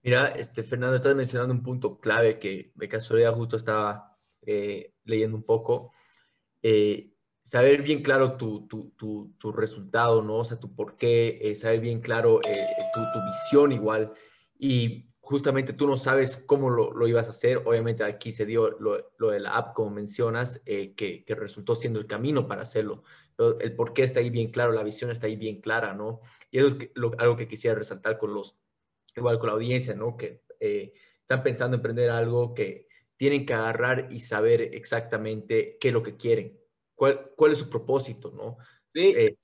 Mira, 0.03 0.27
este, 0.27 0.61
Fernando, 0.61 0.95
estás 0.95 1.15
mencionando 1.15 1.53
un 1.53 1.63
punto 1.63 1.99
clave 1.99 2.37
que 2.37 2.71
de 2.75 2.87
casualidad 2.87 3.33
justo 3.33 3.57
estaba 3.57 4.15
eh, 4.43 4.93
leyendo 5.03 5.35
un 5.35 5.43
poco. 5.43 5.91
Eh, 6.61 7.11
saber 7.41 7.81
bien 7.81 8.03
claro 8.03 8.37
tu, 8.37 8.67
tu, 8.67 8.91
tu, 8.91 9.33
tu, 9.39 9.51
resultado, 9.51 10.21
¿no? 10.21 10.37
O 10.37 10.45
sea, 10.45 10.59
tu 10.59 10.75
por 10.75 10.95
qué, 10.95 11.39
eh, 11.41 11.55
saber 11.55 11.79
bien 11.79 12.01
claro 12.01 12.39
tu, 12.39 13.01
tu, 13.13 13.25
visión 13.25 13.71
igual. 13.71 14.13
Y 14.55 15.09
justamente 15.19 15.73
tú 15.73 15.87
no 15.87 15.97
sabes 15.97 16.37
cómo 16.37 16.69
lo, 16.69 16.93
lo, 16.93 17.07
ibas 17.07 17.27
a 17.27 17.31
hacer. 17.31 17.63
Obviamente 17.65 18.03
aquí 18.03 18.31
se 18.31 18.45
dio 18.45 18.69
lo, 18.79 19.11
lo 19.17 19.31
de 19.31 19.39
la 19.39 19.57
app, 19.57 19.73
como 19.73 19.89
mencionas, 19.89 20.61
eh, 20.65 20.93
que, 20.93 21.25
que, 21.25 21.33
resultó 21.33 21.73
siendo 21.73 21.99
el 21.99 22.05
camino 22.05 22.47
para 22.47 22.61
hacerlo. 22.61 23.03
El 23.59 23.75
por 23.75 23.93
qué 23.93 24.03
está 24.03 24.19
ahí 24.19 24.29
bien 24.29 24.49
claro, 24.49 24.71
la 24.71 24.83
visión 24.83 25.11
está 25.11 25.27
ahí 25.27 25.35
bien 25.35 25.61
clara, 25.61 25.93
¿no? 25.93 26.21
Y 26.49 26.57
eso 26.57 26.67
es 26.67 26.91
lo, 26.95 27.11
algo 27.19 27.35
que 27.35 27.47
quisiera 27.47 27.77
resaltar 27.77 28.17
con 28.17 28.33
los, 28.33 28.57
igual 29.15 29.37
con 29.37 29.47
la 29.47 29.53
audiencia, 29.53 29.93
¿no? 29.95 30.17
Que 30.17 30.43
eh, 30.59 30.93
están 31.21 31.43
pensando 31.43 31.75
en 31.75 31.79
emprender 31.79 32.09
algo 32.09 32.53
que 32.53 32.87
tienen 33.15 33.45
que 33.45 33.53
agarrar 33.53 34.07
y 34.11 34.19
saber 34.19 34.61
exactamente 34.61 35.77
qué 35.79 35.89
es 35.89 35.93
lo 35.93 36.03
que 36.03 36.17
quieren, 36.17 36.59
cuál, 36.95 37.31
cuál 37.35 37.51
es 37.51 37.59
su 37.59 37.69
propósito, 37.69 38.31
¿no? 38.31 38.57
Sí. 38.93 39.13
Eh, 39.15 39.37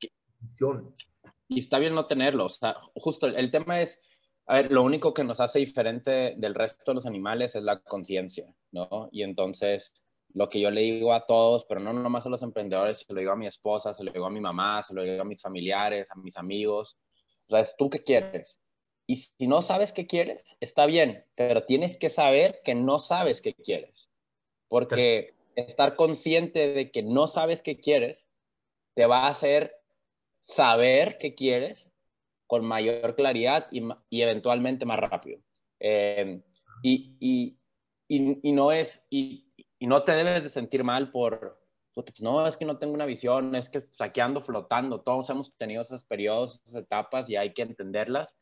y 1.47 1.59
está 1.59 1.77
bien 1.77 1.93
no 1.93 2.07
tenerlo, 2.07 2.45
o 2.45 2.49
sea, 2.49 2.75
justo 2.95 3.27
el, 3.27 3.35
el 3.35 3.51
tema 3.51 3.81
es 3.81 3.99
a 4.45 4.57
ver, 4.57 4.71
lo 4.71 4.83
único 4.83 5.13
que 5.13 5.23
nos 5.23 5.39
hace 5.39 5.59
diferente 5.59 6.35
del 6.37 6.53
resto 6.53 6.91
de 6.91 6.95
los 6.95 7.05
animales 7.05 7.55
es 7.55 7.63
la 7.63 7.79
conciencia, 7.79 8.53
¿no? 8.71 9.07
Y 9.11 9.23
entonces, 9.23 9.93
lo 10.33 10.49
que 10.49 10.59
yo 10.59 10.71
le 10.71 10.81
digo 10.81 11.13
a 11.13 11.25
todos, 11.25 11.65
pero 11.65 11.79
no 11.79 11.93
nomás 11.93 12.25
a 12.25 12.29
los 12.29 12.41
emprendedores, 12.41 12.99
se 12.99 13.13
lo 13.13 13.19
digo 13.19 13.31
a 13.31 13.35
mi 13.35 13.47
esposa, 13.47 13.93
se 13.93 14.03
lo 14.03 14.11
digo 14.11 14.25
a 14.25 14.31
mi 14.31 14.41
mamá, 14.41 14.81
se 14.83 14.93
lo 14.93 15.03
digo 15.03 15.21
a 15.21 15.25
mis 15.25 15.41
familiares, 15.41 16.09
a 16.11 16.15
mis 16.15 16.37
amigos, 16.37 16.97
o 17.47 17.51
sea, 17.51 17.59
es 17.59 17.75
tú 17.77 17.89
qué 17.89 18.03
quieres. 18.03 18.59
Y 19.05 19.17
si 19.17 19.47
no 19.47 19.61
sabes 19.61 19.91
qué 19.91 20.07
quieres, 20.07 20.57
está 20.59 20.85
bien, 20.85 21.25
pero 21.35 21.63
tienes 21.63 21.97
que 21.97 22.09
saber 22.09 22.61
que 22.63 22.73
no 22.73 22.99
sabes 22.99 23.41
qué 23.41 23.53
quieres. 23.53 24.09
Porque 24.69 25.35
estar 25.55 25.95
consciente 25.95 26.73
de 26.73 26.91
que 26.91 27.03
no 27.03 27.27
sabes 27.27 27.61
qué 27.61 27.79
quieres 27.79 28.27
te 28.95 29.05
va 29.05 29.25
a 29.25 29.29
hacer 29.29 29.75
saber 30.41 31.17
qué 31.17 31.35
quieres 31.35 31.89
con 32.47 32.65
mayor 32.65 33.15
claridad 33.15 33.67
y, 33.71 33.83
y 34.09 34.21
eventualmente 34.21 34.85
más 34.85 34.99
rápido. 34.99 35.39
Eh, 35.79 36.41
y, 36.81 37.15
y, 37.19 37.57
y, 38.07 38.51
no 38.51 38.71
es, 38.71 39.01
y, 39.09 39.52
no 39.87 40.03
te 40.03 40.13
debes 40.13 40.43
de 40.43 40.49
sentir 40.49 40.83
mal 40.83 41.11
por, 41.11 41.63
no, 42.19 42.47
es 42.47 42.57
que 42.57 42.65
no 42.65 42.77
tengo 42.77 42.93
una 42.93 43.05
visión, 43.05 43.55
es 43.55 43.69
que 43.69 43.81
saqueando, 43.91 44.41
flotando, 44.41 45.01
todos 45.01 45.29
hemos 45.29 45.55
tenido 45.57 45.81
esos 45.81 46.03
periodos, 46.03 46.61
esas 46.65 46.83
etapas 46.83 47.29
y 47.29 47.35
hay 47.35 47.53
que 47.53 47.61
entenderlas, 47.61 48.37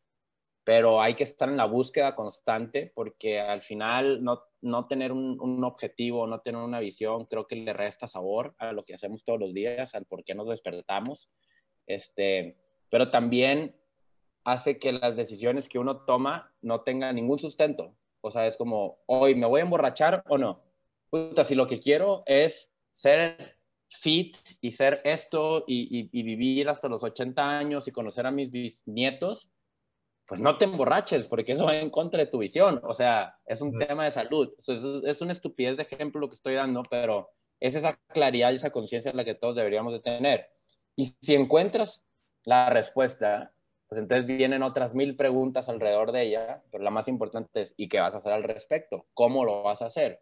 pero 0.64 1.02
hay 1.02 1.16
que 1.16 1.24
estar 1.24 1.50
en 1.50 1.58
la 1.58 1.66
búsqueda 1.66 2.16
constante 2.16 2.92
porque 2.94 3.40
al 3.40 3.62
final 3.62 4.24
no, 4.24 4.44
no 4.62 4.88
tener 4.88 5.12
un, 5.12 5.40
un, 5.42 5.64
objetivo, 5.64 6.28
no 6.28 6.40
tener 6.42 6.62
una 6.62 6.80
visión, 6.80 7.26
creo 7.26 7.48
que 7.48 7.56
le 7.56 7.74
resta 7.74 8.08
sabor 8.08 8.56
a 8.58 8.72
lo 8.72 8.86
que 8.86 8.94
hacemos 8.94 9.24
todos 9.24 9.40
los 9.40 9.54
días, 9.54 9.96
al 9.96 10.06
por 10.06 10.24
qué 10.24 10.36
nos 10.36 10.48
despertamos. 10.48 11.30
Este, 11.88 12.58
pero 12.90 13.10
también 13.10 13.76
hace 14.44 14.78
que 14.78 14.92
las 14.92 15.16
decisiones 15.16 15.68
que 15.68 15.80
uno 15.80 16.02
toma 16.06 16.54
no 16.62 16.82
tengan 16.82 17.16
ningún 17.16 17.40
sustento. 17.40 17.96
O 18.22 18.32
sea, 18.32 18.46
es 18.46 18.56
como, 18.56 19.00
hoy 19.08 19.34
me 19.36 19.48
voy 19.48 19.62
a 19.62 19.64
emborrachar 19.64 20.24
o 20.28 20.38
no. 20.38 20.62
Puta, 21.12 21.44
si 21.44 21.56
lo 21.56 21.68
que 21.68 21.80
quiero 21.80 22.24
es 22.26 22.72
ser 22.94 23.58
fit 23.90 24.38
y 24.62 24.72
ser 24.72 25.02
esto 25.04 25.66
y, 25.68 26.08
vivir 26.24 26.70
hasta 26.70 26.88
los 26.88 27.04
80 27.04 27.60
años 27.60 27.88
y 27.88 27.92
conocer 27.92 28.26
a 28.26 28.32
mis 28.32 28.50
bisnietos, 28.50 29.50
pues 30.26 30.40
no 30.40 30.58
te 30.58 30.64
emborraches, 30.64 31.28
porque 31.28 31.52
eso 31.52 31.66
va 31.66 31.76
en 31.76 31.90
contra 31.90 32.20
de 32.20 32.28
tu 32.28 32.38
visión. 32.38 32.80
O 32.84 32.94
sea, 32.94 33.38
es 33.46 33.62
un 33.62 33.78
tema 33.78 34.06
de 34.06 34.12
salud. 34.12 34.54
es, 34.58 34.84
es 35.04 35.22
una 35.22 35.34
estupidez 35.34 35.76
de 35.76 35.84
ejemplo 35.84 36.22
lo 36.22 36.30
que 36.30 36.36
estoy 36.36 36.54
dando, 36.54 36.84
pero 36.90 37.30
es 37.60 37.76
esa 37.76 38.00
claridad 38.08 38.52
y 38.52 38.56
esa 38.56 38.72
conciencia 38.72 39.12
la 39.12 39.26
que 39.26 39.36
todos 39.36 39.58
deberíamos 39.58 39.92
de 39.92 40.00
tener. 40.00 40.50
Y 40.96 41.18
si 41.22 41.36
encuentras 41.36 42.06
la 42.46 42.70
respuesta, 42.70 43.52
pues 43.90 44.00
entonces 44.00 44.26
vienen 44.26 44.64
otras 44.64 44.96
mil 44.96 45.18
preguntas 45.18 45.68
alrededor 45.68 46.14
de 46.14 46.22
ella, 46.24 46.64
pero 46.72 46.82
la 46.82 46.92
más 46.92 47.10
importante 47.10 47.64
es, 47.64 47.74
¿y 47.76 47.90
qué 47.90 48.00
vas 48.00 48.16
a 48.16 48.20
hacer 48.20 48.32
al 48.32 48.44
respecto? 48.44 49.08
¿Cómo 49.14 49.44
lo 49.44 49.64
vas 49.64 49.82
a 49.82 49.88
hacer? 49.88 50.22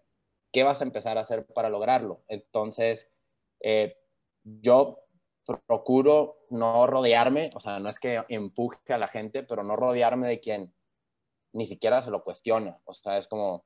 ¿Qué 0.52 0.64
vas 0.64 0.82
a 0.82 0.86
empezar 0.86 1.18
a 1.18 1.22
hacer 1.22 1.46
para 1.48 1.70
lograrlo? 1.70 2.24
Entonces, 2.28 3.10
eh, 3.62 3.98
yo 4.44 5.00
procuro 5.68 6.46
no 6.50 6.88
rodearme, 6.88 7.52
o 7.56 7.60
sea, 7.60 7.80
no 7.80 7.90
es 7.90 8.00
que 8.00 8.24
empuje 8.30 8.94
a 8.94 8.98
la 8.98 9.08
gente, 9.08 9.44
pero 9.44 9.64
no 9.64 9.76
rodearme 9.76 10.28
de 10.28 10.40
quien 10.40 10.74
ni 11.54 11.66
siquiera 11.66 12.02
se 12.02 12.12
lo 12.12 12.24
cuestiona. 12.24 12.80
O 12.86 12.94
sea, 12.94 13.18
es 13.18 13.28
como, 13.28 13.66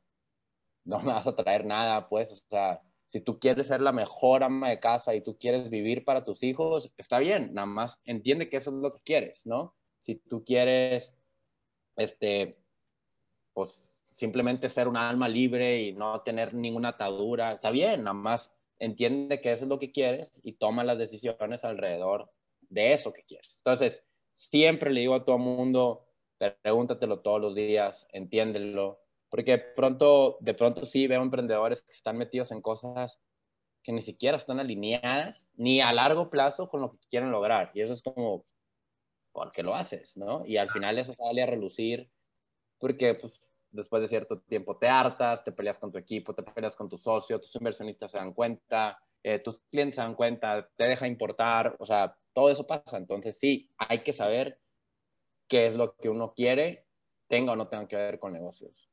no 0.85 0.99
me 1.01 1.13
vas 1.13 1.27
a 1.27 1.35
traer 1.35 1.65
nada, 1.65 2.09
pues, 2.09 2.31
o 2.31 2.35
sea, 2.49 2.81
si 3.09 3.21
tú 3.21 3.39
quieres 3.39 3.67
ser 3.67 3.81
la 3.81 3.91
mejor 3.91 4.43
ama 4.43 4.69
de 4.69 4.79
casa 4.79 5.13
y 5.15 5.21
tú 5.21 5.37
quieres 5.37 5.69
vivir 5.69 6.05
para 6.05 6.23
tus 6.23 6.43
hijos, 6.43 6.91
está 6.97 7.19
bien, 7.19 7.53
nada 7.53 7.67
más 7.67 7.99
entiende 8.05 8.49
que 8.49 8.57
eso 8.57 8.71
es 8.71 8.77
lo 8.77 8.93
que 8.93 9.01
quieres, 9.03 9.45
¿no? 9.45 9.75
si 10.03 10.15
tú 10.15 10.43
quieres, 10.43 11.15
este, 11.95 12.57
pues 13.53 13.92
simplemente 14.13 14.69
ser 14.69 14.87
un 14.87 14.97
alma 14.97 15.27
libre 15.27 15.81
y 15.81 15.93
no 15.93 16.21
tener 16.21 16.53
ninguna 16.53 16.89
atadura, 16.89 17.53
está 17.53 17.71
bien, 17.71 18.03
nada 18.03 18.13
más 18.13 18.51
entiende 18.79 19.41
que 19.41 19.51
eso 19.51 19.63
es 19.63 19.69
lo 19.69 19.79
que 19.79 19.91
quieres 19.91 20.39
y 20.43 20.53
toma 20.53 20.83
las 20.83 20.97
decisiones 20.97 21.63
alrededor 21.63 22.31
de 22.69 22.93
eso 22.93 23.11
que 23.13 23.23
quieres. 23.23 23.55
Entonces, 23.57 24.03
siempre 24.31 24.91
le 24.91 25.01
digo 25.01 25.15
a 25.15 25.25
todo 25.25 25.37
mundo, 25.37 26.07
pregúntatelo 26.61 27.21
todos 27.21 27.41
los 27.41 27.55
días, 27.55 28.07
entiéndelo, 28.11 28.99
porque 29.29 29.57
pronto, 29.57 30.37
de 30.41 30.53
pronto 30.53 30.85
sí 30.85 31.07
veo 31.07 31.21
emprendedores 31.21 31.81
que 31.81 31.91
están 31.91 32.17
metidos 32.17 32.51
en 32.51 32.61
cosas 32.61 33.19
que 33.83 33.91
ni 33.91 34.01
siquiera 34.01 34.37
están 34.37 34.59
alineadas 34.59 35.47
ni 35.55 35.81
a 35.81 35.91
largo 35.91 36.29
plazo 36.29 36.69
con 36.69 36.81
lo 36.81 36.89
que 36.91 36.99
quieren 37.09 37.31
lograr. 37.31 37.71
Y 37.73 37.81
eso 37.81 37.93
es 37.93 38.01
como, 38.01 38.45
porque 39.33 39.63
lo 39.63 39.75
haces, 39.75 40.15
¿no? 40.15 40.45
Y 40.45 40.57
al 40.57 40.69
final 40.69 40.97
eso 40.97 41.13
sale 41.13 41.43
a 41.43 41.47
relucir 41.47 42.09
porque 42.79 43.15
pues, 43.15 43.41
después 43.73 44.01
de 44.01 44.07
cierto 44.07 44.39
tiempo 44.39 44.77
te 44.77 44.87
hartas, 44.87 45.43
te 45.43 45.51
peleas 45.51 45.77
con 45.77 45.91
tu 45.91 45.97
equipo, 45.97 46.33
te 46.33 46.43
peleas 46.43 46.75
con 46.75 46.87
tu 46.87 46.97
socio, 46.97 47.41
tus 47.41 47.55
inversionistas 47.55 48.11
se 48.11 48.17
dan 48.17 48.33
cuenta, 48.33 48.99
eh, 49.23 49.39
tus 49.39 49.59
clientes 49.71 49.95
se 49.95 50.01
dan 50.01 50.15
cuenta, 50.15 50.69
te 50.75 50.85
deja 50.85 51.07
importar, 51.07 51.75
o 51.79 51.85
sea, 51.85 52.15
todo 52.33 52.49
eso 52.49 52.65
pasa. 52.65 52.97
Entonces 52.97 53.37
sí, 53.37 53.69
hay 53.77 54.03
que 54.03 54.13
saber 54.13 54.59
qué 55.47 55.67
es 55.67 55.75
lo 55.75 55.95
que 55.95 56.09
uno 56.09 56.33
quiere, 56.33 56.85
tenga 57.27 57.53
o 57.53 57.55
no 57.55 57.67
tenga 57.67 57.87
que 57.87 57.95
ver 57.95 58.19
con 58.19 58.33
negocios. 58.33 58.89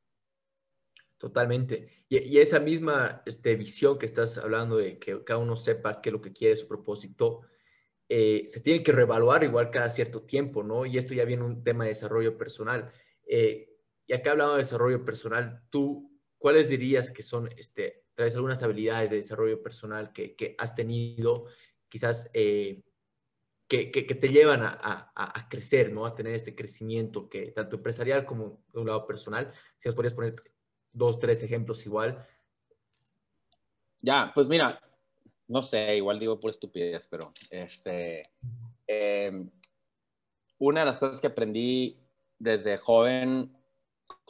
Totalmente. 1.17 2.05
Y, 2.09 2.39
esa 2.39 2.59
misma 2.59 3.21
este, 3.27 3.55
visión 3.55 3.99
que 3.99 4.07
estás 4.07 4.39
hablando 4.39 4.77
de 4.77 4.97
que 4.97 5.23
cada 5.23 5.39
uno 5.39 5.55
sepa 5.55 6.01
qué 6.01 6.09
es 6.09 6.13
lo 6.13 6.21
que 6.21 6.33
quiere, 6.33 6.55
su 6.55 6.67
propósito, 6.67 7.41
eh, 8.09 8.45
se 8.49 8.59
tiene 8.59 8.81
que 8.81 8.91
reevaluar 8.91 9.43
igual 9.43 9.69
cada 9.69 9.91
cierto 9.91 10.23
tiempo, 10.23 10.63
¿no? 10.63 10.85
Y 10.85 10.97
esto 10.97 11.13
ya 11.13 11.23
viene 11.23 11.43
un 11.43 11.63
tema 11.63 11.83
de 11.83 11.91
desarrollo 11.91 12.37
personal. 12.37 12.91
Eh, 13.27 13.70
y 14.11 14.13
acá 14.13 14.31
hablando 14.31 14.55
de 14.55 14.63
desarrollo 14.63 15.05
personal, 15.05 15.63
tú, 15.69 16.11
¿cuáles 16.37 16.67
dirías 16.67 17.11
que 17.11 17.23
son, 17.23 17.47
este, 17.55 18.03
traes 18.13 18.35
algunas 18.35 18.61
habilidades 18.61 19.09
de 19.09 19.15
desarrollo 19.15 19.63
personal 19.63 20.11
que, 20.11 20.35
que 20.35 20.53
has 20.57 20.75
tenido, 20.75 21.45
quizás 21.87 22.29
eh, 22.33 22.83
que, 23.69 23.89
que, 23.89 24.03
te 24.03 24.27
llevan 24.27 24.63
a, 24.63 24.77
a, 24.83 25.39
a, 25.39 25.47
crecer, 25.47 25.93
¿no? 25.93 26.05
A 26.05 26.13
tener 26.13 26.35
este 26.35 26.53
crecimiento 26.53 27.29
que 27.29 27.53
tanto 27.53 27.77
empresarial 27.77 28.25
como 28.25 28.65
de 28.73 28.81
un 28.81 28.87
lado 28.87 29.07
personal. 29.07 29.53
Si 29.77 29.87
nos 29.87 29.95
podrías 29.95 30.13
poner 30.13 30.35
dos, 30.91 31.17
tres 31.17 31.41
ejemplos 31.43 31.85
igual. 31.85 32.27
Ya, 34.01 34.33
pues 34.35 34.49
mira, 34.49 34.77
no 35.47 35.61
sé, 35.61 35.95
igual 35.95 36.19
digo 36.19 36.37
por 36.37 36.51
estupidez, 36.51 37.07
pero 37.07 37.31
este, 37.49 38.29
em, 38.87 39.49
una 40.57 40.81
de 40.81 40.85
las 40.87 40.99
cosas 40.99 41.21
que 41.21 41.27
aprendí 41.27 41.97
desde 42.37 42.75
joven 42.75 43.55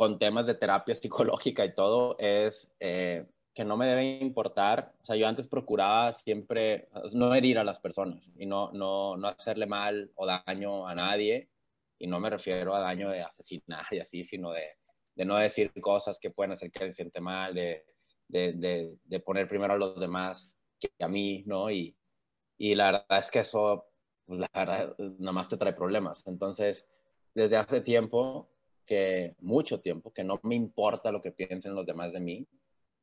con 0.01 0.17
temas 0.17 0.47
de 0.47 0.55
terapia 0.55 0.95
psicológica 0.95 1.63
y 1.63 1.75
todo 1.75 2.15
es 2.17 2.67
eh, 2.79 3.23
que 3.53 3.63
no 3.63 3.77
me 3.77 3.85
debe 3.85 4.17
importar, 4.17 4.95
o 4.99 5.05
sea, 5.05 5.15
yo 5.15 5.27
antes 5.27 5.47
procuraba 5.47 6.11
siempre 6.13 6.89
no 7.13 7.35
herir 7.35 7.59
a 7.59 7.63
las 7.63 7.79
personas 7.79 8.31
y 8.35 8.47
no, 8.47 8.71
no, 8.71 9.15
no 9.15 9.27
hacerle 9.27 9.67
mal 9.67 10.09
o 10.15 10.25
daño 10.25 10.87
a 10.87 10.95
nadie, 10.95 11.51
y 11.99 12.07
no 12.07 12.19
me 12.19 12.31
refiero 12.31 12.73
a 12.73 12.79
daño 12.79 13.11
de 13.11 13.21
asesinar 13.21 13.85
y 13.91 13.99
así, 13.99 14.23
sino 14.23 14.51
de, 14.51 14.69
de 15.13 15.23
no 15.23 15.35
decir 15.35 15.71
cosas 15.79 16.19
que 16.19 16.31
pueden 16.31 16.53
hacer 16.53 16.71
que 16.71 16.79
alguien 16.79 16.95
siente 16.95 17.21
mal, 17.21 17.53
de, 17.53 17.85
de, 18.27 18.97
de 19.03 19.19
poner 19.19 19.47
primero 19.47 19.73
a 19.73 19.77
los 19.77 19.99
demás 19.99 20.57
que 20.79 20.89
a 20.99 21.07
mí, 21.07 21.43
¿no? 21.45 21.69
Y, 21.69 21.95
y 22.57 22.73
la 22.73 22.85
verdad 22.85 23.19
es 23.19 23.29
que 23.29 23.39
eso, 23.41 23.85
pues, 24.25 24.39
la 24.39 24.49
verdad, 24.51 24.95
nada 24.97 25.31
más 25.31 25.47
te 25.47 25.57
trae 25.57 25.73
problemas. 25.73 26.25
Entonces, 26.25 26.89
desde 27.35 27.57
hace 27.57 27.81
tiempo, 27.81 28.50
que 28.91 29.35
mucho 29.39 29.79
tiempo, 29.79 30.11
que 30.11 30.25
no 30.25 30.41
me 30.43 30.53
importa 30.53 31.13
lo 31.13 31.21
que 31.21 31.31
piensen 31.31 31.75
los 31.75 31.85
demás 31.85 32.11
de 32.11 32.19
mí, 32.19 32.45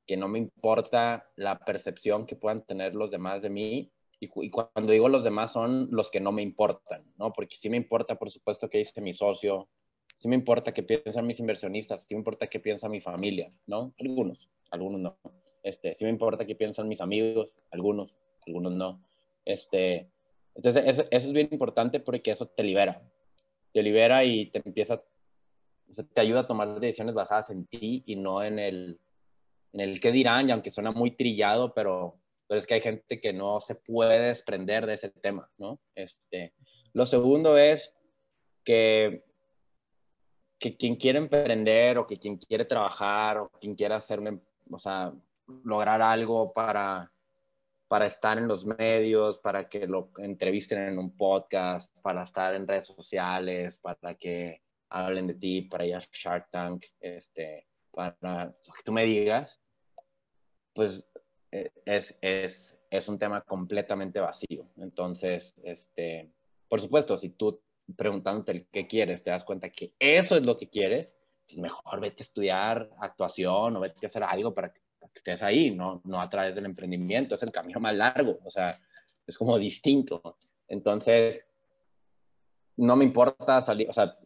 que 0.06 0.18
no 0.18 0.28
me 0.28 0.38
importa 0.38 1.30
la 1.34 1.58
percepción 1.60 2.26
que 2.26 2.36
puedan 2.36 2.60
tener 2.66 2.94
los 2.94 3.10
demás 3.10 3.40
de 3.40 3.48
mí. 3.48 3.90
Y, 4.20 4.28
y, 4.46 4.50
cuando 4.50 4.92
digo 4.92 5.08
los 5.08 5.24
demás 5.24 5.50
son 5.50 5.88
los 5.90 6.10
que 6.10 6.20
no 6.20 6.30
me 6.30 6.42
importan, 6.42 7.10
¿no? 7.16 7.32
Porque 7.32 7.56
sí 7.56 7.70
me 7.70 7.78
importa, 7.78 8.16
por 8.16 8.28
supuesto, 8.28 8.68
que 8.68 8.76
dice 8.76 9.00
mi 9.00 9.14
socio, 9.14 9.66
sí 10.18 10.28
me 10.28 10.36
importa 10.36 10.74
que 10.74 10.82
piensan 10.82 11.26
mis 11.26 11.40
inversionistas, 11.40 12.02
sí 12.02 12.14
me 12.14 12.18
importa 12.18 12.48
que 12.48 12.60
piensa 12.60 12.86
mi 12.90 13.00
familia, 13.00 13.50
¿no? 13.64 13.94
Algunos, 13.98 14.50
algunos 14.70 15.00
no. 15.00 15.16
Este, 15.62 15.94
sí 15.94 16.04
me 16.04 16.10
importa 16.10 16.44
qué 16.44 16.54
piensan 16.54 16.86
mis 16.86 17.00
amigos, 17.00 17.54
algunos, 17.70 18.14
algunos 18.46 18.74
no. 18.74 19.02
Este, 19.46 20.10
entonces, 20.54 20.84
eso, 20.86 21.04
es 21.10 21.32
bien 21.32 21.48
importante 21.50 21.98
porque 21.98 22.30
eso 22.30 22.44
te 22.44 22.62
libera. 22.62 23.00
Te 23.72 23.82
libera 23.82 24.22
y 24.26 24.50
te 24.50 24.60
empieza, 24.62 25.02
te 25.88 26.20
ayuda 26.20 26.40
a 26.40 26.46
tomar 26.46 26.80
decisiones 26.80 27.14
basadas 27.14 27.50
en 27.50 27.66
ti 27.66 28.02
y 28.06 28.16
no 28.16 28.42
en 28.42 28.58
el, 28.58 29.00
en 29.72 29.80
el 29.80 30.00
qué 30.00 30.12
dirán, 30.12 30.48
y 30.48 30.52
aunque 30.52 30.70
suena 30.70 30.92
muy 30.92 31.12
trillado, 31.12 31.72
pero, 31.74 32.18
pero 32.46 32.58
es 32.58 32.66
que 32.66 32.74
hay 32.74 32.80
gente 32.80 33.20
que 33.20 33.32
no 33.32 33.60
se 33.60 33.74
puede 33.74 34.20
desprender 34.20 34.86
de 34.86 34.94
ese 34.94 35.10
tema, 35.10 35.50
¿no? 35.58 35.80
Este, 35.94 36.54
lo 36.92 37.06
segundo 37.06 37.56
es 37.56 37.92
que, 38.64 39.24
que 40.58 40.76
quien 40.76 40.96
quiere 40.96 41.18
emprender 41.18 41.98
o 41.98 42.06
que 42.06 42.18
quien 42.18 42.36
quiere 42.36 42.64
trabajar 42.64 43.38
o 43.38 43.48
quien 43.50 43.74
quiera 43.74 43.96
hacer 43.96 44.20
o 44.70 44.78
sea, 44.78 45.12
lograr 45.64 46.02
algo 46.02 46.52
para, 46.52 47.10
para 47.88 48.06
estar 48.06 48.36
en 48.36 48.48
los 48.48 48.66
medios, 48.66 49.38
para 49.38 49.68
que 49.68 49.86
lo 49.86 50.10
entrevisten 50.18 50.80
en 50.80 50.98
un 50.98 51.16
podcast, 51.16 51.94
para 52.02 52.22
estar 52.22 52.54
en 52.54 52.68
redes 52.68 52.86
sociales, 52.86 53.78
para 53.78 54.14
que 54.14 54.60
hablen 54.90 55.26
de 55.26 55.34
ti, 55.34 55.62
para 55.62 55.86
ir 55.86 55.94
a 55.94 56.02
Shark 56.12 56.50
Tank, 56.50 56.84
este, 57.00 57.66
para 57.90 58.54
que 58.64 58.82
tú 58.84 58.92
me 58.92 59.04
digas, 59.04 59.60
pues 60.74 61.08
eh, 61.50 61.70
es, 61.84 62.16
es, 62.20 62.78
es 62.90 63.08
un 63.08 63.18
tema 63.18 63.40
completamente 63.42 64.20
vacío. 64.20 64.68
Entonces, 64.76 65.54
este, 65.62 66.30
por 66.68 66.80
supuesto, 66.80 67.18
si 67.18 67.30
tú 67.30 67.60
preguntándote 67.96 68.52
el 68.52 68.66
qué 68.66 68.86
quieres, 68.86 69.22
te 69.22 69.30
das 69.30 69.44
cuenta 69.44 69.70
que 69.70 69.94
eso 69.98 70.36
es 70.36 70.44
lo 70.44 70.56
que 70.56 70.68
quieres, 70.68 71.16
pues 71.46 71.58
mejor 71.58 72.00
vete 72.00 72.22
a 72.22 72.26
estudiar 72.26 72.90
actuación 73.00 73.76
o 73.76 73.80
vete 73.80 74.04
a 74.04 74.08
hacer 74.08 74.22
algo 74.22 74.52
para 74.52 74.72
que 74.72 74.80
que 75.12 75.18
estés 75.18 75.42
ahí, 75.42 75.70
¿no? 75.70 76.00
no 76.04 76.20
a 76.20 76.28
través 76.28 76.54
del 76.54 76.66
emprendimiento, 76.66 77.34
es 77.34 77.42
el 77.42 77.52
camino 77.52 77.80
más 77.80 77.94
largo, 77.94 78.38
o 78.44 78.50
sea, 78.50 78.80
es 79.26 79.36
como 79.36 79.58
distinto. 79.58 80.38
Entonces, 80.66 81.44
no 82.78 82.96
me 82.96 83.04
importa 83.04 83.60
salir, 83.60 83.88
o 83.88 83.92
sea, 83.92 84.16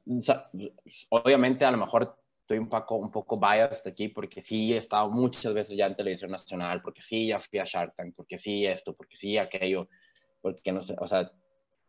obviamente 1.10 1.64
a 1.64 1.70
lo 1.70 1.78
mejor 1.78 2.16
estoy 2.42 2.58
un 2.58 2.68
poco, 2.68 2.96
un 2.96 3.10
poco 3.10 3.38
biased 3.38 3.86
aquí 3.86 4.08
porque 4.08 4.40
sí 4.40 4.72
he 4.72 4.76
estado 4.76 5.10
muchas 5.10 5.52
veces 5.54 5.76
ya 5.76 5.86
en 5.86 5.96
televisión 5.96 6.30
nacional, 6.30 6.82
porque 6.82 7.02
sí 7.02 7.28
ya 7.28 7.40
fui 7.40 7.58
a 7.58 7.64
Shark 7.64 7.94
Tank, 7.96 8.14
porque 8.14 8.38
sí 8.38 8.66
esto, 8.66 8.94
porque 8.94 9.16
sí 9.16 9.38
aquello, 9.38 9.88
porque 10.40 10.70
no 10.72 10.82
sé, 10.82 10.94
o 10.98 11.06
sea, 11.06 11.30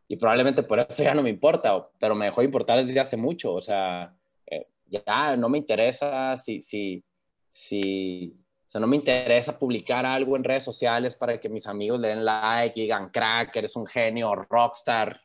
y 0.08 0.16
probablemente 0.16 0.64
por 0.64 0.80
eso 0.80 1.04
ya 1.04 1.14
no 1.14 1.24
me 1.24 1.30
importa, 1.30 1.88
pero 2.00 2.16
me 2.16 2.26
dejó 2.26 2.42
de 2.42 2.46
importar 2.46 2.86
desde 2.86 3.00
hace 3.00 3.18
mucho, 3.18 3.54
o 3.54 3.62
sea, 3.62 4.16
eh, 4.46 4.68
ya 4.88 5.36
no 5.38 5.50
me 5.50 5.58
interesa 5.58 6.38
si, 6.38 6.62
si, 6.62 7.04
si, 7.52 8.44
sea, 8.74 8.82
no 8.82 8.88
me 8.88 8.96
interesa 8.96 9.58
publicar 9.60 10.04
algo 10.06 10.36
en 10.36 10.44
redes 10.44 10.64
sociales 10.64 11.16
para 11.16 11.40
que 11.40 11.48
mis 11.48 11.68
amigos 11.68 12.00
le 12.00 12.08
den 12.08 12.26
like 12.26 12.80
y 12.80 12.84
digan, 12.84 13.10
crack, 13.10 13.56
eres 13.56 13.76
un 13.76 13.86
genio, 13.86 14.34
rockstar. 14.34 15.22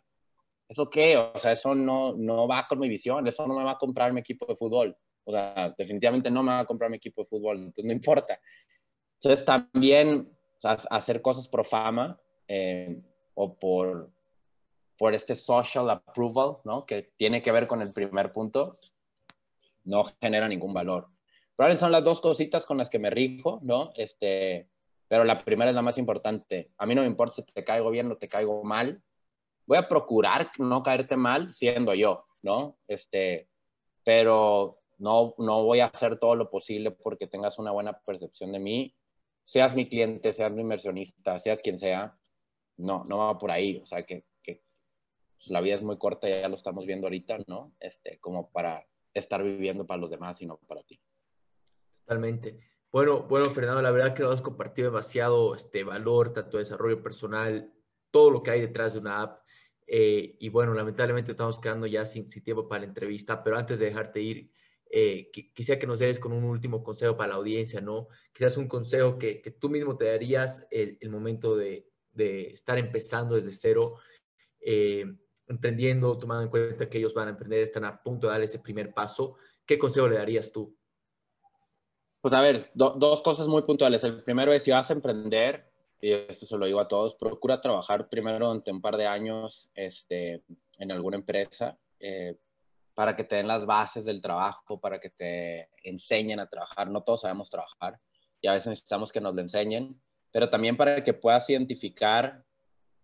¿Eso 0.68 0.90
qué? 0.90 1.16
O 1.16 1.38
sea, 1.38 1.52
eso 1.52 1.74
no, 1.74 2.14
no 2.14 2.46
va 2.46 2.66
con 2.68 2.78
mi 2.78 2.88
visión, 2.88 3.26
eso 3.26 3.46
no 3.46 3.54
me 3.54 3.64
va 3.64 3.72
a 3.72 3.78
comprar 3.78 4.12
mi 4.12 4.20
equipo 4.20 4.46
de 4.46 4.56
fútbol. 4.56 4.96
O 5.24 5.32
sea, 5.32 5.74
definitivamente 5.76 6.30
no 6.30 6.42
me 6.42 6.52
va 6.52 6.60
a 6.60 6.66
comprar 6.66 6.90
mi 6.90 6.96
equipo 6.96 7.22
de 7.22 7.28
fútbol, 7.28 7.58
entonces 7.58 7.84
no 7.84 7.92
importa. 7.92 8.40
Entonces 9.14 9.44
también 9.44 10.30
hacer 10.62 11.22
cosas 11.22 11.48
por 11.48 11.64
fama 11.64 12.18
eh, 12.46 13.00
o 13.34 13.58
por, 13.58 14.10
por 14.96 15.14
este 15.14 15.34
social 15.34 15.90
approval, 15.90 16.58
¿no? 16.64 16.86
Que 16.86 17.12
tiene 17.16 17.42
que 17.42 17.52
ver 17.52 17.66
con 17.66 17.82
el 17.82 17.92
primer 17.92 18.32
punto, 18.32 18.78
no 19.84 20.04
genera 20.20 20.48
ningún 20.48 20.74
valor. 20.74 21.08
Probablemente 21.56 21.80
son 21.80 21.92
las 21.92 22.04
dos 22.04 22.20
cositas 22.20 22.64
con 22.66 22.78
las 22.78 22.88
que 22.88 22.98
me 22.98 23.10
rijo, 23.10 23.60
¿no? 23.62 23.90
Este, 23.96 24.68
pero 25.08 25.24
la 25.24 25.38
primera 25.38 25.70
es 25.70 25.74
la 25.74 25.82
más 25.82 25.98
importante. 25.98 26.70
A 26.78 26.86
mí 26.86 26.94
no 26.94 27.00
me 27.00 27.08
importa 27.08 27.36
si 27.36 27.42
te 27.42 27.64
caigo 27.64 27.90
bien 27.90 28.10
o 28.12 28.16
te 28.16 28.28
caigo 28.28 28.62
mal. 28.62 29.02
Voy 29.68 29.76
a 29.76 29.86
procurar 29.86 30.50
no 30.56 30.82
caerte 30.82 31.14
mal 31.14 31.52
siendo 31.52 31.92
yo, 31.92 32.24
¿no? 32.40 32.78
Este, 32.88 33.50
pero 34.02 34.78
no, 34.96 35.34
no 35.36 35.62
voy 35.64 35.80
a 35.80 35.86
hacer 35.88 36.18
todo 36.18 36.34
lo 36.36 36.48
posible 36.48 36.90
porque 36.90 37.26
tengas 37.26 37.58
una 37.58 37.70
buena 37.70 38.00
percepción 38.00 38.50
de 38.52 38.60
mí. 38.60 38.96
Seas 39.44 39.74
mi 39.74 39.86
cliente, 39.86 40.32
seas 40.32 40.52
mi 40.52 40.62
inversionista, 40.62 41.36
seas 41.36 41.60
quien 41.60 41.76
sea, 41.76 42.18
no, 42.78 43.04
no 43.04 43.18
va 43.18 43.38
por 43.38 43.50
ahí. 43.50 43.78
O 43.82 43.84
sea, 43.84 44.04
que, 44.04 44.24
que 44.42 44.62
la 45.48 45.60
vida 45.60 45.74
es 45.74 45.82
muy 45.82 45.98
corta, 45.98 46.26
ya 46.30 46.48
lo 46.48 46.54
estamos 46.54 46.86
viendo 46.86 47.06
ahorita, 47.06 47.36
¿no? 47.46 47.74
Este, 47.78 48.18
como 48.20 48.50
para 48.50 48.86
estar 49.12 49.42
viviendo 49.42 49.86
para 49.86 50.00
los 50.00 50.08
demás 50.08 50.40
y 50.40 50.46
no 50.46 50.56
para 50.66 50.82
ti. 50.82 50.98
Totalmente. 52.06 52.58
Bueno, 52.90 53.24
bueno, 53.24 53.44
Fernando, 53.50 53.82
la 53.82 53.90
verdad 53.90 54.14
que 54.14 54.22
nos 54.22 54.32
has 54.32 54.40
compartido 54.40 54.90
demasiado 54.90 55.54
este 55.54 55.84
valor, 55.84 56.32
tanto 56.32 56.56
desarrollo 56.56 57.02
personal, 57.02 57.70
todo 58.10 58.30
lo 58.30 58.42
que 58.42 58.52
hay 58.52 58.62
detrás 58.62 58.94
de 58.94 59.00
una 59.00 59.20
app. 59.20 59.42
Eh, 59.90 60.36
y 60.38 60.50
bueno, 60.50 60.74
lamentablemente 60.74 61.30
estamos 61.30 61.58
quedando 61.58 61.86
ya 61.86 62.04
sin, 62.04 62.26
tiempo 62.26 62.68
para 62.68 62.82
la 62.82 62.88
entrevista, 62.88 63.42
pero 63.42 63.56
antes 63.56 63.78
de 63.78 63.86
dejarte 63.86 64.20
ir, 64.20 64.50
eh, 64.90 65.30
quisiera 65.30 65.78
que 65.78 65.86
nos 65.86 65.98
des 65.98 66.18
con 66.18 66.32
un 66.32 66.44
último 66.44 66.82
consejo 66.82 67.16
para 67.16 67.30
la 67.30 67.34
audiencia, 67.36 67.80
¿no? 67.80 68.08
Quizás 68.32 68.58
un 68.58 68.68
consejo 68.68 69.18
que, 69.18 69.40
que 69.40 69.50
tú 69.50 69.70
mismo 69.70 69.96
te 69.96 70.04
darías 70.04 70.66
el, 70.70 70.98
el 71.00 71.08
momento 71.08 71.56
de, 71.56 71.88
de, 72.12 72.50
estar 72.50 72.76
empezando 72.76 73.34
desde 73.34 73.52
cero, 73.52 73.94
eh, 74.60 75.06
emprendiendo, 75.46 76.18
tomando 76.18 76.44
en 76.44 76.50
cuenta 76.50 76.90
que 76.90 76.98
ellos 76.98 77.14
van 77.14 77.28
a 77.28 77.30
emprender, 77.30 77.60
están 77.60 77.84
a 77.84 78.02
punto 78.02 78.26
de 78.26 78.34
dar 78.34 78.42
ese 78.42 78.58
primer 78.58 78.92
paso. 78.92 79.36
¿Qué 79.64 79.78
consejo 79.78 80.06
le 80.06 80.16
darías 80.16 80.52
tú? 80.52 80.76
Pues 82.20 82.34
a 82.34 82.42
ver, 82.42 82.70
dos 82.74 83.22
cosas 83.22 83.46
muy 83.46 83.62
puntuales. 83.62 84.04
El 84.04 84.22
primero 84.22 84.52
es 84.52 84.64
si 84.64 84.70
vas 84.70 84.90
a 84.90 84.92
emprender, 84.92 85.67
y 86.00 86.12
esto 86.12 86.46
se 86.46 86.56
lo 86.56 86.66
digo 86.66 86.80
a 86.80 86.88
todos, 86.88 87.14
procura 87.16 87.60
trabajar 87.60 88.08
primero 88.08 88.46
durante 88.46 88.70
un 88.70 88.80
par 88.80 88.96
de 88.96 89.06
años 89.06 89.68
este, 89.74 90.42
en 90.78 90.92
alguna 90.92 91.16
empresa 91.16 91.76
eh, 91.98 92.36
para 92.94 93.16
que 93.16 93.24
te 93.24 93.36
den 93.36 93.48
las 93.48 93.66
bases 93.66 94.06
del 94.06 94.22
trabajo, 94.22 94.80
para 94.80 94.98
que 95.00 95.10
te 95.10 95.68
enseñen 95.82 96.40
a 96.40 96.48
trabajar. 96.48 96.90
No 96.90 97.02
todos 97.02 97.22
sabemos 97.22 97.50
trabajar 97.50 97.98
y 98.40 98.46
a 98.46 98.52
veces 98.52 98.68
necesitamos 98.68 99.12
que 99.12 99.20
nos 99.20 99.34
lo 99.34 99.40
enseñen, 99.40 100.00
pero 100.30 100.50
también 100.50 100.76
para 100.76 101.02
que 101.02 101.14
puedas 101.14 101.48
identificar 101.50 102.44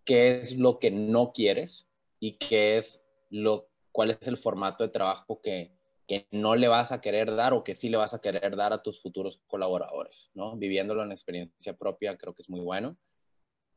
qué 0.05 0.39
es 0.39 0.57
lo 0.57 0.79
que 0.79 0.91
no 0.91 1.33
quieres 1.33 1.87
y 2.19 2.37
qué 2.37 2.77
es 2.77 3.01
lo, 3.29 3.67
cuál 3.91 4.11
es 4.11 4.27
el 4.27 4.37
formato 4.37 4.83
de 4.83 4.89
trabajo 4.89 5.41
que, 5.41 5.74
que 6.07 6.27
no 6.31 6.55
le 6.55 6.67
vas 6.67 6.91
a 6.91 7.01
querer 7.01 7.35
dar 7.35 7.53
o 7.53 7.63
que 7.63 7.73
sí 7.73 7.89
le 7.89 7.97
vas 7.97 8.13
a 8.13 8.21
querer 8.21 8.55
dar 8.55 8.73
a 8.73 8.83
tus 8.83 9.01
futuros 9.01 9.41
colaboradores, 9.47 10.29
¿no? 10.33 10.55
Viviéndolo 10.55 11.03
en 11.03 11.11
experiencia 11.11 11.73
propia 11.73 12.17
creo 12.17 12.33
que 12.33 12.43
es 12.43 12.49
muy 12.49 12.61
bueno 12.61 12.95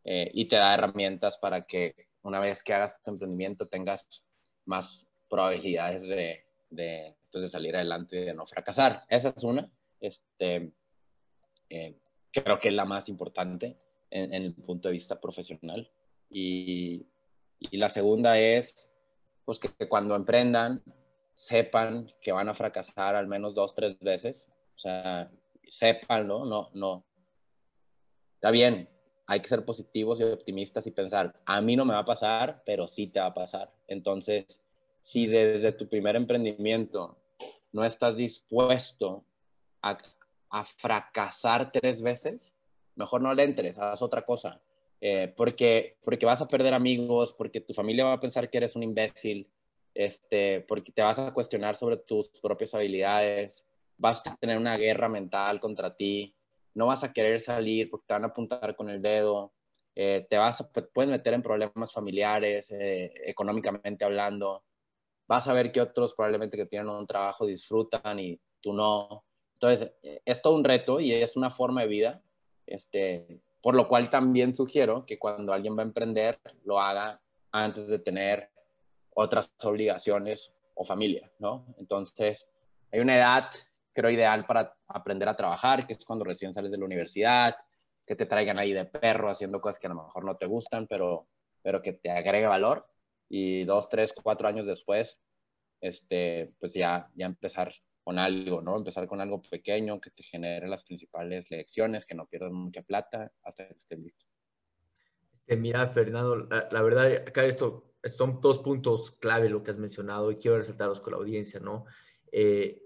eh, 0.05 0.31
y 0.35 0.47
te 0.47 0.57
da 0.57 0.75
herramientas 0.75 1.39
para 1.39 1.67
que 1.67 2.09
una 2.23 2.41
vez 2.41 2.63
que 2.63 2.75
hagas 2.75 3.01
tu 3.03 3.11
emprendimiento 3.11 3.67
tengas 3.69 4.23
más 4.67 5.07
probabilidades 5.29 6.03
de, 6.03 6.45
de, 6.71 7.17
pues, 7.31 7.43
de 7.43 7.49
salir 7.49 7.75
adelante 7.77 8.21
y 8.21 8.25
de 8.25 8.35
no 8.35 8.47
fracasar. 8.47 9.05
Esa 9.09 9.33
es 9.35 9.43
una, 9.45 9.71
este, 10.01 10.73
eh, 11.71 11.99
creo 12.31 12.59
que 12.59 12.69
es 12.69 12.75
la 12.75 12.85
más 12.85 13.09
importante 13.09 13.77
en, 14.11 14.33
el 14.33 14.55
punto 14.55 14.89
de 14.89 14.93
vista 14.93 15.21
profesional. 15.21 15.91
Y, 16.31 17.07
y 17.59 17.77
la 17.79 17.89
segunda 17.89 18.39
es, 18.39 18.91
pues 19.45 19.59
que 19.59 19.89
cuando 19.89 20.15
emprendan, 20.15 20.83
sepan 21.39 22.13
que 22.21 22.33
van 22.33 22.49
a 22.49 22.55
fracasar 22.55 23.15
al 23.15 23.29
menos 23.29 23.55
dos, 23.55 23.73
tres 23.73 23.97
veces. 24.01 24.45
O 24.75 24.79
sea, 24.79 25.31
sepan, 25.69 26.27
¿no? 26.27 26.45
No, 26.45 26.71
no. 26.75 27.05
Está 28.35 28.51
bien, 28.51 28.89
hay 29.27 29.41
que 29.41 29.49
ser 29.49 29.65
positivos 29.65 30.21
y 30.21 30.25
optimistas 30.25 30.87
y 30.89 30.91
pensar, 30.91 31.41
a 31.47 31.61
mí 31.61 31.77
no 31.77 31.85
me 31.85 31.95
va 31.95 32.01
a 32.01 32.05
pasar, 32.05 32.63
pero 32.67 32.89
sí 32.89 33.07
te 33.07 33.21
va 33.21 33.27
a 33.27 33.35
pasar. 33.35 33.73
Entonces, 33.87 34.61
si 35.01 35.27
desde 35.27 35.73
tu 35.73 35.89
primer 35.89 36.17
emprendimiento 36.17 37.17
no 37.73 37.85
estás 37.85 38.17
dispuesto 38.17 39.25
a, 39.81 39.97
a 40.51 40.65
fracasar 40.65 41.71
tres 41.71 42.03
veces, 42.03 42.53
mejor 42.97 43.23
no 43.23 43.33
le 43.33 43.45
entres, 43.45 43.79
haz 43.79 44.03
otra 44.03 44.23
cosa. 44.23 44.61
Eh, 45.01 45.33
porque, 45.37 45.99
porque 46.03 46.27
vas 46.27 46.43
a 46.43 46.49
perder 46.49 46.75
amigos, 46.75 47.33
porque 47.33 47.61
tu 47.61 47.75
familia 47.75 48.07
va 48.07 48.15
a 48.15 48.21
pensar 48.21 48.51
que 48.51 48.59
eres 48.59 48.75
un 48.75 48.83
imbécil, 48.83 49.49
este, 49.99 50.61
porque 50.61 50.93
te 50.93 51.03
vas 51.03 51.19
a 51.19 51.35
cuestionar 51.35 51.75
sobre 51.75 51.97
tus 51.97 52.29
propias 52.29 52.73
habilidades, 52.73 53.67
vas 53.97 54.23
a 54.25 54.37
tener 54.37 54.57
una 54.57 54.77
guerra 54.77 55.09
mental 55.09 55.59
contra 55.59 55.97
ti, 55.97 56.37
no 56.73 56.87
vas 56.87 57.03
a 57.03 57.13
querer 57.13 57.41
salir 57.41 57.91
porque 57.91 58.07
te 58.07 58.15
van 58.15 58.23
a 58.23 58.29
apuntar 58.29 58.77
con 58.77 58.89
el 58.91 59.03
dedo, 59.03 59.53
eh, 59.97 60.25
te 60.31 60.39
vas 60.39 60.61
a, 60.61 60.71
puedes 60.71 61.11
meter 61.11 61.35
en 61.35 61.43
problemas 61.43 61.93
familiares, 61.93 62.71
eh, 62.71 63.13
económicamente 63.25 64.05
hablando, 64.05 64.63
vas 65.27 65.49
a 65.49 65.53
ver 65.53 65.73
que 65.73 65.81
otros 65.81 66.15
probablemente 66.15 66.57
que 66.57 66.67
tienen 66.67 66.91
un 66.91 67.05
trabajo 67.05 67.45
disfrutan 67.45 68.21
y 68.21 68.39
tú 68.61 68.73
no. 68.73 69.25
Entonces, 69.55 69.91
eh, 70.05 70.23
es 70.25 70.41
todo 70.41 70.55
un 70.55 70.63
reto 70.63 71.01
y 71.01 71.13
es 71.13 71.37
una 71.37 71.51
forma 71.51 71.81
de 71.81 71.89
vida, 71.89 72.23
este, 72.67 73.41
por 73.61 73.75
lo 73.75 73.89
cual 73.89 74.11
también 74.11 74.55
sugiero 74.55 75.05
que 75.05 75.19
cuando 75.19 75.53
alguien 75.53 75.77
va 75.77 75.83
a 75.83 75.87
emprender, 75.87 76.39
lo 76.63 76.79
haga 76.81 77.21
antes 77.51 77.89
de 77.89 77.99
tener 77.99 78.49
otras 79.19 79.53
obligaciones 79.65 80.53
o 80.75 80.85
familia, 80.85 81.29
¿no? 81.41 81.67
Entonces, 81.79 82.47
hay 82.93 83.01
una 83.01 83.17
edad, 83.17 83.51
creo, 83.93 84.11
ideal 84.11 84.47
para 84.47 84.77
aprender 84.87 85.29
a 85.29 85.37
trabajar, 85.37 85.87
que 85.87 85.93
es 85.93 86.05
cuando 86.05 86.25
recién 86.25 86.55
sales 86.55 86.71
de 86.71 86.79
la 86.79 86.85
universidad, 86.85 87.57
que 88.07 88.15
te 88.15 88.27
traigan 88.27 88.61
ahí 88.61 88.73
de 88.73 88.85
perro 88.85 89.29
haciendo 89.29 89.61
cosas 89.61 89.81
que 89.81 89.89
a 89.89 89.91
lo 89.91 90.05
mejor 90.05 90.25
no 90.25 90.37
te 90.37 90.47
gustan, 90.47 90.87
pero, 90.87 91.27
pero 91.63 91.83
que 91.83 91.95
te 91.95 92.11
agregue 92.11 92.47
valor. 92.47 92.87
Y 93.29 93.65
dos, 93.65 93.89
tres, 93.89 94.15
cuatro 94.15 94.47
años 94.47 94.67
después, 94.67 95.21
este, 95.81 96.55
pues 96.61 96.75
ya, 96.75 97.11
ya 97.17 97.27
empezar 97.27 97.75
con 98.05 98.21
algo, 98.21 98.63
¿no? 98.63 98.77
Empezar 98.77 99.09
con 99.09 99.21
algo 99.21 99.43
pequeño 99.43 100.01
que 100.01 100.13
te 100.13 100.23
genere 100.23 100.69
las 100.69 100.85
principales 100.85 101.51
lecciones, 101.51 102.07
que 102.07 102.15
no 102.15 102.27
pierdas 102.27 102.53
mucha 102.53 102.83
plata 102.83 103.33
hasta 103.43 103.67
que 103.67 103.75
estés 103.75 103.99
listo. 103.99 104.27
Este, 105.33 105.57
mira, 105.57 105.89
Fernando, 105.89 106.37
la, 106.37 106.69
la 106.71 106.83
verdad, 106.83 107.13
acá 107.27 107.45
esto 107.45 107.88
son 108.05 108.41
dos 108.41 108.59
puntos 108.61 109.13
clave 109.13 109.49
lo 109.49 109.63
que 109.63 109.71
has 109.71 109.79
mencionado 109.79 110.31
y 110.31 110.37
quiero 110.37 110.59
resaltarlos 110.59 111.01
con 111.01 111.13
la 111.13 111.19
audiencia, 111.19 111.61
¿no? 111.61 111.85
Eh, 112.33 112.83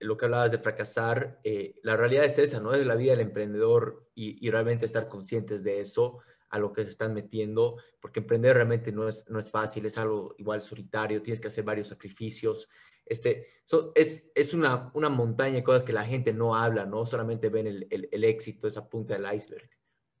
lo 0.00 0.16
que 0.16 0.24
hablabas 0.24 0.52
de 0.52 0.58
fracasar, 0.58 1.40
eh, 1.44 1.76
la 1.82 1.96
realidad 1.96 2.24
es 2.24 2.38
esa, 2.38 2.60
¿no? 2.60 2.74
Es 2.74 2.84
la 2.84 2.96
vida 2.96 3.12
del 3.12 3.20
emprendedor 3.20 4.10
y, 4.14 4.48
realmente 4.50 4.86
estar 4.86 5.08
conscientes 5.08 5.62
de 5.62 5.80
eso, 5.80 6.18
a 6.48 6.58
lo 6.58 6.72
que 6.72 6.84
se 6.84 6.90
están 6.90 7.12
metiendo, 7.12 7.76
porque 8.00 8.20
emprender 8.20 8.54
realmente 8.54 8.92
no 8.92 9.08
es, 9.08 9.28
no 9.28 9.38
es 9.38 9.50
fácil, 9.50 9.84
es 9.86 9.98
algo 9.98 10.34
igual 10.38 10.62
solitario, 10.62 11.22
tienes 11.22 11.40
que 11.40 11.48
hacer 11.48 11.64
varios 11.64 11.88
sacrificios. 11.88 12.68
Este, 13.04 13.46
so, 13.64 13.92
es, 13.94 14.30
es 14.34 14.54
una, 14.54 14.90
una 14.94 15.08
montaña 15.08 15.56
de 15.56 15.64
cosas 15.64 15.84
que 15.84 15.92
la 15.92 16.04
gente 16.04 16.32
no 16.32 16.54
habla, 16.54 16.86
¿no? 16.86 17.04
Solamente 17.06 17.48
ven 17.48 17.66
el, 17.66 17.86
el, 17.90 18.08
el 18.10 18.24
éxito, 18.24 18.66
esa 18.66 18.88
punta 18.88 19.18
del 19.18 19.32
iceberg. 19.34 19.68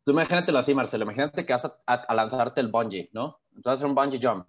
Tú 0.04 0.12
imagínatelo 0.12 0.58
así, 0.58 0.74
Marcelo, 0.74 1.04
imagínate 1.04 1.44
que 1.44 1.52
vas 1.52 1.64
a, 1.64 1.82
a, 1.86 1.94
a 1.94 2.14
lanzarte 2.14 2.60
el 2.60 2.68
bungee, 2.68 3.10
¿no? 3.12 3.40
Entonces, 3.56 3.78
hacer 3.78 3.88
un 3.88 3.94
bungee 3.94 4.20
jump. 4.22 4.48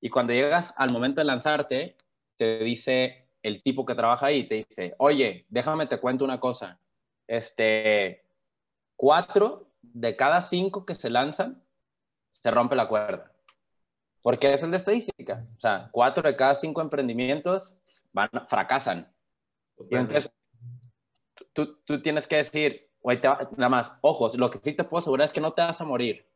Y 0.00 0.08
cuando 0.10 0.32
llegas 0.32 0.72
al 0.76 0.92
momento 0.92 1.20
de 1.20 1.24
lanzarte, 1.24 1.96
te 2.36 2.58
dice 2.58 3.28
el 3.42 3.62
tipo 3.62 3.84
que 3.84 3.94
trabaja 3.94 4.26
ahí, 4.26 4.48
te 4.48 4.56
dice, 4.56 4.94
oye, 4.98 5.44
déjame 5.48 5.86
te 5.86 5.98
cuento 5.98 6.24
una 6.24 6.40
cosa. 6.40 6.78
Este, 7.26 8.24
cuatro 8.96 9.68
de 9.82 10.16
cada 10.16 10.40
cinco 10.40 10.86
que 10.86 10.94
se 10.94 11.10
lanzan, 11.10 11.62
se 12.30 12.50
rompe 12.50 12.76
la 12.76 12.88
cuerda. 12.88 13.32
Porque 14.22 14.52
es 14.52 14.62
el 14.62 14.70
de 14.70 14.78
estadística. 14.78 15.46
O 15.56 15.60
sea, 15.60 15.88
cuatro 15.92 16.22
de 16.22 16.36
cada 16.36 16.54
cinco 16.54 16.80
emprendimientos 16.80 17.74
van, 18.12 18.30
fracasan. 18.46 19.12
Y 19.90 19.96
entonces, 19.96 20.30
tú, 21.52 21.76
tú 21.84 22.00
tienes 22.00 22.26
que 22.26 22.36
decir, 22.36 22.90
nada 23.56 23.68
más, 23.68 23.92
ojos, 24.00 24.36
lo 24.36 24.48
que 24.48 24.58
sí 24.58 24.72
te 24.72 24.84
puedo 24.84 25.00
asegurar 25.00 25.26
es 25.26 25.32
que 25.32 25.40
no 25.40 25.52
te 25.52 25.62
vas 25.62 25.80
a 25.80 25.84
morir 25.84 26.26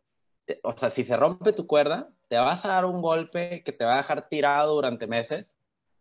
o 0.63 0.73
sea, 0.73 0.91
si 0.91 1.05
se 1.05 1.17
rompe 1.17 1.53
tu 1.53 1.67
cuerda, 1.67 2.11
te 2.29 2.37
vas 2.37 2.65
a 2.65 2.69
dar 2.69 2.85
un 2.85 3.03
golpe 3.03 3.63
que 3.65 3.73
te 3.73 3.85
va 3.85 3.95
a 3.95 3.99
dejar 3.99 4.29
tirado 4.29 4.75
durante 4.75 5.07
meses, 5.07 5.57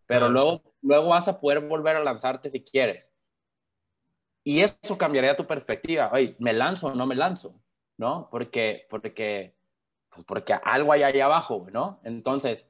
pero 0.06 0.30
luego, 0.30 0.62
luego 0.82 1.10
vas 1.10 1.28
a 1.28 1.39
poder 1.39 1.62
volver 1.62 1.95
a 1.95 2.04
lanzarte 2.04 2.50
si 2.50 2.64
quieres. 2.64 3.12
Y 4.43 4.62
eso 4.62 4.98
cambiaría 4.98 5.36
tu 5.36 5.45
perspectiva. 5.45 6.10
Oye, 6.14 6.36
¿me 6.39 6.54
lanzo 6.54 6.88
o 6.88 6.95
no 6.95 7.06
me 7.06 7.16
lanzo? 7.16 7.62
¿No? 7.98 8.30
Porque, 8.32 8.88
porque 8.89 9.56
Pues 10.10 10.26
porque 10.26 10.54
algo 10.54 10.93
hay 10.93 11.04
ahí 11.04 11.20
abajo, 11.20 11.68
¿no? 11.72 12.00
Entonces, 12.04 12.68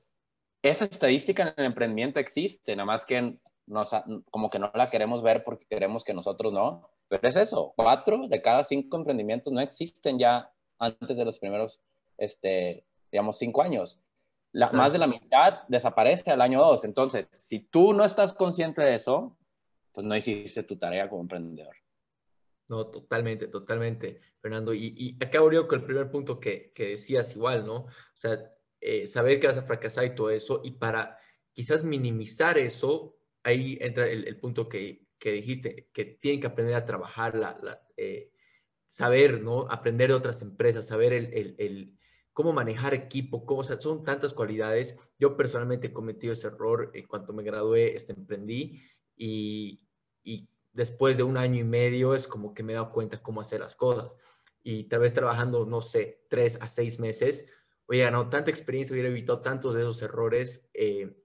esa 0.63 0.85
estadística 0.85 1.43
en 1.43 1.53
el 1.57 1.65
emprendimiento 1.65 2.19
existe, 2.19 2.75
nada 2.75 2.85
más 2.85 3.05
que 3.05 3.37
nos, 3.67 3.91
como 4.31 4.49
que 4.49 4.59
no 4.59 4.71
la 4.73 4.89
queremos 4.89 5.21
ver 5.21 5.43
porque 5.43 5.65
queremos 5.69 6.03
que 6.03 6.13
nosotros 6.13 6.51
no. 6.51 6.89
Pero 7.09 7.27
es 7.27 7.35
eso, 7.37 7.73
cuatro 7.77 8.27
de 8.27 8.41
cada 8.41 8.63
cinco 8.63 8.97
emprendimientos 8.97 9.53
no 9.53 9.61
existen 9.61 10.19
ya 10.19 10.51
antes 10.79 11.17
de 11.17 11.25
los 11.25 11.39
primeros, 11.39 11.79
este, 12.17 12.85
digamos, 13.11 13.37
cinco 13.37 13.61
años. 13.61 13.99
La, 14.51 14.71
Más 14.71 14.93
de 14.93 14.99
la 14.99 15.07
mitad 15.07 15.61
desaparece 15.67 16.31
al 16.31 16.41
año 16.41 16.59
dos. 16.59 16.83
Entonces, 16.83 17.27
si 17.31 17.59
tú 17.59 17.93
no 17.93 18.05
estás 18.05 18.33
consciente 18.33 18.81
de 18.81 18.95
eso, 18.95 19.37
pues 19.91 20.05
no 20.05 20.15
hiciste 20.15 20.63
tu 20.63 20.77
tarea 20.77 21.09
como 21.09 21.21
emprendedor. 21.21 21.75
No, 22.69 22.87
totalmente, 22.87 23.47
totalmente, 23.47 24.19
Fernando. 24.41 24.73
Y, 24.73 24.93
y 24.97 25.23
acá 25.23 25.39
con 25.39 25.79
el 25.79 25.85
primer 25.85 26.11
punto 26.11 26.39
que, 26.39 26.71
que, 26.73 26.89
decías 26.89 27.35
igual, 27.35 27.65
¿no? 27.65 27.75
O 27.75 27.91
sea, 28.15 28.51
eh, 28.81 29.07
saber 29.07 29.39
que 29.39 29.47
vas 29.47 29.57
a 29.57 29.63
fracasar 29.63 30.05
y 30.05 30.15
todo 30.15 30.29
eso, 30.29 30.61
y 30.63 30.71
para 30.71 31.17
quizás 31.53 31.83
minimizar 31.83 32.57
eso, 32.57 33.17
ahí 33.43 33.77
entra 33.81 34.07
el, 34.07 34.37
punto 34.39 34.67
que, 34.67 35.07
que, 35.17 35.31
dijiste, 35.31 35.89
que 35.93 36.05
tienen 36.05 36.41
que 36.41 36.47
aprender 36.47 36.75
a 36.75 36.85
trabajar, 36.85 37.35
la, 37.35 37.57
la 37.63 37.81
eh, 37.95 38.31
saber, 38.87 39.41
¿no? 39.41 39.67
Aprender 39.69 40.09
de 40.09 40.15
otras 40.15 40.41
empresas, 40.41 40.87
saber 40.87 41.13
el, 41.13 41.33
el, 41.33 41.55
el 41.59 41.97
cómo 42.33 42.53
manejar 42.53 42.93
equipo, 42.93 43.45
cómo, 43.45 43.61
o 43.61 43.63
sea, 43.63 43.79
son 43.79 44.03
tantas 44.03 44.33
cualidades. 44.33 44.95
Yo 45.19 45.35
personalmente 45.35 45.87
he 45.87 45.93
cometido 45.93 46.33
ese 46.33 46.47
error 46.47 46.91
en 46.93 47.07
cuanto 47.07 47.33
me 47.33 47.43
gradué, 47.43 47.95
este, 47.95 48.13
emprendí 48.13 48.81
y, 49.15 49.81
y 50.23 50.49
después 50.71 51.17
de 51.17 51.23
un 51.23 51.37
año 51.37 51.59
y 51.59 51.63
medio 51.63 52.13
es 52.13 52.27
como 52.27 52.53
que 52.53 52.63
me 52.63 52.73
he 52.73 52.75
dado 52.75 52.91
cuenta 52.91 53.21
cómo 53.21 53.41
hacer 53.41 53.59
las 53.59 53.75
cosas. 53.75 54.15
Y 54.63 54.83
tal 54.83 54.99
vez 54.99 55.13
trabajando, 55.13 55.65
no 55.65 55.81
sé, 55.81 56.25
tres 56.29 56.61
a 56.61 56.67
seis 56.67 56.99
meses, 56.99 57.49
hubiera 57.87 58.11
ganado 58.11 58.29
tanta 58.29 58.51
experiencia, 58.51 58.93
hubiera 58.93 59.09
evitado 59.09 59.41
tantos 59.41 59.73
de 59.73 59.81
esos 59.81 60.01
errores 60.01 60.69
eh, 60.73 61.15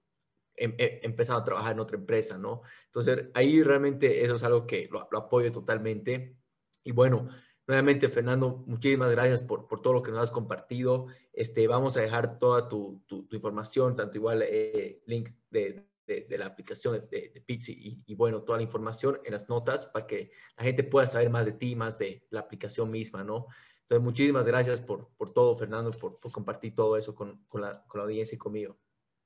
em, 0.55 0.75
em, 0.77 0.99
empezando 1.03 1.41
a 1.41 1.45
trabajar 1.45 1.73
en 1.73 1.79
otra 1.79 1.97
empresa, 1.97 2.37
¿no? 2.37 2.61
Entonces, 2.85 3.29
ahí 3.33 3.61
realmente 3.61 4.23
eso 4.23 4.35
es 4.35 4.43
algo 4.43 4.65
que 4.65 4.87
lo, 4.91 5.01
apoyo 5.17 5.51
totalmente. 5.51 6.37
Y 6.83 6.91
bueno, 6.91 7.29
nuevamente, 7.67 8.09
Fernando, 8.09 8.63
muchísimas 8.67 9.11
gracias 9.11 9.43
por, 9.43 9.67
por, 9.67 9.81
todo 9.81 9.93
lo 9.93 10.03
que 10.03 10.11
nos 10.11 10.19
has 10.19 10.31
compartido. 10.31 11.07
Este, 11.31 11.67
vamos 11.67 11.97
a 11.97 12.01
dejar 12.01 12.39
toda 12.39 12.67
tu, 12.67 13.03
tu, 13.07 13.27
información, 13.31 13.95
tanto 13.95 14.17
igual 14.17 14.43
eh, 14.43 15.01
link 15.05 15.29
de, 15.49 15.87
de, 16.05 16.37
la 16.37 16.45
aplicación 16.47 17.07
de, 17.09 17.31
de 17.33 17.41
Pizzi 17.41 18.01
y, 18.05 18.15
bueno, 18.15 18.41
toda 18.43 18.57
la 18.57 18.63
información 18.63 19.19
en 19.23 19.33
las 19.33 19.49
notas 19.49 19.87
para 19.87 20.05
que 20.05 20.31
la 20.57 20.63
gente 20.63 20.83
pueda 20.83 21.07
saber 21.07 21.29
más 21.29 21.45
de 21.45 21.53
ti, 21.53 21.75
más 21.75 21.97
de 21.97 22.25
la 22.29 22.41
aplicación 22.41 22.91
misma, 22.91 23.23
¿no? 23.23 23.47
Entonces, 23.81 24.03
muchísimas 24.03 24.45
gracias 24.45 24.81
por, 24.81 25.09
por 25.17 25.33
todo, 25.33 25.55
Fernando, 25.55 25.91
por, 25.91 26.19
por 26.19 26.31
compartir 26.31 26.73
todo 26.73 26.97
eso 26.97 27.13
con, 27.13 27.43
con, 27.47 27.61
la, 27.61 27.71
con, 27.87 27.99
la, 27.99 28.05
audiencia 28.05 28.35
y 28.35 28.39
conmigo. 28.39 28.77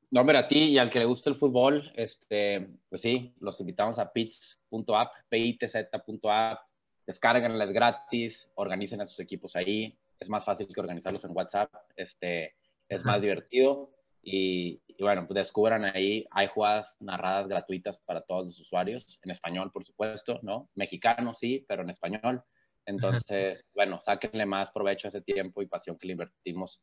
No, 0.09 0.21
hombre, 0.21 0.37
a 0.37 0.47
ti 0.47 0.57
y 0.65 0.77
al 0.77 0.89
que 0.89 0.99
le 0.99 1.05
guste 1.05 1.29
el 1.29 1.35
fútbol, 1.35 1.91
este, 1.95 2.69
pues 2.89 3.01
sí, 3.01 3.35
los 3.39 3.59
invitamos 3.59 3.99
a 3.99 4.11
pitz.app, 4.11 5.11
pitz.app, 5.29 6.59
descárganlas 7.07 7.71
gratis, 7.71 8.51
organicen 8.55 9.01
a 9.01 9.07
sus 9.07 9.19
equipos 9.21 9.55
ahí, 9.55 9.97
es 10.19 10.29
más 10.29 10.43
fácil 10.43 10.67
que 10.67 10.79
organizarlos 10.79 11.23
en 11.23 11.35
WhatsApp, 11.35 11.73
este, 11.95 12.55
es 12.89 13.05
más 13.05 13.21
divertido 13.21 13.93
y, 14.21 14.81
bueno, 14.99 15.25
pues 15.25 15.35
descubran 15.35 15.85
ahí, 15.85 16.27
hay 16.31 16.47
jugadas 16.47 16.97
narradas 16.99 17.47
gratuitas 17.47 17.97
para 17.99 18.21
todos 18.21 18.47
los 18.47 18.59
usuarios, 18.59 19.19
en 19.23 19.31
español, 19.31 19.71
por 19.71 19.85
supuesto, 19.85 20.39
¿no? 20.41 20.69
Mexicano 20.75 21.33
sí, 21.33 21.65
pero 21.67 21.83
en 21.83 21.91
español. 21.91 22.43
Entonces, 22.85 23.63
bueno, 23.73 23.99
sáquenle 24.01 24.45
más 24.45 24.71
provecho 24.71 25.07
a 25.07 25.09
ese 25.09 25.21
tiempo 25.21 25.61
y 25.61 25.67
pasión 25.67 25.97
que 25.97 26.07
le 26.07 26.13
invertimos 26.13 26.81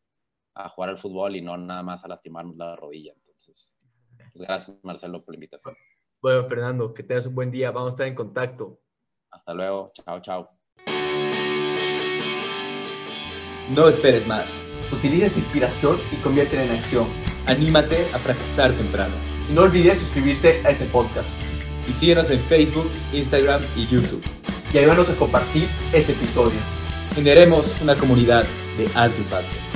a 0.55 0.69
jugar 0.69 0.91
al 0.91 0.99
fútbol 0.99 1.37
y 1.37 1.43
no 1.43 1.57
nada 1.57 1.83
más 1.83 2.05
a 2.05 2.09
lastimarnos 2.09 2.57
la 2.57 2.77
rodilla. 2.77 3.13
Entonces, 3.15 3.77
pues 4.33 4.47
gracias 4.47 4.77
Marcelo 4.83 5.23
por 5.23 5.35
la 5.35 5.37
invitación. 5.37 5.75
Bueno, 6.23 6.49
Fernando, 6.49 6.95
que 6.95 7.03
tengas 7.03 7.27
un 7.27 7.35
buen 7.35 7.51
día. 7.51 7.71
Vamos 7.71 7.89
a 7.89 7.95
estar 7.95 8.07
en 8.07 8.15
contacto. 8.15 8.84
Hasta 9.35 9.53
luego. 9.53 9.93
Chao, 9.95 10.21
chao. 10.21 10.49
No 13.69 13.89
esperes 13.89 14.27
más. 14.27 14.61
Utiliza 14.93 15.27
esta 15.27 15.39
inspiración 15.39 16.01
y 16.13 16.17
conviértela 16.17 16.65
en 16.65 16.73
acción. 16.73 17.09
Anímate 17.47 18.07
a 18.15 18.19
fracasar 18.19 18.73
temprano. 18.73 19.17
Y 19.49 19.53
no 19.53 19.63
olvides 19.63 19.99
suscribirte 20.01 20.63
a 20.65 20.71
este 20.71 20.85
podcast. 20.87 21.29
Y 21.89 21.93
síguenos 21.93 22.31
en 22.31 22.39
Facebook, 22.41 22.91
Instagram 23.13 23.63
y 23.77 23.87
YouTube. 23.89 24.25
Y 24.73 24.79
ayúdanos 24.79 25.11
a 25.11 25.17
compartir 25.17 25.69
este 25.93 26.13
episodio. 26.13 26.59
Generemos 27.15 27.81
una 27.83 27.97
comunidad 27.97 28.45
de 28.79 28.89
alto 28.95 29.19
impacto. 29.21 29.74